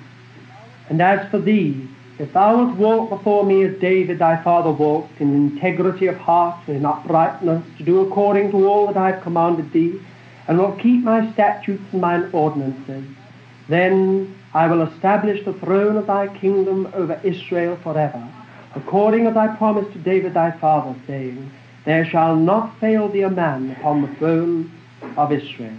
And 0.90 1.02
as 1.02 1.30
for 1.32 1.40
thee, 1.40 1.88
if 2.20 2.34
thou 2.34 2.58
wilt 2.58 2.78
walk 2.78 3.10
before 3.10 3.46
me 3.46 3.64
as 3.64 3.80
David 3.80 4.20
thy 4.20 4.42
father 4.44 4.72
walked, 4.72 5.22
in 5.22 5.34
integrity 5.34 6.08
of 6.08 6.18
heart 6.18 6.68
and 6.68 6.78
in 6.78 6.86
uprightness, 6.86 7.64
to 7.78 7.84
do 7.84 8.02
according 8.02 8.52
to 8.52 8.68
all 8.68 8.88
that 8.88 8.98
I 8.98 9.12
have 9.12 9.24
commanded 9.24 9.72
thee, 9.72 10.00
and 10.48 10.58
wilt 10.58 10.80
keep 10.80 11.04
my 11.04 11.32
statutes 11.34 11.84
and 11.92 12.02
mine 12.02 12.30
ordinances, 12.34 13.06
then 13.70 14.34
I 14.54 14.68
will 14.68 14.82
establish 14.82 15.44
the 15.46 15.54
throne 15.54 15.98
of 15.98 16.08
thy 16.08 16.28
kingdom 16.28 16.90
over 16.94 17.20
Israel 17.24 17.78
forever, 17.84 18.28
according 18.76 19.28
as 19.28 19.38
I 19.38 19.56
promised 19.56 19.94
to 19.94 20.00
David 20.00 20.34
thy 20.34 20.52
father, 20.52 20.96
saying, 21.06 21.52
There 21.88 22.04
shall 22.04 22.36
not 22.36 22.78
fail 22.82 23.08
thee 23.08 23.22
a 23.22 23.30
man 23.30 23.72
upon 23.72 24.02
the 24.02 24.14
throne 24.16 24.70
of 25.16 25.32
Israel. 25.32 25.78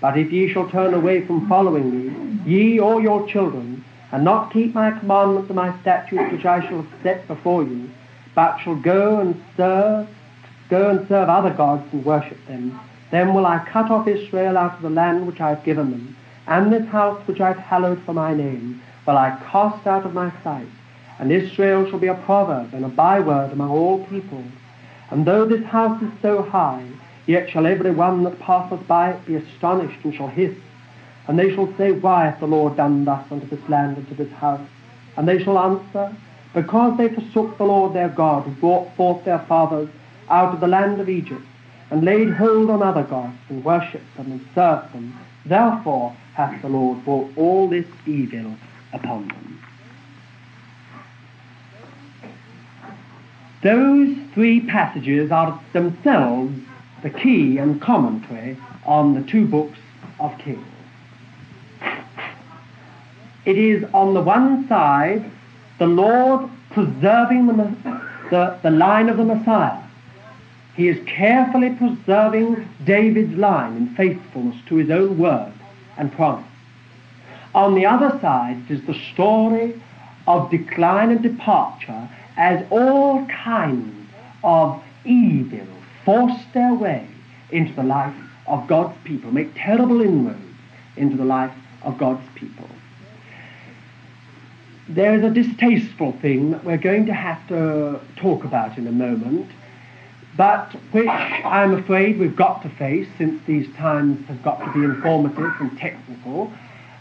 But 0.00 0.16
if 0.16 0.30
ye 0.30 0.52
shall 0.52 0.70
turn 0.70 0.94
away 0.94 1.26
from 1.26 1.48
following 1.48 1.90
me, 1.90 2.40
ye 2.46 2.78
or 2.78 3.00
your 3.00 3.26
children, 3.26 3.84
and 4.12 4.22
not 4.22 4.52
keep 4.52 4.72
my 4.72 4.92
commandments 4.92 5.50
and 5.50 5.56
my 5.56 5.76
statutes 5.80 6.30
which 6.30 6.44
I 6.44 6.60
shall 6.68 6.86
set 7.02 7.26
before 7.26 7.64
you, 7.64 7.90
but 8.36 8.58
shall 8.58 8.76
go 8.76 9.18
and 9.18 9.34
serve, 9.56 10.06
go 10.70 10.90
and 10.90 11.08
serve 11.08 11.28
other 11.28 11.50
gods 11.50 11.92
and 11.92 12.04
worship 12.04 12.38
them, 12.46 12.78
then 13.10 13.34
will 13.34 13.44
I 13.44 13.58
cut 13.58 13.90
off 13.90 14.06
Israel 14.06 14.56
out 14.56 14.76
of 14.76 14.82
the 14.82 14.90
land 14.90 15.26
which 15.26 15.40
I 15.40 15.48
have 15.48 15.64
given 15.64 15.90
them, 15.90 16.16
and 16.46 16.72
this 16.72 16.86
house 16.86 17.20
which 17.26 17.40
I 17.40 17.48
have 17.48 17.58
hallowed 17.58 18.00
for 18.04 18.12
my 18.14 18.32
name 18.32 18.80
will 19.08 19.18
I 19.18 19.36
cast 19.50 19.88
out 19.88 20.06
of 20.06 20.14
my 20.14 20.32
sight, 20.44 20.68
and 21.18 21.32
Israel 21.32 21.90
shall 21.90 21.98
be 21.98 22.06
a 22.06 22.14
proverb 22.14 22.74
and 22.74 22.84
a 22.84 22.88
byword 22.88 23.50
among 23.50 23.70
all 23.70 24.06
peoples. 24.06 24.52
And 25.10 25.26
though 25.26 25.46
this 25.46 25.64
house 25.64 26.02
is 26.02 26.10
so 26.20 26.42
high, 26.42 26.86
yet 27.26 27.50
shall 27.50 27.66
every 27.66 27.90
one 27.90 28.24
that 28.24 28.38
passeth 28.40 28.86
by 28.86 29.10
it 29.12 29.26
be 29.26 29.36
astonished 29.36 30.04
and 30.04 30.14
shall 30.14 30.28
hiss. 30.28 30.54
And 31.26 31.38
they 31.38 31.54
shall 31.54 31.72
say, 31.76 31.92
Why 31.92 32.26
hath 32.26 32.40
the 32.40 32.46
Lord 32.46 32.76
done 32.76 33.04
thus 33.04 33.24
unto 33.30 33.46
this 33.46 33.68
land 33.68 33.96
and 33.96 34.08
to 34.08 34.14
this 34.14 34.32
house? 34.32 34.66
And 35.16 35.28
they 35.28 35.42
shall 35.42 35.58
answer, 35.58 36.14
Because 36.54 36.96
they 36.96 37.08
forsook 37.08 37.58
the 37.58 37.64
Lord 37.64 37.94
their 37.94 38.08
God, 38.08 38.44
who 38.44 38.50
brought 38.52 38.94
forth 38.96 39.24
their 39.24 39.40
fathers 39.40 39.88
out 40.28 40.54
of 40.54 40.60
the 40.60 40.68
land 40.68 41.00
of 41.00 41.08
Egypt, 41.08 41.42
and 41.90 42.04
laid 42.04 42.30
hold 42.30 42.70
on 42.70 42.82
other 42.82 43.02
gods, 43.02 43.36
and 43.48 43.64
worshipped 43.64 44.16
them, 44.16 44.32
and 44.32 44.46
served 44.54 44.92
them. 44.92 45.18
Therefore 45.44 46.16
hath 46.34 46.60
the 46.62 46.68
Lord 46.68 47.04
brought 47.04 47.30
all 47.36 47.68
this 47.68 47.86
evil 48.06 48.54
upon 48.92 49.28
them. 49.28 49.47
Those 53.62 54.16
three 54.34 54.60
passages 54.60 55.32
are 55.32 55.60
themselves 55.72 56.54
the 57.02 57.10
key 57.10 57.58
and 57.58 57.80
commentary 57.80 58.56
on 58.84 59.14
the 59.14 59.22
two 59.22 59.46
books 59.46 59.78
of 60.20 60.36
Kings. 60.38 60.64
It 63.44 63.58
is 63.58 63.84
on 63.92 64.14
the 64.14 64.20
one 64.20 64.68
side 64.68 65.30
the 65.78 65.86
Lord 65.86 66.48
preserving 66.70 67.46
the, 67.46 67.76
the, 68.30 68.58
the 68.62 68.70
line 68.70 69.08
of 69.08 69.16
the 69.16 69.24
Messiah. 69.24 69.82
He 70.76 70.88
is 70.88 71.04
carefully 71.06 71.70
preserving 71.70 72.68
David's 72.84 73.36
line 73.36 73.76
in 73.76 73.94
faithfulness 73.94 74.56
to 74.66 74.76
his 74.76 74.90
own 74.90 75.18
word 75.18 75.52
and 75.96 76.12
promise. 76.12 76.46
On 77.54 77.74
the 77.74 77.86
other 77.86 78.16
side 78.20 78.70
is 78.70 78.82
the 78.82 78.94
story 79.12 79.80
of 80.26 80.50
decline 80.50 81.10
and 81.10 81.22
departure 81.22 82.08
as 82.38 82.64
all 82.70 83.26
kinds 83.26 84.08
of 84.44 84.82
evil 85.04 85.66
force 86.04 86.40
their 86.54 86.72
way 86.72 87.06
into 87.50 87.74
the 87.74 87.82
life 87.82 88.14
of 88.46 88.66
God's 88.68 88.96
people, 89.04 89.30
make 89.30 89.50
terrible 89.54 90.00
inroads 90.00 90.38
into 90.96 91.16
the 91.16 91.24
life 91.24 91.52
of 91.82 91.98
God's 91.98 92.26
people. 92.34 92.68
There 94.88 95.14
is 95.14 95.22
a 95.22 95.30
distasteful 95.30 96.12
thing 96.12 96.52
that 96.52 96.64
we're 96.64 96.78
going 96.78 97.06
to 97.06 97.12
have 97.12 97.46
to 97.48 98.00
talk 98.16 98.44
about 98.44 98.78
in 98.78 98.86
a 98.86 98.92
moment, 98.92 99.50
but 100.36 100.72
which 100.92 101.08
I'm 101.08 101.74
afraid 101.74 102.18
we've 102.18 102.36
got 102.36 102.62
to 102.62 102.70
face 102.70 103.08
since 103.18 103.42
these 103.46 103.70
times 103.76 104.24
have 104.28 104.42
got 104.42 104.64
to 104.64 104.72
be 104.72 104.84
informative 104.84 105.52
and 105.60 105.76
technical. 105.76 106.52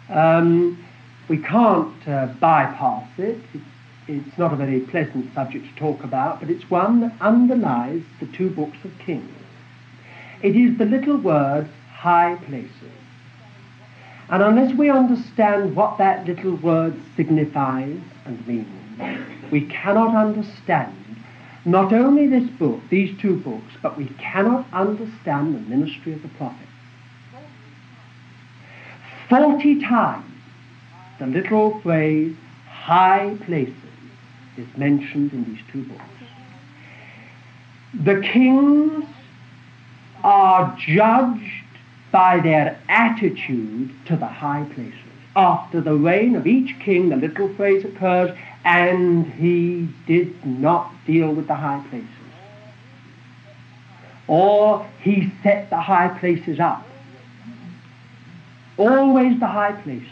Um, 0.10 0.84
we 1.30 1.38
can't 1.38 2.08
uh, 2.08 2.28
bypass 2.40 3.08
it. 3.18 3.40
It's, 3.54 3.64
it's 4.08 4.38
not 4.38 4.53
a 4.53 4.55
very 4.55 4.80
pleasant 4.80 5.34
subject 5.34 5.66
to 5.68 5.76
talk 5.76 6.03
about, 6.03 6.39
but 6.39 6.49
it's 6.49 6.70
one 6.70 7.01
that 7.01 7.14
underlies 7.20 8.03
the 8.20 8.28
two 8.28 8.49
books 8.49 8.78
of 8.84 8.97
Kings. 8.99 9.30
It 10.41 10.55
is 10.55 10.78
the 10.78 10.86
little 10.86 11.18
word 11.18 11.68
high 11.91 12.36
places. 12.47 12.91
And 14.30 14.43
unless 14.43 14.74
we 14.76 14.89
understand 14.89 15.76
what 15.76 15.97
that 15.97 16.26
little 16.26 16.55
word 16.55 16.99
signifies 17.16 17.99
and 18.26 18.47
means, 18.47 19.51
we 19.51 19.62
cannot 19.62 20.16
understand 20.16 20.93
not 21.66 21.91
only 21.91 22.28
this 22.28 22.49
book, 22.51 22.80
these 22.89 23.18
two 23.20 23.38
books, 23.38 23.74
but 23.82 23.97
we 23.97 24.05
cannot 24.20 24.66
understand 24.72 25.55
the 25.55 25.60
ministry 25.60 26.14
of 26.14 26.22
the 26.22 26.30
prophet. 26.30 26.68
Forty 29.28 29.82
times 29.82 30.32
the 31.20 31.28
little 31.28 31.82
phrase 31.82 32.36
high 32.70 33.36
places 33.45 33.87
is 34.58 34.68
mentioned 34.78 35.34
in 35.34 35.45
these 35.45 35.64
two 35.72 35.84
books. 35.84 36.03
The 38.03 38.22
kings 38.22 39.05
are 40.24 40.76
judged 40.80 41.41
by 42.12 42.39
their 42.39 42.80
attitude 42.89 43.91
to 44.05 44.16
the 44.16 44.28
high 44.28 44.66
places. 44.74 44.93
After 45.36 45.82
the 45.82 45.93
reign 45.93 46.36
of 46.36 46.47
each 46.47 46.80
king, 46.80 47.10
the 47.10 47.16
little 47.16 47.53
phrase 47.55 47.86
occurs, 47.86 48.36
and 48.66 49.26
he 49.34 49.88
did 50.08 50.45
not 50.45 50.91
deal 51.05 51.32
with 51.34 51.47
the 51.47 51.55
high 51.55 51.84
places. 51.89 52.10
Or 54.28 54.86
he 55.01 55.32
set 55.43 55.70
the 55.70 55.80
high 55.80 56.10
places 56.20 56.60
up. 56.60 56.86
Always 58.78 59.39
the 59.39 59.47
high 59.47 59.74
places. 59.74 60.08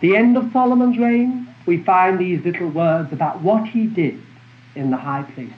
The 0.00 0.16
end 0.16 0.36
of 0.36 0.50
Solomon's 0.52 0.98
reign, 0.98 1.51
we 1.66 1.82
find 1.84 2.18
these 2.18 2.44
little 2.44 2.68
words 2.68 3.12
about 3.12 3.42
what 3.42 3.66
he 3.66 3.86
did 3.86 4.20
in 4.74 4.90
the 4.90 4.96
high 4.96 5.22
places. 5.34 5.54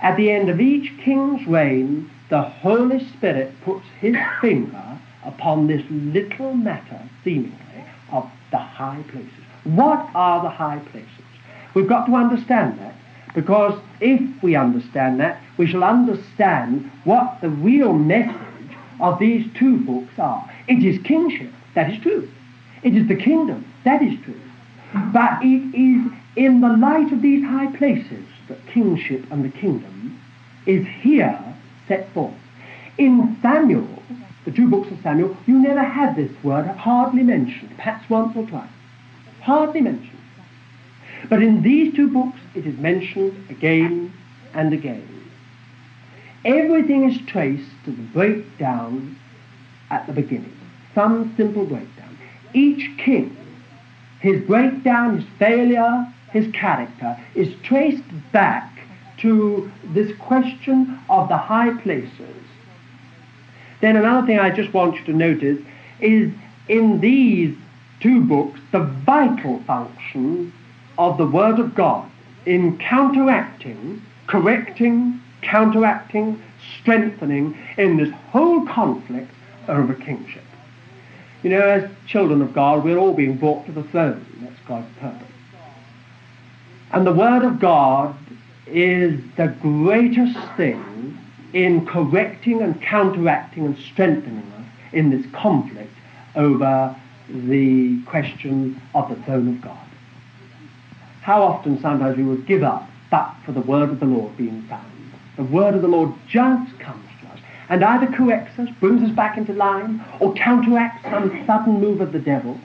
At 0.00 0.16
the 0.16 0.30
end 0.30 0.50
of 0.50 0.60
each 0.60 0.96
king's 0.98 1.46
reign, 1.46 2.10
the 2.28 2.42
Holy 2.42 3.04
Spirit 3.16 3.52
puts 3.64 3.86
his 4.00 4.16
finger 4.40 4.98
upon 5.24 5.66
this 5.66 5.82
little 5.90 6.54
matter, 6.54 7.00
seemingly, 7.22 7.84
of 8.12 8.30
the 8.50 8.58
high 8.58 9.02
places. 9.10 9.30
What 9.64 10.10
are 10.14 10.42
the 10.42 10.50
high 10.50 10.80
places? 10.90 11.08
We've 11.74 11.88
got 11.88 12.06
to 12.06 12.14
understand 12.14 12.78
that 12.78 12.94
because 13.34 13.80
if 14.00 14.42
we 14.42 14.54
understand 14.54 15.20
that, 15.20 15.42
we 15.56 15.66
shall 15.66 15.82
understand 15.82 16.90
what 17.04 17.40
the 17.40 17.48
real 17.48 17.92
message 17.92 18.36
of 19.00 19.18
these 19.18 19.46
two 19.58 19.78
books 19.78 20.18
are. 20.18 20.48
It 20.68 20.84
is 20.84 21.02
kingship, 21.02 21.50
that 21.74 21.90
is 21.90 22.00
true. 22.00 22.28
It 22.84 22.94
is 22.94 23.08
the 23.08 23.16
kingdom, 23.16 23.64
that 23.84 24.02
is 24.02 24.20
true. 24.24 24.40
But 25.12 25.42
it 25.42 25.74
is 25.74 26.12
in 26.36 26.60
the 26.60 26.68
light 26.68 27.12
of 27.12 27.22
these 27.22 27.42
high 27.44 27.74
places 27.76 28.24
that 28.48 28.64
kingship 28.66 29.24
and 29.30 29.44
the 29.44 29.48
kingdom 29.48 30.20
is 30.66 30.86
here 30.86 31.40
set 31.88 32.12
forth. 32.12 32.34
In 32.98 33.36
Samuel, 33.42 34.02
the 34.44 34.52
two 34.52 34.68
books 34.68 34.90
of 34.90 35.00
Samuel, 35.02 35.36
you 35.46 35.58
never 35.58 35.82
had 35.82 36.14
this 36.14 36.30
word 36.44 36.66
hardly 36.66 37.22
mentioned, 37.22 37.74
perhaps 37.76 38.08
once 38.08 38.36
or 38.36 38.46
twice. 38.46 38.68
Hardly 39.40 39.80
mentioned. 39.80 40.10
But 41.28 41.42
in 41.42 41.62
these 41.62 41.94
two 41.94 42.08
books, 42.08 42.38
it 42.54 42.66
is 42.66 42.78
mentioned 42.78 43.50
again 43.50 44.12
and 44.52 44.72
again. 44.72 45.08
Everything 46.44 47.10
is 47.10 47.18
traced 47.26 47.70
to 47.86 47.90
the 47.90 48.02
breakdown 48.02 49.16
at 49.90 50.06
the 50.06 50.12
beginning, 50.12 50.54
some 50.94 51.34
simple 51.36 51.64
breakdown. 51.64 51.93
Each 52.54 52.96
king, 52.96 53.36
his 54.20 54.40
breakdown, 54.42 55.18
his 55.18 55.28
failure, 55.38 56.06
his 56.30 56.50
character, 56.52 57.18
is 57.34 57.52
traced 57.62 58.04
back 58.32 58.70
to 59.18 59.70
this 59.92 60.16
question 60.18 60.98
of 61.08 61.28
the 61.28 61.36
high 61.36 61.74
places. 61.82 62.36
Then 63.80 63.96
another 63.96 64.26
thing 64.26 64.38
I 64.38 64.50
just 64.50 64.72
want 64.72 64.96
you 64.96 65.04
to 65.04 65.12
notice 65.12 65.58
is 66.00 66.32
in 66.68 67.00
these 67.00 67.54
two 68.00 68.20
books, 68.22 68.60
the 68.72 68.80
vital 68.80 69.62
function 69.64 70.52
of 70.96 71.18
the 71.18 71.26
Word 71.26 71.58
of 71.58 71.74
God 71.74 72.08
in 72.46 72.78
counteracting, 72.78 74.00
correcting, 74.26 75.20
counteracting, 75.42 76.42
strengthening 76.80 77.58
in 77.76 77.96
this 77.96 78.10
whole 78.30 78.66
conflict 78.66 79.30
over 79.68 79.94
kingship. 79.94 80.43
You 81.44 81.50
know, 81.50 81.60
as 81.60 81.90
children 82.06 82.40
of 82.40 82.54
God, 82.54 82.82
we're 82.82 82.96
all 82.96 83.12
being 83.12 83.36
brought 83.36 83.66
to 83.66 83.72
the 83.72 83.82
throne. 83.82 84.24
That's 84.40 84.58
God's 84.66 84.88
purpose. 84.98 85.28
And 86.90 87.06
the 87.06 87.12
Word 87.12 87.44
of 87.44 87.60
God 87.60 88.16
is 88.66 89.20
the 89.36 89.48
greatest 89.60 90.38
thing 90.56 91.18
in 91.52 91.84
correcting 91.84 92.62
and 92.62 92.80
counteracting 92.80 93.66
and 93.66 93.76
strengthening 93.76 94.50
us 94.58 94.66
in 94.94 95.10
this 95.10 95.30
conflict 95.32 95.92
over 96.34 96.96
the 97.28 98.02
question 98.04 98.80
of 98.94 99.10
the 99.10 99.16
throne 99.24 99.48
of 99.48 99.60
God. 99.60 99.86
How 101.20 101.42
often 101.42 101.78
sometimes 101.78 102.16
we 102.16 102.24
would 102.24 102.46
give 102.46 102.62
up 102.62 102.88
but 103.10 103.34
for 103.44 103.52
the 103.52 103.60
word 103.60 103.90
of 103.90 104.00
the 104.00 104.06
Lord 104.06 104.34
being 104.38 104.62
found. 104.62 104.90
The 105.36 105.44
word 105.44 105.74
of 105.74 105.82
the 105.82 105.88
Lord 105.88 106.14
just 106.26 106.78
comes 106.78 107.03
and 107.68 107.84
either 107.84 108.06
corrects 108.14 108.58
us, 108.58 108.68
brings 108.80 109.02
us 109.02 109.14
back 109.14 109.36
into 109.38 109.52
line, 109.52 110.04
or 110.20 110.34
counteracts 110.34 111.02
some 111.10 111.44
sudden 111.46 111.80
move 111.80 112.00
of 112.00 112.12
the 112.12 112.18
devil, 112.18 112.58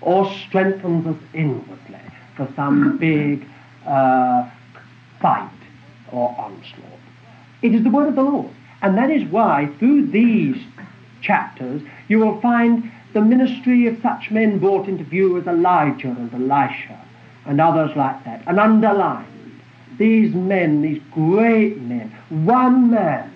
or 0.00 0.30
strengthens 0.46 1.06
us 1.06 1.22
inwardly 1.32 2.00
for 2.36 2.48
some 2.56 2.96
big 2.98 3.46
uh, 3.86 4.48
fight 5.20 5.50
or 6.12 6.34
onslaught. 6.38 7.00
It 7.62 7.74
is 7.74 7.82
the 7.82 7.90
word 7.90 8.08
of 8.08 8.14
the 8.14 8.22
Lord. 8.22 8.50
And 8.82 8.98
that 8.98 9.10
is 9.10 9.24
why 9.30 9.70
through 9.78 10.08
these 10.08 10.62
chapters 11.22 11.80
you 12.08 12.18
will 12.18 12.38
find 12.42 12.92
the 13.14 13.22
ministry 13.22 13.86
of 13.86 13.98
such 14.02 14.30
men 14.30 14.58
brought 14.58 14.88
into 14.88 15.04
view 15.04 15.38
as 15.38 15.46
Elijah 15.46 16.08
and 16.08 16.34
Elisha 16.34 17.00
and 17.46 17.60
others 17.60 17.96
like 17.96 18.22
that, 18.24 18.42
and 18.46 18.58
underlined 18.58 19.60
these 19.98 20.34
men, 20.34 20.82
these 20.82 21.00
great 21.12 21.78
men, 21.80 22.10
one 22.28 22.90
man, 22.90 23.30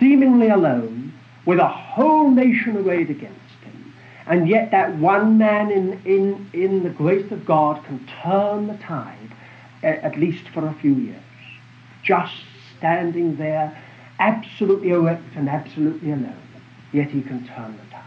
seemingly 0.00 0.48
alone, 0.48 1.12
with 1.46 1.58
a 1.58 1.68
whole 1.68 2.30
nation 2.30 2.76
arrayed 2.76 3.10
against 3.10 3.38
him. 3.62 3.94
And 4.26 4.48
yet 4.48 4.70
that 4.72 4.96
one 4.96 5.38
man 5.38 5.70
in, 5.70 6.00
in, 6.04 6.50
in 6.52 6.82
the 6.82 6.90
grace 6.90 7.30
of 7.30 7.44
God 7.44 7.84
can 7.84 8.06
turn 8.22 8.66
the 8.66 8.76
tide, 8.78 9.16
at 9.82 10.18
least 10.18 10.48
for 10.48 10.66
a 10.66 10.74
few 10.74 10.94
years. 10.94 11.22
Just 12.02 12.34
standing 12.78 13.36
there, 13.36 13.78
absolutely 14.18 14.90
erect 14.90 15.34
and 15.36 15.48
absolutely 15.48 16.10
alone. 16.10 16.36
Yet 16.92 17.10
he 17.10 17.22
can 17.22 17.46
turn 17.46 17.76
the 17.76 17.90
tide. 17.90 18.02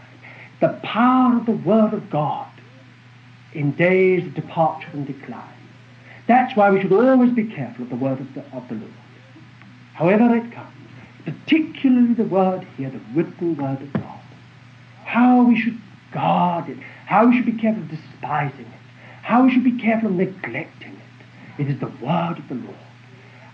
The 0.59 0.79
power 0.83 1.37
of 1.37 1.45
the 1.45 1.51
Word 1.53 1.93
of 1.93 2.09
God 2.09 2.49
in 3.53 3.71
days 3.71 4.25
of 4.25 4.33
departure 4.33 4.89
and 4.93 5.05
decline. 5.05 5.49
That's 6.27 6.55
why 6.55 6.71
we 6.71 6.81
should 6.81 6.93
always 6.93 7.31
be 7.31 7.45
careful 7.45 7.83
of 7.83 7.89
the 7.89 7.95
word 7.95 8.19
of 8.19 8.33
the, 8.33 8.41
of 8.53 8.67
the 8.69 8.75
Lord. 8.75 8.93
However 9.93 10.35
it 10.35 10.51
comes, 10.51 10.82
particularly 11.25 12.13
the 12.13 12.23
word 12.23 12.67
here, 12.77 12.89
the 12.89 13.01
written 13.13 13.55
word 13.55 13.81
of 13.81 13.93
God. 13.93 14.19
How 15.05 15.43
we 15.43 15.59
should 15.59 15.79
guard 16.11 16.69
it, 16.69 16.77
how 17.05 17.27
we 17.27 17.35
should 17.35 17.45
be 17.45 17.59
careful 17.59 17.83
of 17.83 17.89
despising 17.89 18.65
it, 18.65 18.81
how 19.21 19.43
we 19.45 19.51
should 19.51 19.63
be 19.63 19.77
careful 19.77 20.09
of 20.09 20.15
neglecting 20.15 20.93
it. 20.93 21.61
It 21.61 21.69
is 21.69 21.79
the 21.79 21.91
word 22.05 22.37
of 22.37 22.47
the 22.47 22.55
Lord. 22.55 22.77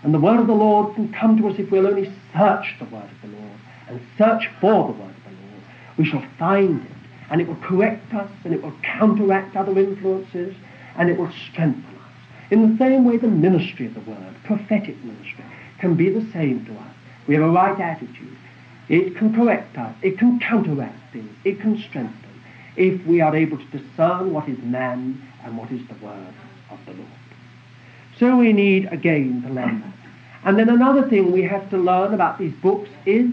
And 0.02 0.14
the 0.14 0.20
word 0.20 0.40
of 0.40 0.46
the 0.46 0.54
Lord 0.54 0.94
can 0.94 1.12
come 1.12 1.36
to 1.38 1.48
us 1.48 1.58
if 1.58 1.70
we'll 1.70 1.86
only 1.86 2.12
search 2.32 2.74
the 2.78 2.86
word 2.86 3.10
of 3.10 3.20
the 3.30 3.36
Lord 3.36 3.58
and 3.88 4.00
search 4.16 4.48
for 4.60 4.86
the 4.86 4.92
word 4.92 5.10
of 5.10 5.24
the 5.24 5.30
Lord. 5.30 5.62
We 5.98 6.04
shall 6.06 6.24
find 6.38 6.84
it 6.84 6.92
and 7.30 7.40
it 7.40 7.46
will 7.46 7.56
correct 7.56 8.12
us, 8.12 8.30
and 8.44 8.52
it 8.52 8.60
will 8.60 8.74
counteract 8.82 9.56
other 9.56 9.78
influences, 9.78 10.54
and 10.96 11.08
it 11.08 11.16
will 11.16 11.30
strengthen 11.48 11.84
us. 11.96 12.10
In 12.50 12.68
the 12.68 12.76
same 12.76 13.04
way, 13.04 13.16
the 13.16 13.28
ministry 13.28 13.86
of 13.86 13.94
the 13.94 14.00
word, 14.00 14.34
prophetic 14.44 15.02
ministry, 15.04 15.44
can 15.78 15.94
be 15.94 16.10
the 16.10 16.28
same 16.32 16.66
to 16.66 16.72
us. 16.72 16.94
We 17.26 17.34
have 17.34 17.44
a 17.44 17.50
right 17.50 17.78
attitude. 17.78 18.36
It 18.88 19.16
can 19.16 19.34
correct 19.34 19.78
us, 19.78 19.94
it 20.02 20.18
can 20.18 20.40
counteract 20.40 21.12
things, 21.12 21.30
it 21.44 21.60
can 21.60 21.80
strengthen, 21.80 22.42
if 22.76 23.06
we 23.06 23.20
are 23.20 23.36
able 23.36 23.56
to 23.56 23.64
discern 23.66 24.32
what 24.32 24.48
is 24.48 24.58
man 24.58 25.22
and 25.44 25.56
what 25.56 25.70
is 25.70 25.80
the 25.86 25.94
word 26.04 26.34
of 26.70 26.78
the 26.86 26.92
Lord. 26.94 27.08
So 28.18 28.36
we 28.36 28.52
need 28.52 28.86
again 28.92 29.42
to 29.46 29.52
learn. 29.52 29.92
And 30.44 30.58
then 30.58 30.68
another 30.68 31.08
thing 31.08 31.30
we 31.30 31.42
have 31.42 31.70
to 31.70 31.78
learn 31.78 32.14
about 32.14 32.38
these 32.38 32.52
books 32.54 32.90
is 33.06 33.30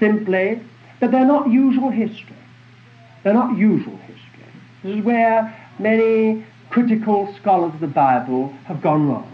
simply 0.00 0.60
that 1.00 1.10
they're 1.10 1.24
not 1.24 1.50
usual 1.50 1.90
history. 1.90 2.36
They're 3.22 3.34
not 3.34 3.56
usual 3.56 3.96
history. 3.96 4.44
This 4.82 4.96
is 4.96 5.04
where 5.04 5.54
many 5.78 6.44
critical 6.70 7.32
scholars 7.40 7.74
of 7.74 7.80
the 7.80 7.86
Bible 7.86 8.48
have 8.64 8.82
gone 8.82 9.08
wrong. 9.08 9.32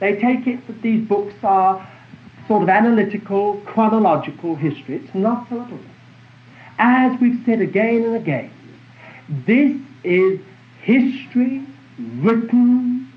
They 0.00 0.16
take 0.16 0.46
it 0.46 0.66
that 0.66 0.82
these 0.82 1.06
books 1.06 1.34
are 1.42 1.86
sort 2.48 2.62
of 2.62 2.68
analytical, 2.68 3.60
chronological 3.64 4.54
history. 4.54 4.96
It's 4.96 5.14
not 5.14 5.50
all. 5.50 5.68
As 6.78 7.18
we've 7.20 7.42
said 7.44 7.60
again 7.60 8.04
and 8.04 8.16
again, 8.16 8.50
this 9.28 9.76
is 10.04 10.40
history 10.82 11.64
written 11.98 13.10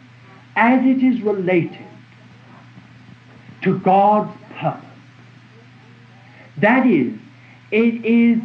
as 0.55 0.85
it 0.85 1.03
is 1.03 1.21
related 1.21 1.85
to 3.61 3.77
God's 3.79 4.35
purpose. 4.57 4.85
That 6.57 6.87
is, 6.87 7.13
it 7.71 8.05
is 8.05 8.39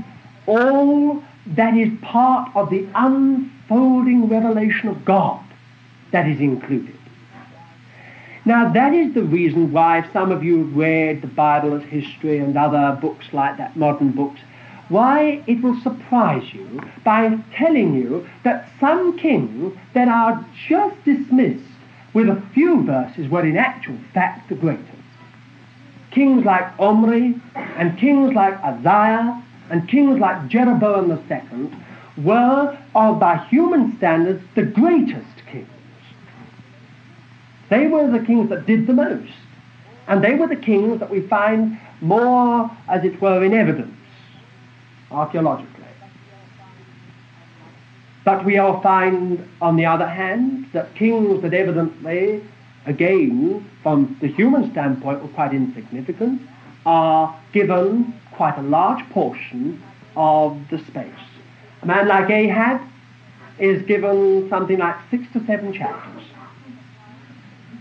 all 0.47 1.22
that 1.47 1.76
is 1.76 1.93
part 2.03 2.55
of 2.55 2.70
the 2.70 2.87
unfolding 2.95 4.28
revelation 4.28 4.89
of 4.89 5.05
God 5.05 5.43
that 6.11 6.28
is 6.28 6.41
included. 6.41 6.99
Now, 8.47 8.71
that 8.73 8.93
is 8.93 9.15
the 9.15 9.23
reason 9.23 9.73
why 9.73 10.07
some 10.13 10.31
of 10.31 10.45
you 10.45 10.65
read 10.65 11.23
the 11.23 11.29
Bible 11.29 11.75
as 11.75 11.83
history 11.85 12.39
and 12.39 12.57
other 12.57 12.99
books 13.01 13.27
like 13.33 13.57
that, 13.57 13.75
modern 13.75 14.11
books, 14.11 14.41
why 14.91 15.43
it 15.47 15.63
will 15.63 15.81
surprise 15.81 16.53
you 16.53 16.83
by 17.05 17.39
telling 17.55 17.95
you 17.95 18.29
that 18.43 18.69
some 18.79 19.19
kings 19.19 19.75
that 19.95 20.09
are 20.09 20.45
just 20.69 21.03
dismissed 21.05 21.65
with 22.13 22.29
a 22.29 22.43
few 22.53 22.83
verses 22.83 23.31
were 23.31 23.47
in 23.47 23.57
actual 23.57 23.99
fact 24.13 24.51
the 24.51 24.55
greatest. 24.55 24.91
Kings 26.11 26.45
like 26.45 26.79
Omri 26.79 27.41
and 27.55 27.99
kings 27.99 28.35
like 28.35 28.55
Uzziah 28.63 29.43
and 29.71 29.89
kings 29.89 30.21
like 30.21 30.49
Jeroboam 30.49 31.11
II 31.11 31.71
were, 32.23 32.79
of 32.95 33.19
by 33.19 33.39
human 33.49 33.97
standards, 33.97 34.45
the 34.55 34.63
greatest. 34.63 35.34
They 37.75 37.89
were 37.89 38.09
the 38.09 38.25
kings 38.25 38.51
that 38.51 38.66
did 38.66 38.87
the 38.87 38.93
most. 38.93 39.33
And 40.07 40.22
they 40.22 40.35
were 40.37 40.47
the 40.47 40.62
kings 40.70 41.01
that 41.01 41.11
we 41.11 41.22
find 41.22 41.77
more, 42.01 42.70
as 42.89 43.05
it 43.05 43.20
were, 43.20 43.43
in 43.43 43.53
evidence, 43.53 43.97
archaeologically. 45.11 45.93
But 48.25 48.45
we 48.45 48.59
all 48.59 48.81
find, 48.81 49.45
on 49.61 49.75
the 49.77 49.87
other 49.87 50.07
hand, 50.07 50.66
that 50.72 50.95
kings 50.95 51.43
that 51.43 51.53
evidently, 51.53 52.45
again, 52.87 53.68
from 53.83 54.16
the 54.20 54.29
human 54.29 54.70
standpoint, 54.70 55.20
were 55.20 55.35
quite 55.41 55.53
insignificant, 55.53 56.43
are 56.87 57.37
given 57.53 58.14
quite 58.31 58.57
a 58.57 58.62
large 58.62 59.03
portion 59.11 59.83
of 60.14 60.57
the 60.70 60.79
space. 60.79 61.27
A 61.83 61.87
man 61.87 62.07
like 62.07 62.31
Ahab 62.31 62.81
is 63.59 63.83
given 63.83 64.49
something 64.49 64.79
like 64.79 64.97
six 65.11 65.25
to 65.33 65.45
seven 65.45 65.72
chapters. 65.72 66.22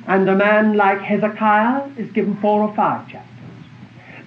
And 0.07 0.27
a 0.29 0.35
man 0.35 0.75
like 0.75 0.99
Hezekiah 0.99 1.89
is 1.97 2.11
given 2.11 2.35
four 2.37 2.61
or 2.61 2.75
five 2.75 3.07
chapters. 3.07 3.29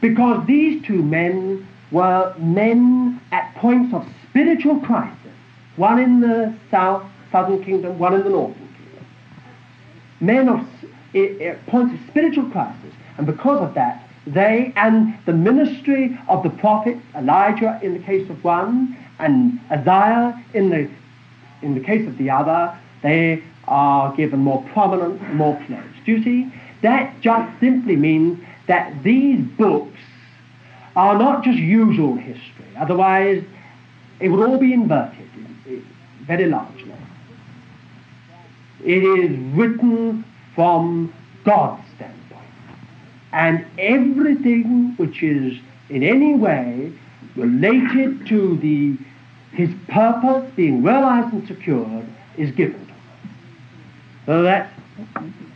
Because 0.00 0.46
these 0.46 0.84
two 0.84 1.02
men 1.02 1.66
were 1.90 2.34
men 2.38 3.20
at 3.32 3.54
points 3.56 3.94
of 3.94 4.06
spiritual 4.28 4.80
crisis, 4.80 5.16
one 5.76 5.98
in 5.98 6.20
the 6.20 6.54
south, 6.70 7.04
southern 7.30 7.62
kingdom, 7.62 7.98
one 7.98 8.14
in 8.14 8.22
the 8.22 8.30
northern 8.30 8.54
kingdom. 8.54 9.06
Men 10.20 10.48
of 10.48 10.66
at 11.14 11.66
points 11.66 11.94
of 11.94 12.08
spiritual 12.08 12.50
crisis. 12.50 12.92
And 13.16 13.26
because 13.26 13.62
of 13.62 13.74
that, 13.74 14.06
they 14.26 14.72
and 14.76 15.16
the 15.24 15.32
ministry 15.32 16.18
of 16.28 16.42
the 16.42 16.50
prophet 16.50 16.98
Elijah 17.14 17.78
in 17.82 17.94
the 17.94 18.00
case 18.00 18.28
of 18.28 18.42
one, 18.42 18.96
and 19.18 19.60
Isaiah 19.70 20.44
in 20.52 20.70
the 20.70 20.90
in 21.62 21.74
the 21.74 21.80
case 21.80 22.06
of 22.06 22.18
the 22.18 22.30
other, 22.30 22.76
they 23.02 23.42
are 23.68 24.14
given 24.16 24.40
more 24.40 24.62
prominence, 24.72 25.20
more 25.34 25.60
you 26.06 26.22
see? 26.22 26.52
That 26.82 27.20
just 27.20 27.60
simply 27.60 27.96
means 27.96 28.40
that 28.66 29.02
these 29.02 29.40
books 29.58 29.98
are 30.94 31.18
not 31.18 31.44
just 31.44 31.58
usual 31.58 32.16
history. 32.16 32.66
Otherwise, 32.78 33.44
it 34.20 34.28
would 34.28 34.46
all 34.46 34.58
be 34.58 34.72
inverted 34.72 35.28
very 36.22 36.46
largely. 36.46 36.92
It 38.84 39.02
is 39.02 39.36
written 39.54 40.24
from 40.54 41.12
God's 41.44 41.82
standpoint. 41.96 42.42
And 43.32 43.66
everything 43.78 44.94
which 44.96 45.22
is 45.22 45.58
in 45.90 46.02
any 46.02 46.34
way 46.34 46.92
related 47.36 48.26
to 48.28 48.56
the, 48.58 48.96
his 49.54 49.70
purpose 49.88 50.50
being 50.56 50.82
realized 50.82 51.32
and 51.34 51.46
secured 51.46 52.06
is 52.38 52.50
given. 52.52 52.85
So 54.26 54.42
that's 54.42 54.72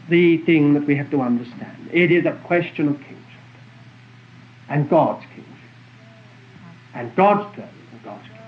the 0.08 0.38
thing 0.38 0.74
that 0.74 0.86
we 0.86 0.96
have 0.96 1.10
to 1.10 1.20
understand. 1.20 1.90
It 1.92 2.10
is 2.12 2.24
a 2.24 2.32
question 2.44 2.88
of 2.88 2.96
kingship 2.96 3.16
and 4.68 4.88
God's 4.88 5.24
kingship 5.26 5.44
and 6.94 7.14
God's 7.16 7.54
throne 7.54 7.68
and 7.92 8.02
God's 8.04 8.22
kingdom. 8.22 8.46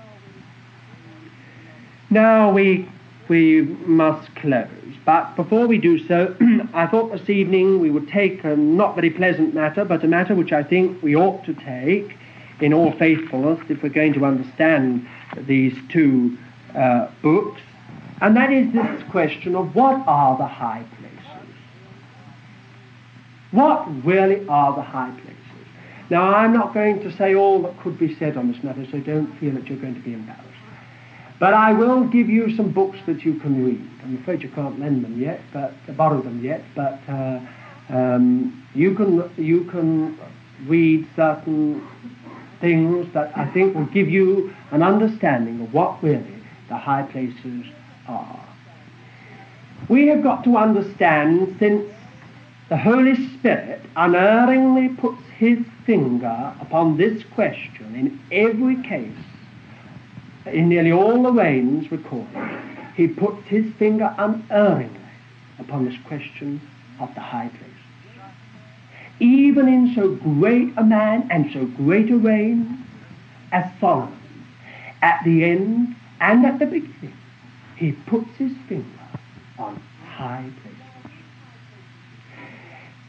Now 2.09 2.51
we 2.51 2.89
we 3.29 3.61
must 3.61 4.33
close. 4.35 4.67
But 5.05 5.35
before 5.35 5.65
we 5.67 5.77
do 5.77 6.05
so, 6.07 6.35
I 6.73 6.87
thought 6.87 7.11
this 7.11 7.29
evening 7.29 7.79
we 7.79 7.89
would 7.89 8.07
take 8.07 8.43
a 8.43 8.55
not 8.55 8.95
very 8.95 9.09
pleasant 9.09 9.53
matter, 9.53 9.85
but 9.85 10.03
a 10.03 10.07
matter 10.07 10.35
which 10.35 10.51
I 10.51 10.63
think 10.63 11.01
we 11.01 11.15
ought 11.15 11.43
to 11.45 11.53
take 11.53 12.17
in 12.59 12.73
all 12.73 12.91
faithfulness 12.93 13.59
if 13.69 13.81
we're 13.81 13.89
going 13.89 14.13
to 14.13 14.25
understand 14.25 15.07
these 15.37 15.75
two 15.89 16.37
uh, 16.75 17.09
books, 17.21 17.61
and 18.23 18.37
that 18.37 18.53
is 18.53 18.71
this 18.71 19.03
question 19.11 19.53
of 19.53 19.75
what 19.75 20.01
are 20.07 20.37
the 20.37 20.47
high 20.47 20.85
places? 20.97 21.49
What 23.51 24.05
really 24.05 24.47
are 24.47 24.73
the 24.73 24.81
high 24.81 25.11
places? 25.11 25.33
Now, 26.09 26.33
I'm 26.33 26.53
not 26.53 26.73
going 26.73 27.01
to 27.01 27.11
say 27.17 27.35
all 27.35 27.61
that 27.63 27.77
could 27.81 27.99
be 27.99 28.15
said 28.15 28.37
on 28.37 28.49
this 28.49 28.63
matter, 28.63 28.87
so 28.89 29.01
don't 29.01 29.37
feel 29.39 29.53
that 29.55 29.67
you're 29.67 29.77
going 29.77 29.95
to 29.95 29.99
be 29.99 30.13
embarrassed. 30.13 30.47
But 31.37 31.53
I 31.53 31.73
will 31.73 32.05
give 32.05 32.29
you 32.29 32.55
some 32.55 32.71
books 32.71 32.97
that 33.07 33.25
you 33.25 33.39
can 33.41 33.65
read. 33.65 33.85
I'm 34.03 34.17
afraid 34.21 34.41
you 34.41 34.49
can't 34.51 34.79
lend 34.79 35.03
them 35.03 35.19
yet, 35.19 35.41
but 35.51 35.73
borrow 35.97 36.21
them 36.21 36.41
yet. 36.41 36.63
But 36.75 37.01
uh, 37.09 37.41
um, 37.89 38.65
you 38.73 38.95
can 38.95 39.29
you 39.35 39.65
can 39.65 40.17
read 40.65 41.05
certain 41.17 41.85
things 42.61 43.13
that 43.13 43.37
I 43.37 43.51
think 43.51 43.75
will 43.75 43.85
give 43.87 44.07
you 44.07 44.55
an 44.71 44.81
understanding 44.81 45.59
of 45.59 45.73
what 45.73 46.01
really 46.01 46.41
the 46.69 46.77
high 46.77 47.03
places 47.03 47.65
are. 48.07 48.39
We 49.89 50.07
have 50.07 50.23
got 50.23 50.43
to 50.45 50.57
understand 50.57 51.55
since 51.59 51.85
the 52.69 52.77
Holy 52.77 53.15
Spirit 53.37 53.81
unerringly 53.95 54.89
puts 54.89 55.21
his 55.37 55.59
finger 55.85 56.53
upon 56.61 56.97
this 56.97 57.23
question 57.33 57.95
in 57.95 58.19
every 58.31 58.81
case 58.83 59.11
in 60.45 60.69
nearly 60.69 60.91
all 60.91 61.23
the 61.23 61.31
reigns 61.31 61.91
recorded, 61.91 62.61
he 62.95 63.07
puts 63.07 63.47
his 63.47 63.71
finger 63.75 64.13
unerringly 64.17 64.99
upon 65.59 65.85
this 65.85 65.95
question 66.05 66.61
of 66.99 67.13
the 67.15 67.21
high 67.21 67.49
place. 67.49 68.29
Even 69.19 69.67
in 69.67 69.93
so 69.95 70.15
great 70.15 70.73
a 70.77 70.83
man 70.83 71.27
and 71.31 71.51
so 71.53 71.65
great 71.65 72.09
a 72.11 72.17
reign 72.17 72.85
as 73.51 73.65
Solomon, 73.79 74.19
at 75.01 75.21
the 75.23 75.43
end 75.43 75.95
and 76.19 76.45
at 76.45 76.59
the 76.59 76.65
beginning, 76.65 77.13
he 77.83 77.91
puts 77.91 78.29
his 78.37 78.53
finger 78.69 78.87
on 79.59 79.75
high 80.07 80.49
places. 80.61 80.79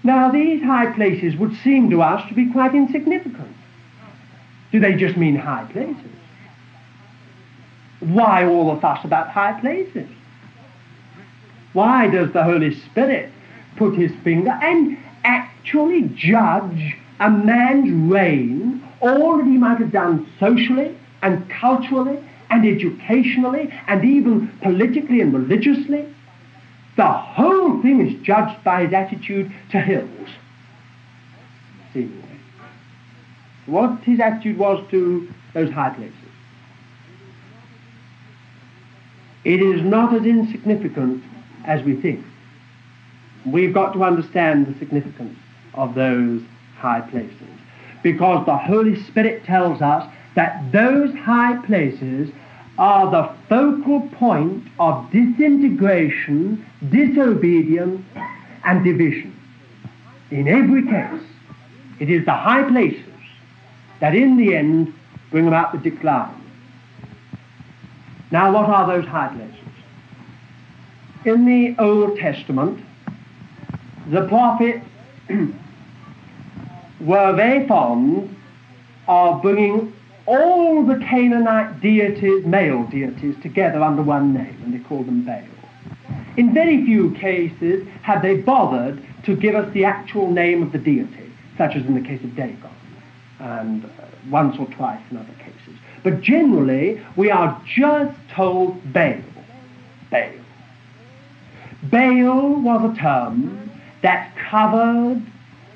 Now, 0.03 0.31
these 0.33 0.63
high 0.63 0.93
places 0.93 1.37
would 1.37 1.55
seem 1.63 1.91
to 1.91 2.03
us 2.03 2.29
to 2.29 2.35
be 2.35 2.51
quite 2.51 2.75
insignificant. 2.75 3.57
Do 4.73 4.81
they 4.81 4.95
just 4.95 5.17
mean 5.17 5.37
high 5.37 5.65
places? 5.73 6.11
Why 8.01 8.45
all 8.45 8.75
the 8.75 8.81
fuss 8.81 9.05
about 9.05 9.31
high 9.31 9.59
places? 9.61 10.09
Why 11.73 12.09
does 12.09 12.33
the 12.33 12.43
Holy 12.43 12.75
Spirit 12.75 13.31
put 13.77 13.95
his 13.95 14.13
finger 14.25 14.51
and 14.51 14.99
actually 15.23 16.03
judge 16.15 16.97
a 17.21 17.31
man's 17.31 18.11
reign, 18.13 18.83
all 19.01 19.39
that 19.39 19.47
he 19.47 19.57
might 19.57 19.79
have 19.79 19.93
done 19.93 20.29
socially 20.39 20.97
and 21.23 21.49
culturally 21.49 22.19
and 22.55 22.67
educationally 22.67 23.73
and 23.87 24.05
even 24.05 24.49
politically 24.63 25.21
and 25.21 25.33
religiously? 25.33 26.07
The 26.97 27.11
whole 27.11 27.83
thing 27.83 28.07
is 28.07 28.23
judged 28.23 28.63
by 28.63 28.85
his 28.85 28.93
attitude 28.93 29.53
to 29.71 29.81
hills. 29.81 30.29
Seemingly. 31.93 32.23
What 33.67 34.01
his 34.05 34.21
attitude 34.21 34.59
was 34.59 34.85
to 34.91 35.29
those 35.55 35.71
high 35.71 35.91
places. 35.91 36.15
It 39.45 39.61
is 39.61 39.83
not 39.83 40.15
as 40.15 40.25
insignificant 40.25 41.23
as 41.65 41.83
we 41.83 41.97
think. 42.01 42.25
We've 43.45 43.75
got 43.75 43.93
to 43.93 44.05
understand 44.05 44.67
the 44.67 44.79
significance 44.79 45.39
of 45.75 45.95
those 45.95 46.41
high 46.77 47.03
places 47.03 47.49
because 48.03 48.47
the 48.47 48.57
Holy 48.57 49.03
Spirit 49.05 49.45
tells 49.45 49.83
us 49.83 50.11
that 50.35 50.73
those 50.73 51.15
high 51.15 51.57
places 51.67 52.31
are 52.79 53.11
the 53.11 53.33
focal 53.49 54.09
point 54.11 54.65
of 54.79 55.11
disintegration, 55.11 56.65
disobedience, 56.91 58.05
and 58.65 58.85
division. 58.85 59.35
In 60.31 60.49
every 60.49 60.83
case, 60.83 61.23
it 62.01 62.11
is 62.11 62.25
the 62.25 62.33
high 62.33 62.65
places 62.65 63.05
that 64.01 64.15
in 64.15 64.37
the 64.37 64.57
end 64.57 64.93
bring 65.31 65.47
about 65.47 65.73
the 65.73 65.91
decline. 65.91 66.41
Now, 68.31 68.53
what 68.53 68.69
are 68.69 68.87
those 68.87 69.07
high 69.09 69.29
places? 69.29 69.55
In 71.25 71.47
the 71.47 71.81
Old 71.81 72.19
Testament, 72.19 72.85
the 74.11 74.27
prophets 74.27 74.85
were 77.01 77.33
very 77.35 77.67
fond 77.67 78.37
of 79.07 79.43
bringing 79.43 79.95
all 80.27 80.85
the 80.85 80.97
Canaanite 80.97 81.81
deities, 81.81 82.45
male 82.47 82.85
deities, 82.85 83.37
together 83.43 83.83
under 83.83 84.03
one 84.03 84.33
name, 84.33 84.59
and 84.65 84.75
they 84.75 84.79
called 84.79 85.07
them 85.07 85.25
Baal. 85.25 85.43
In 86.37 86.53
very 86.53 86.85
few 86.85 87.13
cases 87.13 87.87
have 88.03 88.23
they 88.23 88.37
bothered 88.37 89.03
to 89.25 89.37
give 89.37 89.55
us 89.55 89.73
the 89.73 89.85
actual 89.85 90.31
name 90.31 90.63
of 90.63 90.73
the 90.73 90.79
deity, 90.79 91.31
such 91.57 91.77
as 91.77 91.85
in 91.87 91.95
the 91.95 92.01
case 92.01 92.23
of 92.25 92.35
Dagon, 92.35 92.71
and 93.39 93.85
uh, 93.85 93.89
once 94.31 94.57
or 94.59 94.67
twice 94.67 95.01
in 95.11 95.17
other 95.17 95.35
cases. 95.39 95.79
But 96.03 96.21
generally, 96.21 97.05
we 97.17 97.31
are 97.31 97.61
just 97.67 98.17
told 98.31 98.93
Baal. 98.93 99.23
Baal. 100.11 100.33
Baal 101.85 102.61
was 102.63 102.97
a 102.97 103.01
term 103.01 103.71
that 104.03 104.35
covered 104.37 105.23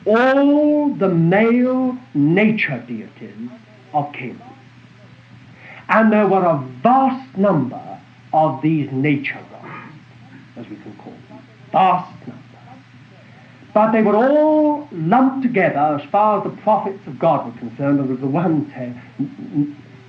all 0.04 0.94
the 0.94 1.08
male 1.08 1.96
nature 2.14 2.82
deities 2.86 3.50
of 3.92 4.12
Canaan. 4.12 4.42
And 5.88 6.12
there 6.12 6.26
were 6.26 6.44
a 6.44 6.58
vast 6.82 7.36
number 7.36 8.00
of 8.32 8.60
these 8.62 8.90
nature 8.92 9.42
gods, 9.50 9.94
as 10.56 10.68
we 10.68 10.76
can 10.76 10.94
call 10.96 11.14
them. 11.28 11.42
Vast 11.72 12.26
number. 12.26 12.42
But 13.72 13.92
they 13.92 14.02
were 14.02 14.16
all 14.16 14.88
lumped 14.92 15.42
together 15.42 16.00
as 16.02 16.10
far 16.10 16.38
as 16.38 16.44
the 16.44 16.56
prophets 16.62 17.06
of 17.06 17.18
God 17.18 17.46
were 17.46 17.58
concerned 17.58 18.00
under 18.00 18.16
the 18.16 18.26
one 18.26 18.70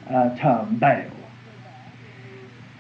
uh, 0.10 0.36
term, 0.38 0.78
Baal. 0.80 1.12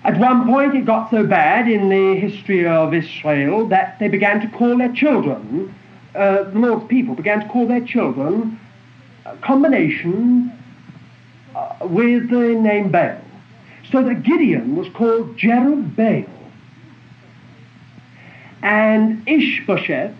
At 0.03 0.17
one 0.17 0.47
point, 0.47 0.75
it 0.75 0.85
got 0.85 1.11
so 1.11 1.25
bad 1.25 1.67
in 1.67 1.89
the 1.89 2.19
history 2.19 2.65
of 2.65 2.93
Israel 2.93 3.67
that 3.67 3.99
they 3.99 4.07
began 4.07 4.39
to 4.41 4.47
call 4.57 4.77
their 4.77 4.93
children, 4.93 5.75
uh, 6.15 6.43
the 6.43 6.59
Lord's 6.59 6.87
people 6.87 7.15
began 7.15 7.41
to 7.41 7.47
call 7.49 7.67
their 7.67 7.85
children 7.85 8.59
a 9.25 9.35
combination 9.37 10.51
uh, 10.51 10.58
with 11.81 12.29
the 12.29 12.55
name 12.55 12.91
Baal. 12.91 13.21
So 13.91 14.03
that 14.03 14.23
Gideon 14.23 14.75
was 14.75 14.87
called 14.89 15.37
Jerubbaal. 15.37 16.29
And 18.61 19.27
Ishbosheth 19.27 20.15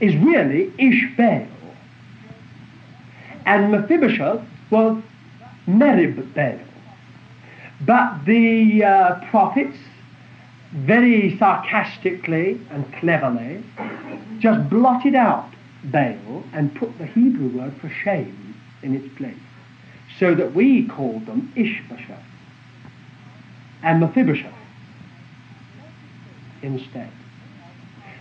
is 0.00 0.16
really 0.16 0.66
Ishbaal. 0.78 1.46
And 3.46 3.70
Mephibosheth 3.72 4.42
was 4.70 5.02
Meribbaal. 5.66 6.60
But 7.82 8.24
the 8.24 8.84
uh, 8.84 9.30
prophets, 9.30 9.78
very 10.72 11.36
sarcastically 11.38 12.60
and 12.70 12.92
cleverly, 12.94 13.62
just 14.38 14.68
blotted 14.68 15.14
out 15.14 15.50
Baal 15.84 16.44
and 16.52 16.74
put 16.74 16.96
the 16.98 17.06
Hebrew 17.06 17.48
word 17.58 17.74
for 17.80 17.88
shame 17.88 18.54
in 18.82 18.94
its 18.94 19.08
place, 19.16 19.34
so 20.20 20.34
that 20.34 20.54
we 20.54 20.86
called 20.86 21.24
them 21.24 21.50
Ishbosheth 21.56 22.22
and 23.82 24.00
Mephibosheth 24.00 24.52
instead. 26.62 27.10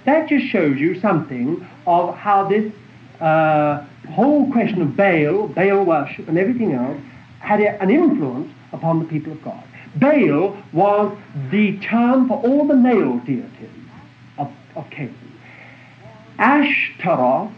That 0.06 0.30
just 0.30 0.46
shows 0.46 0.80
you 0.80 1.00
something 1.02 1.68
of 1.86 2.16
how 2.16 2.48
this 2.48 2.72
uh, 3.20 3.86
whole 4.12 4.50
question 4.50 4.82
of 4.82 4.96
Baal, 4.96 5.50
Baal 5.50 5.84
worship, 5.84 6.30
and 6.30 6.38
everything 6.38 6.72
else 6.72 6.98
had 7.40 7.60
an 7.60 7.90
influence 7.90 8.52
upon 8.72 9.00
the 9.00 9.06
people 9.06 9.34
of 9.34 9.44
God. 9.44 9.64
Baal 9.98 10.58
was 10.72 11.18
the 11.52 11.78
term 11.80 12.30
for 12.30 12.42
all 12.46 12.66
the 12.66 12.76
male 12.76 13.18
deities 13.20 13.70
of, 14.38 14.50
of 14.78 14.90
Canaan. 14.90 15.16
Ashtaroth 16.38 17.52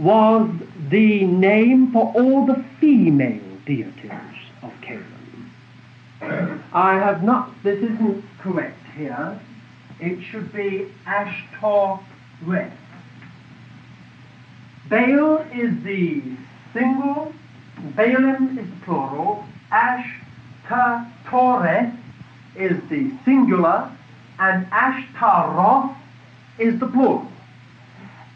was 0.00 0.50
the 0.88 1.24
name 1.24 1.92
for 1.92 2.12
all 2.16 2.46
the 2.46 2.64
female 2.80 3.43
deities 3.66 4.10
of 4.62 4.72
Canaan. 4.82 5.50
I 6.72 6.94
have 6.94 7.22
not, 7.22 7.50
this 7.62 7.78
isn't 7.78 8.24
correct 8.38 8.78
here. 8.96 9.40
It 10.00 10.22
should 10.22 10.52
be 10.52 10.88
Ashtoreth. 11.06 12.72
Baal 14.88 15.38
is 15.52 15.82
the 15.82 16.22
single, 16.72 17.32
Baalim 17.96 18.58
is 18.58 18.68
plural, 18.84 19.44
Ashtoreth 19.72 20.92
is 22.56 22.80
the 22.88 23.12
singular, 23.24 23.90
and 24.38 24.66
Ashtaroth 24.70 25.96
is 26.58 26.78
the 26.80 26.86
plural. 26.86 27.28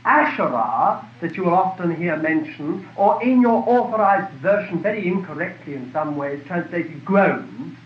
Asherah, 0.09 1.07
that 1.21 1.37
you 1.37 1.45
will 1.45 1.55
often 1.55 1.95
hear 1.95 2.17
mentioned, 2.17 2.89
or 2.97 3.23
in 3.23 3.43
your 3.43 3.63
authorized 3.69 4.33
version, 4.39 4.83
very 4.83 5.07
incorrectly 5.07 5.75
in 5.75 5.93
some 5.93 6.17
ways, 6.17 6.43
translated 6.47 7.05
groves, 7.05 7.77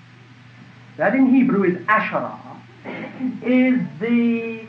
that 0.96 1.16
in 1.16 1.34
Hebrew 1.34 1.64
is 1.64 1.82
Asherah, 1.88 2.38
is 3.42 3.80
the 3.98 4.64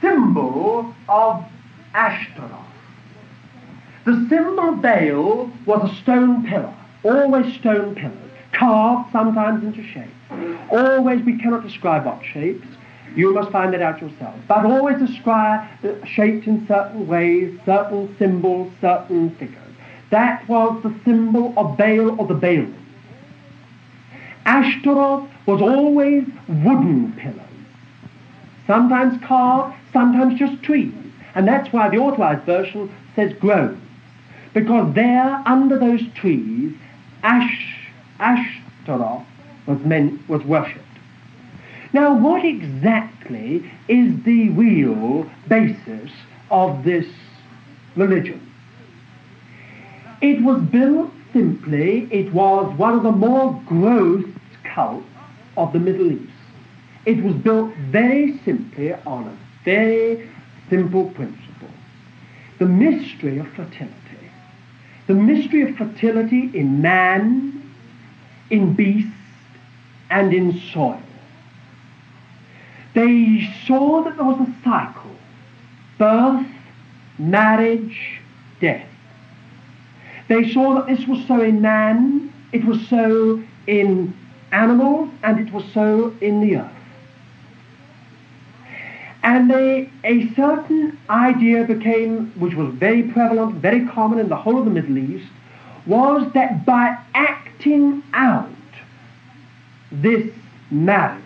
symbol 0.00 0.94
of 1.06 1.44
Ashtaroth. 1.92 2.50
The 4.06 4.26
symbol 4.30 4.60
of 4.60 4.80
Baal 4.80 5.50
was 5.66 5.90
a 5.90 5.94
stone 6.02 6.46
pillar, 6.46 6.74
always 7.02 7.54
stone 7.56 7.94
pillars, 7.96 8.30
carved 8.52 9.12
sometimes 9.12 9.62
into 9.62 9.86
shape. 9.86 10.08
Always, 10.70 11.22
we 11.22 11.38
cannot 11.38 11.64
describe 11.64 12.06
what 12.06 12.22
shapes. 12.24 12.66
You 13.14 13.32
must 13.32 13.50
find 13.50 13.72
that 13.72 13.82
out 13.82 14.00
yourself. 14.00 14.34
But 14.48 14.66
always 14.66 14.98
describe 14.98 15.68
uh, 15.84 16.04
shaped 16.04 16.46
in 16.46 16.66
certain 16.66 17.06
ways, 17.06 17.58
certain 17.64 18.14
symbols, 18.18 18.72
certain 18.80 19.30
figures. 19.36 19.58
That 20.10 20.46
was 20.48 20.82
the 20.82 20.94
symbol 21.04 21.54
of 21.56 21.76
Baal 21.76 22.20
or 22.20 22.26
the 22.26 22.34
Baal. 22.34 22.66
Ashtaroth 24.46 25.28
was 25.46 25.62
always 25.62 26.24
wooden 26.48 27.12
pillars, 27.12 27.40
sometimes 28.66 29.22
carved, 29.24 29.74
sometimes 29.92 30.38
just 30.38 30.62
trees. 30.62 30.92
And 31.34 31.48
that's 31.48 31.72
why 31.72 31.88
the 31.88 31.96
authorized 31.96 32.44
version 32.44 32.94
says 33.16 33.32
groves. 33.34 33.80
Because 34.52 34.94
there, 34.94 35.42
under 35.46 35.78
those 35.78 36.02
trees, 36.14 36.74
Ash, 37.22 37.88
Ashtaroth 38.20 39.26
was, 39.66 39.78
was 40.28 40.44
worshipped. 40.44 40.84
Now, 41.94 42.12
what 42.12 42.44
exactly 42.44 43.70
is 43.86 44.20
the 44.24 44.48
real 44.48 45.30
basis 45.46 46.10
of 46.50 46.82
this 46.82 47.06
religion? 47.94 48.40
It 50.20 50.42
was 50.42 50.60
built 50.60 51.12
simply, 51.32 52.08
it 52.10 52.32
was 52.32 52.76
one 52.76 52.94
of 52.94 53.04
the 53.04 53.12
more 53.12 53.62
gross 53.66 54.24
cults 54.64 55.06
of 55.56 55.72
the 55.72 55.78
Middle 55.78 56.10
East. 56.10 56.32
It 57.06 57.22
was 57.22 57.36
built 57.36 57.72
very 57.76 58.40
simply 58.44 58.92
on 58.92 59.28
a 59.28 59.38
very 59.64 60.28
simple 60.68 61.10
principle 61.10 61.68
the 62.58 62.66
mystery 62.66 63.38
of 63.38 63.46
fertility. 63.48 63.92
The 65.06 65.14
mystery 65.14 65.62
of 65.62 65.76
fertility 65.76 66.50
in 66.54 66.82
man, 66.82 67.72
in 68.50 68.74
beast, 68.74 69.14
and 70.10 70.32
in 70.32 70.60
soil. 70.72 71.00
They 72.94 73.50
saw 73.66 74.02
that 74.04 74.16
there 74.16 74.24
was 74.24 74.40
a 74.40 74.54
cycle 74.62 75.10
birth, 75.98 76.46
marriage, 77.18 78.20
death. 78.60 78.86
They 80.28 80.52
saw 80.52 80.74
that 80.74 80.86
this 80.86 81.06
was 81.06 81.24
so 81.26 81.40
in 81.40 81.60
man, 81.60 82.32
it 82.52 82.64
was 82.64 82.80
so 82.88 83.42
in 83.66 84.14
animals, 84.52 85.10
and 85.22 85.46
it 85.46 85.52
was 85.52 85.64
so 85.72 86.14
in 86.20 86.40
the 86.40 86.56
earth. 86.56 86.70
And 89.22 89.50
they, 89.50 89.90
a 90.04 90.28
certain 90.34 90.98
idea 91.08 91.64
became, 91.64 92.30
which 92.38 92.54
was 92.54 92.74
very 92.74 93.04
prevalent, 93.04 93.54
very 93.56 93.86
common 93.86 94.18
in 94.18 94.28
the 94.28 94.36
whole 94.36 94.58
of 94.58 94.64
the 94.64 94.70
Middle 94.70 94.98
East, 94.98 95.30
was 95.86 96.30
that 96.32 96.66
by 96.66 96.98
acting 97.14 98.02
out 98.12 98.50
this 99.90 100.30
marriage, 100.70 101.23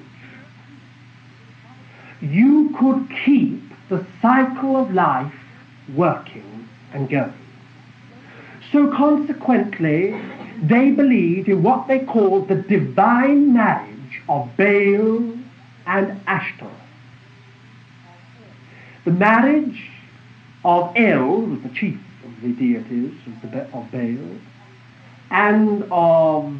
you 2.20 2.74
could 2.78 3.08
keep 3.24 3.62
the 3.88 4.06
cycle 4.20 4.76
of 4.76 4.92
life 4.92 5.32
working 5.94 6.68
and 6.92 7.08
going. 7.08 7.32
So 8.72 8.94
consequently, 8.94 10.20
they 10.62 10.90
believed 10.90 11.48
in 11.48 11.62
what 11.62 11.88
they 11.88 12.00
called 12.00 12.48
the 12.48 12.56
divine 12.56 13.54
marriage 13.54 14.20
of 14.28 14.50
Baal 14.56 15.38
and 15.86 16.20
Ashtoreth. 16.26 16.72
The 19.04 19.10
marriage 19.12 19.90
of 20.64 20.92
El, 20.96 21.46
the 21.46 21.70
chief 21.70 21.98
of 22.24 22.40
the 22.42 22.52
deities 22.52 23.14
of, 23.26 23.50
the, 23.50 23.62
of 23.72 23.90
Baal, 23.90 24.38
and 25.30 25.84
of 25.90 26.54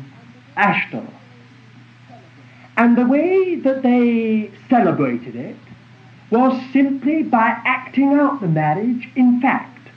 Ashtoreth. 0.57 1.18
And 2.79 2.97
the 2.97 3.05
way 3.05 3.57
that 3.57 3.83
they 3.83 4.53
celebrated 4.71 5.35
it 5.35 5.57
was 6.31 6.63
simply 6.73 7.25
by 7.25 7.61
acting 7.65 8.13
out 8.15 8.41
the 8.41 8.47
marriage 8.47 9.09
in 9.17 9.41
fact. 9.41 9.89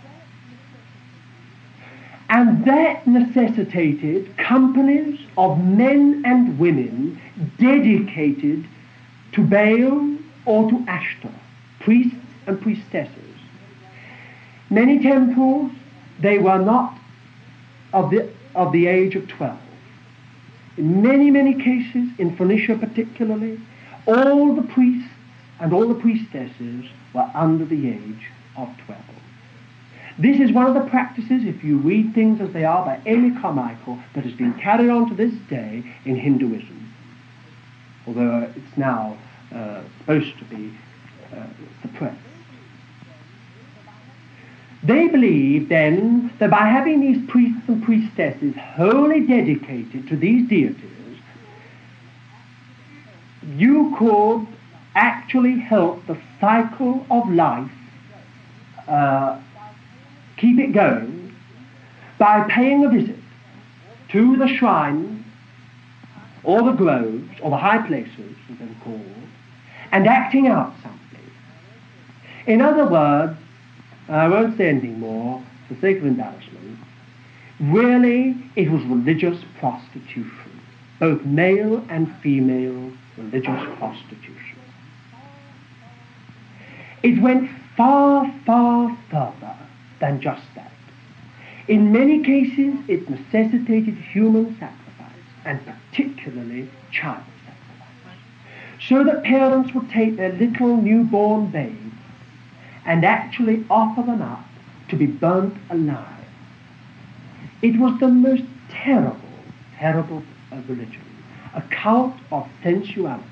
And 2.28 2.66
that 2.66 3.06
necessitated 3.06 4.36
companies 4.38 5.20
of 5.38 5.64
men 5.64 6.24
and 6.26 6.58
women 6.58 7.22
dedicated 7.60 8.66
to 9.34 9.44
Baal 9.44 10.18
or 10.46 10.70
to 10.72 10.84
Ashtoreth, 10.88 11.36
priests 11.82 12.18
and 12.48 12.60
priestesses. 12.60 13.36
Many 14.72 14.98
temples, 15.04 15.72
they 16.20 16.40
were 16.40 16.58
not 16.58 16.98
of 17.94 18.10
the, 18.10 18.30
of 18.56 18.72
the 18.72 18.88
age 18.88 19.16
of 19.16 19.28
12. 19.28 19.60
In 20.82 21.04
many, 21.04 21.30
many 21.30 21.54
cases, 21.54 22.10
in 22.18 22.36
Phoenicia 22.36 22.76
particularly, 22.76 23.60
all 24.08 24.56
the 24.56 24.64
priests 24.64 25.12
and 25.60 25.74
all 25.74 25.88
the 25.88 25.94
priestesses 25.94 26.86
were 27.14 27.30
under 27.36 27.66
the 27.66 27.88
age 27.88 28.32
of 28.58 28.68
12. 28.88 29.00
This 30.18 30.40
is 30.40 30.52
one 30.52 30.66
of 30.66 30.74
the 30.74 30.90
practices, 30.90 31.44
if 31.46 31.64
you 31.64 31.78
read 31.78 32.16
things 32.16 32.42
as 32.42 32.52
they 32.52 32.66
are 32.66 32.84
by 32.84 33.00
Amy 33.06 33.40
Carmichael, 33.40 34.00
that 34.16 34.24
has 34.24 34.34
been 34.34 34.56
carried 34.56 34.90
on 34.90 35.08
to 35.10 35.14
this 35.14 35.36
day 35.52 35.84
in 36.06 36.16
Hinduism, 36.16 36.92
although 38.08 38.52
it's 38.56 38.76
now 38.76 39.20
uh, 39.54 39.84
supposed 40.00 40.36
to 40.40 40.46
be 40.46 40.74
uh, 41.32 41.46
suppressed. 41.84 42.18
They 44.84 45.08
believed 45.08 45.70
then 45.70 46.34
that 46.40 46.50
by 46.50 46.68
having 46.68 47.02
these 47.02 47.30
priests 47.30 47.62
and 47.68 47.84
priestesses 47.84 48.56
wholly 48.56 49.22
dedicated 49.22 50.08
to 50.08 50.16
these 50.16 50.50
deities, 50.50 51.20
you 53.56 53.96
could 53.98 54.48
actually 54.96 55.60
help 55.60 56.06
the 56.08 56.18
cycle 56.40 57.06
of 57.12 57.30
life 57.30 57.72
uh, 58.88 59.40
keep 60.38 60.60
it 60.60 60.74
going 60.74 61.36
by 62.18 62.42
paying 62.50 62.84
a 62.84 62.90
visit 62.90 63.18
to 64.10 64.36
the 64.38 64.48
shrine 64.48 65.24
or 66.44 66.64
the 66.64 66.72
groves 66.72 67.30
or 67.42 67.52
the 67.52 67.58
high 67.58 67.86
places, 67.86 68.36
as 68.52 68.58
they're 68.58 68.68
called, 68.84 69.06
and 69.92 70.08
acting 70.08 70.48
out 70.48 70.74
something. 70.82 71.32
In 72.48 72.62
other 72.62 72.86
words, 72.88 73.38
I 74.12 74.28
won't 74.28 74.58
say 74.58 74.68
anything 74.68 75.00
more 75.00 75.42
for 75.68 75.74
the 75.76 75.82
sake 75.82 75.98
of 75.98 76.06
embarrassment, 76.06 76.80
really 77.62 78.36
it 78.58 78.70
was 78.70 78.84
religious 78.84 79.40
prostitution, 79.60 80.62
both 81.00 81.24
male 81.24 81.86
and 81.90 82.14
female 82.18 82.92
religious 83.18 83.78
prostitution. 83.78 84.60
It 87.04 87.22
went 87.22 87.50
far, 87.78 88.32
far 88.46 88.98
further 89.10 89.56
than 90.00 90.20
just 90.20 90.44
that. 90.56 90.72
In 91.70 91.94
many 91.94 92.22
cases, 92.22 92.76
it 92.90 93.10
necessitated 93.10 93.96
human 93.96 94.58
sacrifice, 94.60 95.12
and 95.46 95.60
particularly 95.66 96.70
child 96.92 97.24
sacrifice, 97.46 98.20
so 98.90 99.04
that 99.06 99.24
parents 99.24 99.74
would 99.74 99.90
take 99.90 100.18
their 100.18 100.34
little 100.34 100.76
newborn 100.76 101.50
babes 101.50 101.92
and 102.86 103.06
actually 103.06 103.66
offer 103.70 104.02
them 104.02 104.22
up 104.22 104.46
to 104.90 104.96
be 104.96 105.06
burnt 105.06 105.56
alive. 105.70 106.08
It 107.62 107.80
was 107.80 108.00
the 108.00 108.08
most 108.08 108.44
terrible, 108.70 109.20
terrible 109.78 110.24
of 110.52 110.70
religion, 110.70 111.06
a 111.54 111.62
cult 111.62 112.16
of 112.32 112.48
sensuality. 112.64 113.26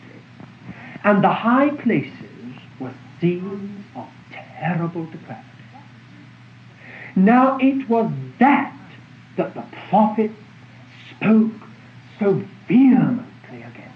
And 1.03 1.23
the 1.23 1.29
high 1.29 1.69
places 1.69 2.13
were 2.79 2.93
scenes 3.19 3.85
of 3.95 4.07
terrible 4.31 5.05
depravity. 5.05 5.45
Now 7.15 7.57
it 7.59 7.89
was 7.89 8.11
that 8.39 8.75
that 9.37 9.53
the 9.53 9.63
prophet 9.89 10.31
spoke 11.15 11.51
so 12.19 12.43
vehemently 12.67 13.57
against. 13.57 13.95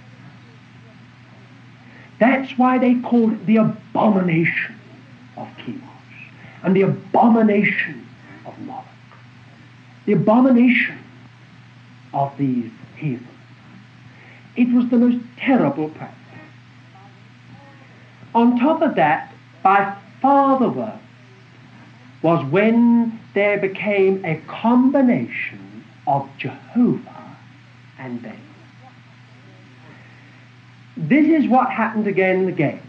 That's 2.20 2.58
why 2.58 2.78
they 2.78 2.96
called 2.96 3.34
it 3.34 3.46
the 3.46 3.58
abomination 3.58 4.73
of 5.38 5.48
Chemosh 5.58 5.84
and 6.64 6.76
the 6.76 6.82
abomination 6.82 8.08
of 8.46 8.58
Moloch. 8.60 8.86
The 10.06 10.14
abomination 10.14 11.00
of 12.14 12.38
these 12.38 12.72
heathens. 12.96 13.28
It 14.56 14.72
was 14.74 14.90
the 14.90 14.98
most 14.98 15.24
terrible 15.38 15.90
practice. 15.90 16.20
On 18.36 18.60
top 18.60 18.82
of 18.82 18.96
that, 18.96 19.34
by 19.62 19.96
far 20.22 20.60
the 20.60 20.70
worst 20.70 21.04
was 22.22 22.44
when 22.52 23.20
there 23.34 23.58
became 23.58 24.24
a 24.24 24.42
combination 24.48 25.84
of 26.08 26.30
Jehovah 26.38 27.38
and 28.00 28.22
Baal. 28.22 28.34
This 30.96 31.26
is 31.26 31.50
what 31.50 31.70
happened 31.70 32.08
again 32.08 32.42
and 32.42 32.50
again. 32.50 32.82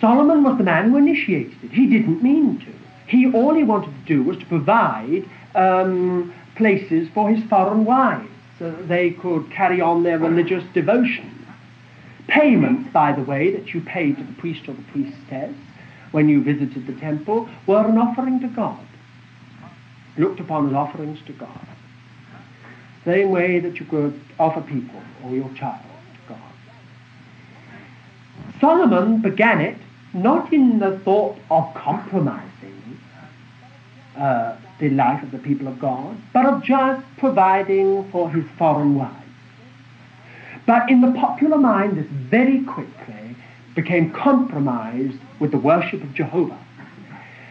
Solomon 0.00 0.42
was 0.42 0.58
the 0.58 0.64
man 0.64 0.90
who 0.90 0.96
initiated 0.96 1.56
it. 1.62 1.70
He 1.70 1.86
didn't 1.86 2.22
mean 2.22 2.60
to. 2.60 2.72
He 3.06 3.30
all 3.32 3.54
he 3.54 3.64
wanted 3.64 3.92
to 3.92 4.06
do 4.06 4.22
was 4.22 4.36
to 4.38 4.46
provide 4.46 5.24
um, 5.54 6.34
places 6.56 7.08
for 7.14 7.30
his 7.30 7.42
foreign 7.48 7.84
wives 7.84 8.28
so 8.58 8.70
that 8.70 8.88
they 8.88 9.10
could 9.10 9.50
carry 9.50 9.80
on 9.80 10.02
their 10.02 10.18
religious 10.18 10.64
devotion. 10.74 11.32
Payments, 12.28 12.90
by 12.92 13.12
the 13.12 13.22
way, 13.22 13.52
that 13.52 13.72
you 13.72 13.80
paid 13.80 14.16
to 14.16 14.24
the 14.24 14.32
priest 14.34 14.68
or 14.68 14.74
the 14.74 14.82
priestess 14.92 15.54
when 16.10 16.28
you 16.28 16.42
visited 16.42 16.86
the 16.86 16.94
temple 16.94 17.48
were 17.66 17.86
an 17.86 17.98
offering 17.98 18.40
to 18.40 18.48
God, 18.48 18.84
looked 20.16 20.40
upon 20.40 20.68
as 20.68 20.74
offerings 20.74 21.20
to 21.26 21.32
God. 21.32 21.66
Same 23.04 23.30
way 23.30 23.60
that 23.60 23.78
you 23.78 23.86
could 23.86 24.20
offer 24.38 24.60
people 24.62 25.00
or 25.24 25.30
your 25.30 25.48
child 25.54 25.80
to 26.14 26.34
God. 26.34 26.52
Solomon 28.60 29.22
began 29.22 29.60
it 29.60 29.76
not 30.16 30.52
in 30.52 30.78
the 30.78 30.98
thought 31.00 31.36
of 31.50 31.72
compromising 31.74 33.00
uh, 34.16 34.56
the 34.78 34.90
life 34.90 35.22
of 35.22 35.30
the 35.30 35.38
people 35.38 35.68
of 35.68 35.78
God, 35.78 36.16
but 36.32 36.46
of 36.46 36.62
just 36.62 37.04
providing 37.18 38.10
for 38.10 38.30
his 38.30 38.44
foreign 38.58 38.94
wives. 38.94 39.14
But 40.66 40.90
in 40.90 41.00
the 41.00 41.12
popular 41.12 41.58
mind, 41.58 41.96
this 41.96 42.06
very 42.06 42.64
quickly 42.64 43.36
became 43.74 44.10
compromised 44.10 45.18
with 45.38 45.50
the 45.52 45.58
worship 45.58 46.02
of 46.02 46.12
Jehovah. 46.14 46.58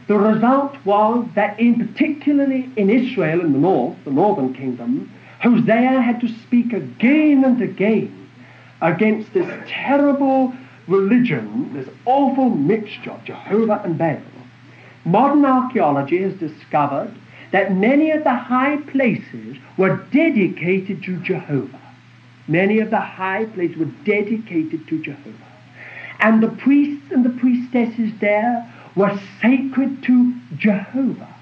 The 0.07 0.17
result 0.17 0.75
was 0.85 1.27
that, 1.35 1.59
in 1.59 1.87
particularly 1.87 2.69
in 2.75 2.89
Israel 2.89 3.41
in 3.41 3.53
the 3.53 3.59
north, 3.59 3.97
the 4.03 4.11
northern 4.11 4.53
kingdom, 4.53 5.11
Hosea 5.39 6.01
had 6.01 6.21
to 6.21 6.27
speak 6.27 6.73
again 6.73 7.43
and 7.43 7.61
again 7.61 8.29
against 8.81 9.33
this 9.33 9.47
terrible 9.67 10.53
religion, 10.87 11.73
this 11.73 11.89
awful 12.05 12.49
mixture 12.49 13.11
of 13.11 13.23
Jehovah 13.25 13.81
and 13.83 13.97
Baal. 13.97 14.21
Modern 15.03 15.45
archaeology 15.45 16.21
has 16.21 16.33
discovered 16.33 17.13
that 17.51 17.73
many 17.73 18.11
of 18.11 18.23
the 18.23 18.33
high 18.33 18.77
places 18.77 19.57
were 19.77 19.97
dedicated 20.11 21.03
to 21.03 21.17
Jehovah. 21.17 21.81
Many 22.47 22.79
of 22.79 22.89
the 22.89 22.99
high 22.99 23.45
places 23.45 23.77
were 23.77 23.91
dedicated 24.03 24.87
to 24.87 25.01
Jehovah. 25.01 25.51
And 26.19 26.41
the 26.41 26.49
priests 26.49 27.11
and 27.11 27.23
the 27.23 27.29
priestesses 27.29 28.11
there 28.19 28.71
were 28.95 29.19
sacred 29.41 30.03
to 30.03 30.33
Jehovah. 30.57 31.33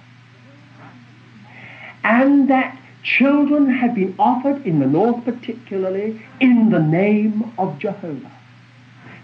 And 2.04 2.50
that 2.50 2.78
children 3.04 3.70
had 3.70 3.96
been 3.96 4.16
offered, 4.18 4.66
in 4.66 4.80
the 4.80 4.88
north 4.88 5.24
particularly, 5.24 6.22
in 6.40 6.70
the 6.70 6.82
name 6.82 7.54
of 7.58 7.80
Jehovah. 7.80 8.32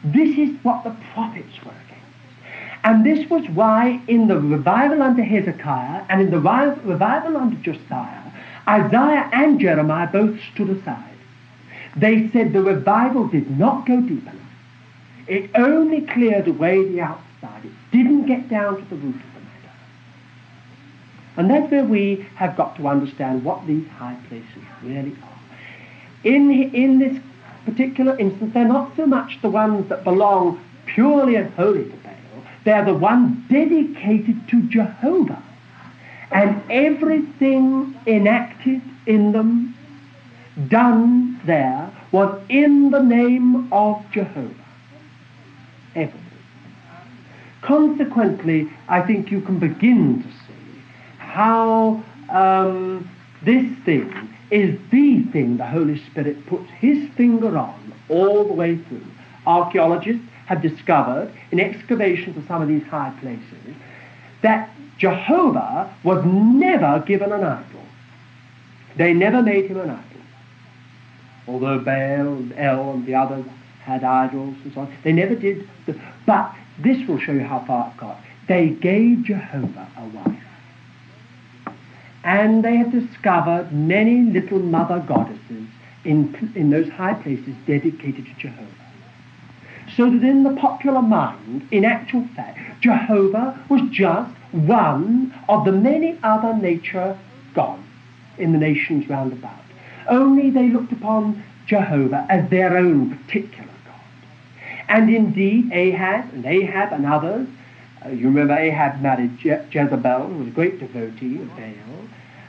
This 0.04 0.38
is 0.38 0.56
what 0.64 0.84
the 0.84 0.96
prophets 1.14 1.54
were 1.64 1.72
against. 1.72 1.90
And 2.84 3.06
this 3.06 3.30
was 3.30 3.48
why 3.50 4.02
in 4.08 4.28
the 4.28 4.40
revival 4.40 5.02
under 5.02 5.24
Hezekiah 5.24 6.06
and 6.10 6.22
in 6.22 6.32
the 6.32 6.40
revival 6.40 7.38
under 7.38 7.56
Josiah, 7.58 8.32
Isaiah 8.68 9.30
and 9.34 9.60
Jeremiah 9.60 10.08
both 10.08 10.40
stood 10.54 10.70
aside. 10.70 11.06
They 11.96 12.30
said 12.30 12.54
the 12.54 12.62
revival 12.62 13.28
did 13.28 13.58
not 13.58 13.86
go 13.86 14.00
deep 14.00 14.22
enough. 14.22 14.36
It 15.28 15.52
only 15.56 16.02
cleared 16.02 16.48
away 16.48 16.84
the 16.86 17.02
outside. 17.02 17.66
It 17.66 17.72
didn't 17.92 18.26
get 18.26 18.50
down 18.50 18.78
to 18.78 18.90
the 18.90 18.96
root 18.96 19.16
of 19.16 19.34
the 19.34 19.40
matter. 19.42 19.76
And 21.38 21.50
that's 21.50 21.72
where 21.72 21.84
we 21.84 22.26
have 22.36 22.56
got 22.56 22.76
to 22.78 22.88
understand 22.88 23.44
what 23.44 23.68
these 23.68 23.88
high 23.90 24.18
places 24.28 24.64
really 24.84 25.16
are. 25.22 25.40
In, 26.24 26.52
in 26.52 27.00
this 27.00 27.22
particular 27.66 28.18
instance, 28.18 28.54
they're 28.54 28.68
not 28.68 28.96
so 28.96 29.06
much 29.06 29.42
the 29.42 29.50
ones 29.50 29.90
that 29.90 30.04
belong 30.04 30.64
purely 30.86 31.36
and 31.36 31.54
wholly 31.54 31.86
to 31.86 31.98
Baal. 31.98 32.44
They're 32.64 32.86
the 32.86 32.94
ones 32.94 33.38
dedicated 33.50 34.48
to 34.50 34.62
Jehovah. 34.64 35.44
And 36.32 36.62
everything 36.70 37.96
enacted 38.06 38.82
in 39.06 39.32
them, 39.32 39.76
done 40.68 41.40
there, 41.46 41.92
was 42.12 42.42
in 42.50 42.92
the 42.92 43.02
name 43.02 43.72
of 43.72 44.04
Jehovah. 44.12 44.54
Everything. 45.96 46.26
Consequently, 47.62 48.70
I 48.88 49.02
think 49.02 49.32
you 49.32 49.42
can 49.42 49.60
begin 49.60 50.24
to 50.24 50.30
see 50.30 50.82
how 51.18 52.04
um, 52.30 53.10
this 53.42 53.66
thing 53.80 54.36
is 54.52 54.80
the 54.92 55.24
thing 55.32 55.58
the 55.58 55.66
Holy 55.66 56.04
Spirit 56.08 56.46
puts 56.48 56.70
his 56.72 57.10
finger 57.12 57.58
on 57.58 57.94
all 58.10 58.46
the 58.46 58.54
way 58.54 58.78
through. 58.78 59.06
Archaeologists 59.46 60.26
have 60.48 60.62
discovered 60.62 61.32
in 61.52 61.60
excavations 61.60 62.36
of 62.38 62.46
some 62.48 62.62
of 62.62 62.68
these 62.68 62.84
high 62.84 63.16
places 63.22 63.76
that 64.42 64.70
Jehovah 64.98 65.94
was 66.04 66.24
never 66.26 67.04
given 67.06 67.32
an 67.32 67.44
idol. 67.44 67.84
They 68.98 69.14
never 69.14 69.42
made 69.42 69.66
him 69.70 69.80
an 69.80 69.92
idol. 69.92 70.04
Although 71.48 71.80
Baal 71.80 72.34
and 72.34 72.54
El 72.58 72.92
and 72.92 73.06
the 73.06 73.16
others 73.16 73.46
had 73.82 74.04
idols 74.04 74.56
and 74.64 74.74
so 74.74 74.82
on, 74.82 74.98
they 75.04 75.14
never 75.14 75.36
did. 75.36 75.68
The, 75.86 76.00
but 76.26 76.54
this 76.80 77.08
will 77.08 77.20
show 77.20 77.32
you 77.32 77.42
how 77.42 77.64
far 77.66 77.92
it 77.92 77.98
got. 77.98 78.20
They 78.48 78.70
gave 78.70 79.24
Jehovah 79.24 79.88
a 79.98 80.06
wife. 80.06 80.44
And 82.24 82.64
they 82.64 82.76
have 82.76 82.92
discovered 82.92 83.72
many 83.72 84.22
little 84.22 84.60
mother 84.60 85.04
goddesses 85.08 85.68
in, 86.04 86.52
in 86.56 86.70
those 86.70 86.90
high 86.90 87.14
places 87.14 87.56
dedicated 87.66 88.26
to 88.26 88.34
Jehovah. 88.34 88.68
So 89.96 90.10
that 90.10 90.24
in 90.24 90.44
the 90.44 90.56
popular 90.56 91.02
mind, 91.02 91.68
in 91.72 91.86
actual 91.86 92.28
fact, 92.36 92.82
Jehovah 92.82 93.60
was 93.70 93.82
just 93.92 94.34
one 94.52 95.34
of 95.48 95.66
the 95.66 95.72
many 95.72 96.18
other 96.24 96.54
nature 96.54 97.18
gods 97.54 97.84
in 98.38 98.52
the 98.52 98.58
nations 98.58 99.10
round 99.10 99.34
about. 99.34 99.60
Only 100.08 100.50
they 100.50 100.70
looked 100.70 100.92
upon 100.92 101.44
Jehovah 101.66 102.26
as 102.30 102.50
their 102.50 102.78
own 102.78 103.18
particular 103.18 103.70
God. 103.86 104.02
And 104.88 105.14
indeed, 105.14 105.72
Ahaz 105.72 106.26
and 106.34 106.46
Ahab 106.46 106.94
and 106.94 107.06
others, 107.06 107.48
uh, 108.06 108.10
you 108.10 108.26
remember 108.28 108.54
Ahab 108.54 109.02
married 109.02 109.38
Je- 109.38 109.62
Jezebel, 109.72 110.28
who 110.28 110.40
was 110.40 110.48
a 110.48 110.52
great 110.52 110.80
devotee 110.80 111.42
of 111.42 111.50
Baal. 111.56 111.72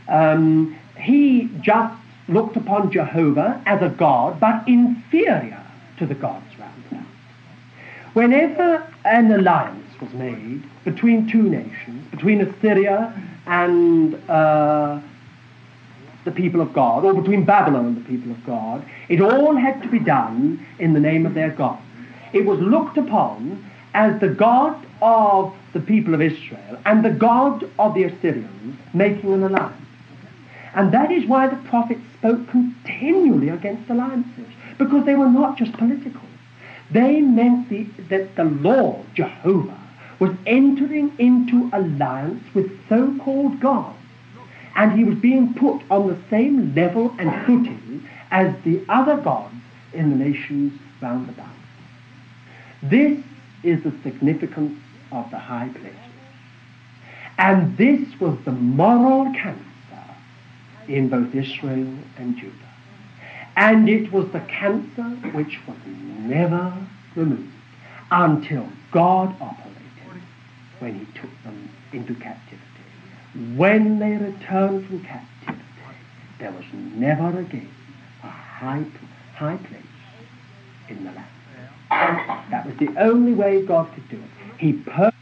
Um, 0.08 0.78
he 0.98 1.50
just 1.60 1.94
looked 2.28 2.56
upon 2.56 2.90
Jehovah 2.92 3.60
as 3.66 3.82
a 3.82 3.88
God, 3.88 4.38
but 4.40 4.66
inferior 4.68 5.64
to 5.98 6.06
the 6.06 6.14
gods 6.14 6.46
round 6.58 6.84
about. 6.90 7.04
Whenever 8.14 8.86
an 9.04 9.30
alliance 9.32 10.00
was 10.00 10.12
made 10.14 10.62
between 10.84 11.28
two 11.28 11.42
nations, 11.42 12.10
between 12.10 12.40
Assyria 12.40 13.12
and 13.46 14.14
uh, 14.30 15.00
the 16.24 16.30
people 16.30 16.60
of 16.60 16.72
God, 16.72 17.04
or 17.04 17.14
between 17.14 17.44
Babylon 17.44 17.86
and 17.86 17.96
the 17.96 18.08
people 18.08 18.30
of 18.30 18.44
God, 18.44 18.84
it 19.08 19.20
all 19.20 19.56
had 19.56 19.82
to 19.82 19.88
be 19.88 19.98
done 19.98 20.64
in 20.78 20.92
the 20.92 21.00
name 21.00 21.26
of 21.26 21.34
their 21.34 21.50
God. 21.50 21.78
It 22.32 22.44
was 22.44 22.60
looked 22.60 22.96
upon 22.96 23.64
as 23.94 24.20
the 24.20 24.28
God 24.28 24.86
of 25.02 25.54
the 25.72 25.80
people 25.80 26.14
of 26.14 26.20
Israel 26.20 26.78
and 26.84 27.04
the 27.04 27.10
God 27.10 27.68
of 27.78 27.94
the 27.94 28.04
Assyrians 28.04 28.78
making 28.92 29.32
an 29.32 29.44
alliance. 29.44 29.76
And 30.74 30.92
that 30.92 31.10
is 31.10 31.26
why 31.26 31.48
the 31.48 31.56
prophets 31.68 32.00
spoke 32.18 32.48
continually 32.48 33.48
against 33.48 33.90
alliances, 33.90 34.46
because 34.78 35.04
they 35.04 35.14
were 35.14 35.28
not 35.28 35.56
just 35.56 35.72
political. 35.72 36.20
They 36.90 37.20
meant 37.20 37.68
the, 37.68 37.84
that 38.08 38.36
the 38.36 38.44
Lord, 38.44 39.04
Jehovah, 39.14 39.78
was 40.18 40.34
entering 40.46 41.12
into 41.18 41.70
alliance 41.72 42.44
with 42.54 42.70
so-called 42.88 43.60
gods. 43.60 43.96
And 44.76 44.92
he 44.92 45.04
was 45.04 45.18
being 45.18 45.54
put 45.54 45.82
on 45.90 46.08
the 46.08 46.18
same 46.28 46.74
level 46.74 47.14
and 47.18 47.46
footing 47.46 48.08
as 48.30 48.54
the 48.62 48.84
other 48.88 49.16
gods 49.16 49.54
in 49.92 50.10
the 50.10 50.16
nations 50.16 50.78
round 51.00 51.28
about. 51.28 51.48
This 52.82 53.18
is 53.62 53.82
the 53.82 53.92
significance 54.02 54.78
of 55.12 55.30
the 55.30 55.38
high 55.38 55.68
places. 55.68 55.96
And 57.38 57.76
this 57.76 58.20
was 58.20 58.36
the 58.44 58.52
moral 58.52 59.32
cancer 59.32 59.64
in 60.88 61.08
both 61.08 61.34
Israel 61.34 61.94
and 62.18 62.36
Judah. 62.36 62.54
And 63.56 63.88
it 63.88 64.12
was 64.12 64.30
the 64.32 64.40
cancer 64.40 65.02
which 65.32 65.58
was 65.66 65.76
never 65.86 66.74
removed 67.14 67.52
until 68.10 68.68
God 68.90 69.34
operated 69.40 70.22
when 70.78 70.98
he 70.98 71.20
took 71.20 71.30
them 71.44 71.70
into 71.92 72.14
captivity. 72.14 72.60
When 73.56 73.98
they 73.98 74.16
returned 74.16 74.86
from 74.86 75.04
captivity, 75.04 75.64
there 76.38 76.52
was 76.52 76.64
never 76.72 77.38
again 77.38 77.70
a 78.22 78.28
high, 78.28 78.84
high 79.34 79.56
place 79.56 79.82
in 80.88 81.04
the 81.04 81.12
land. 81.12 81.26
That 81.90 82.66
was 82.66 82.76
the 82.78 82.88
only 83.00 83.34
way 83.34 83.64
God 83.66 83.92
could 83.94 84.08
do 84.08 84.16
it. 84.16 84.30
He 84.58 84.72
per- 84.74 85.12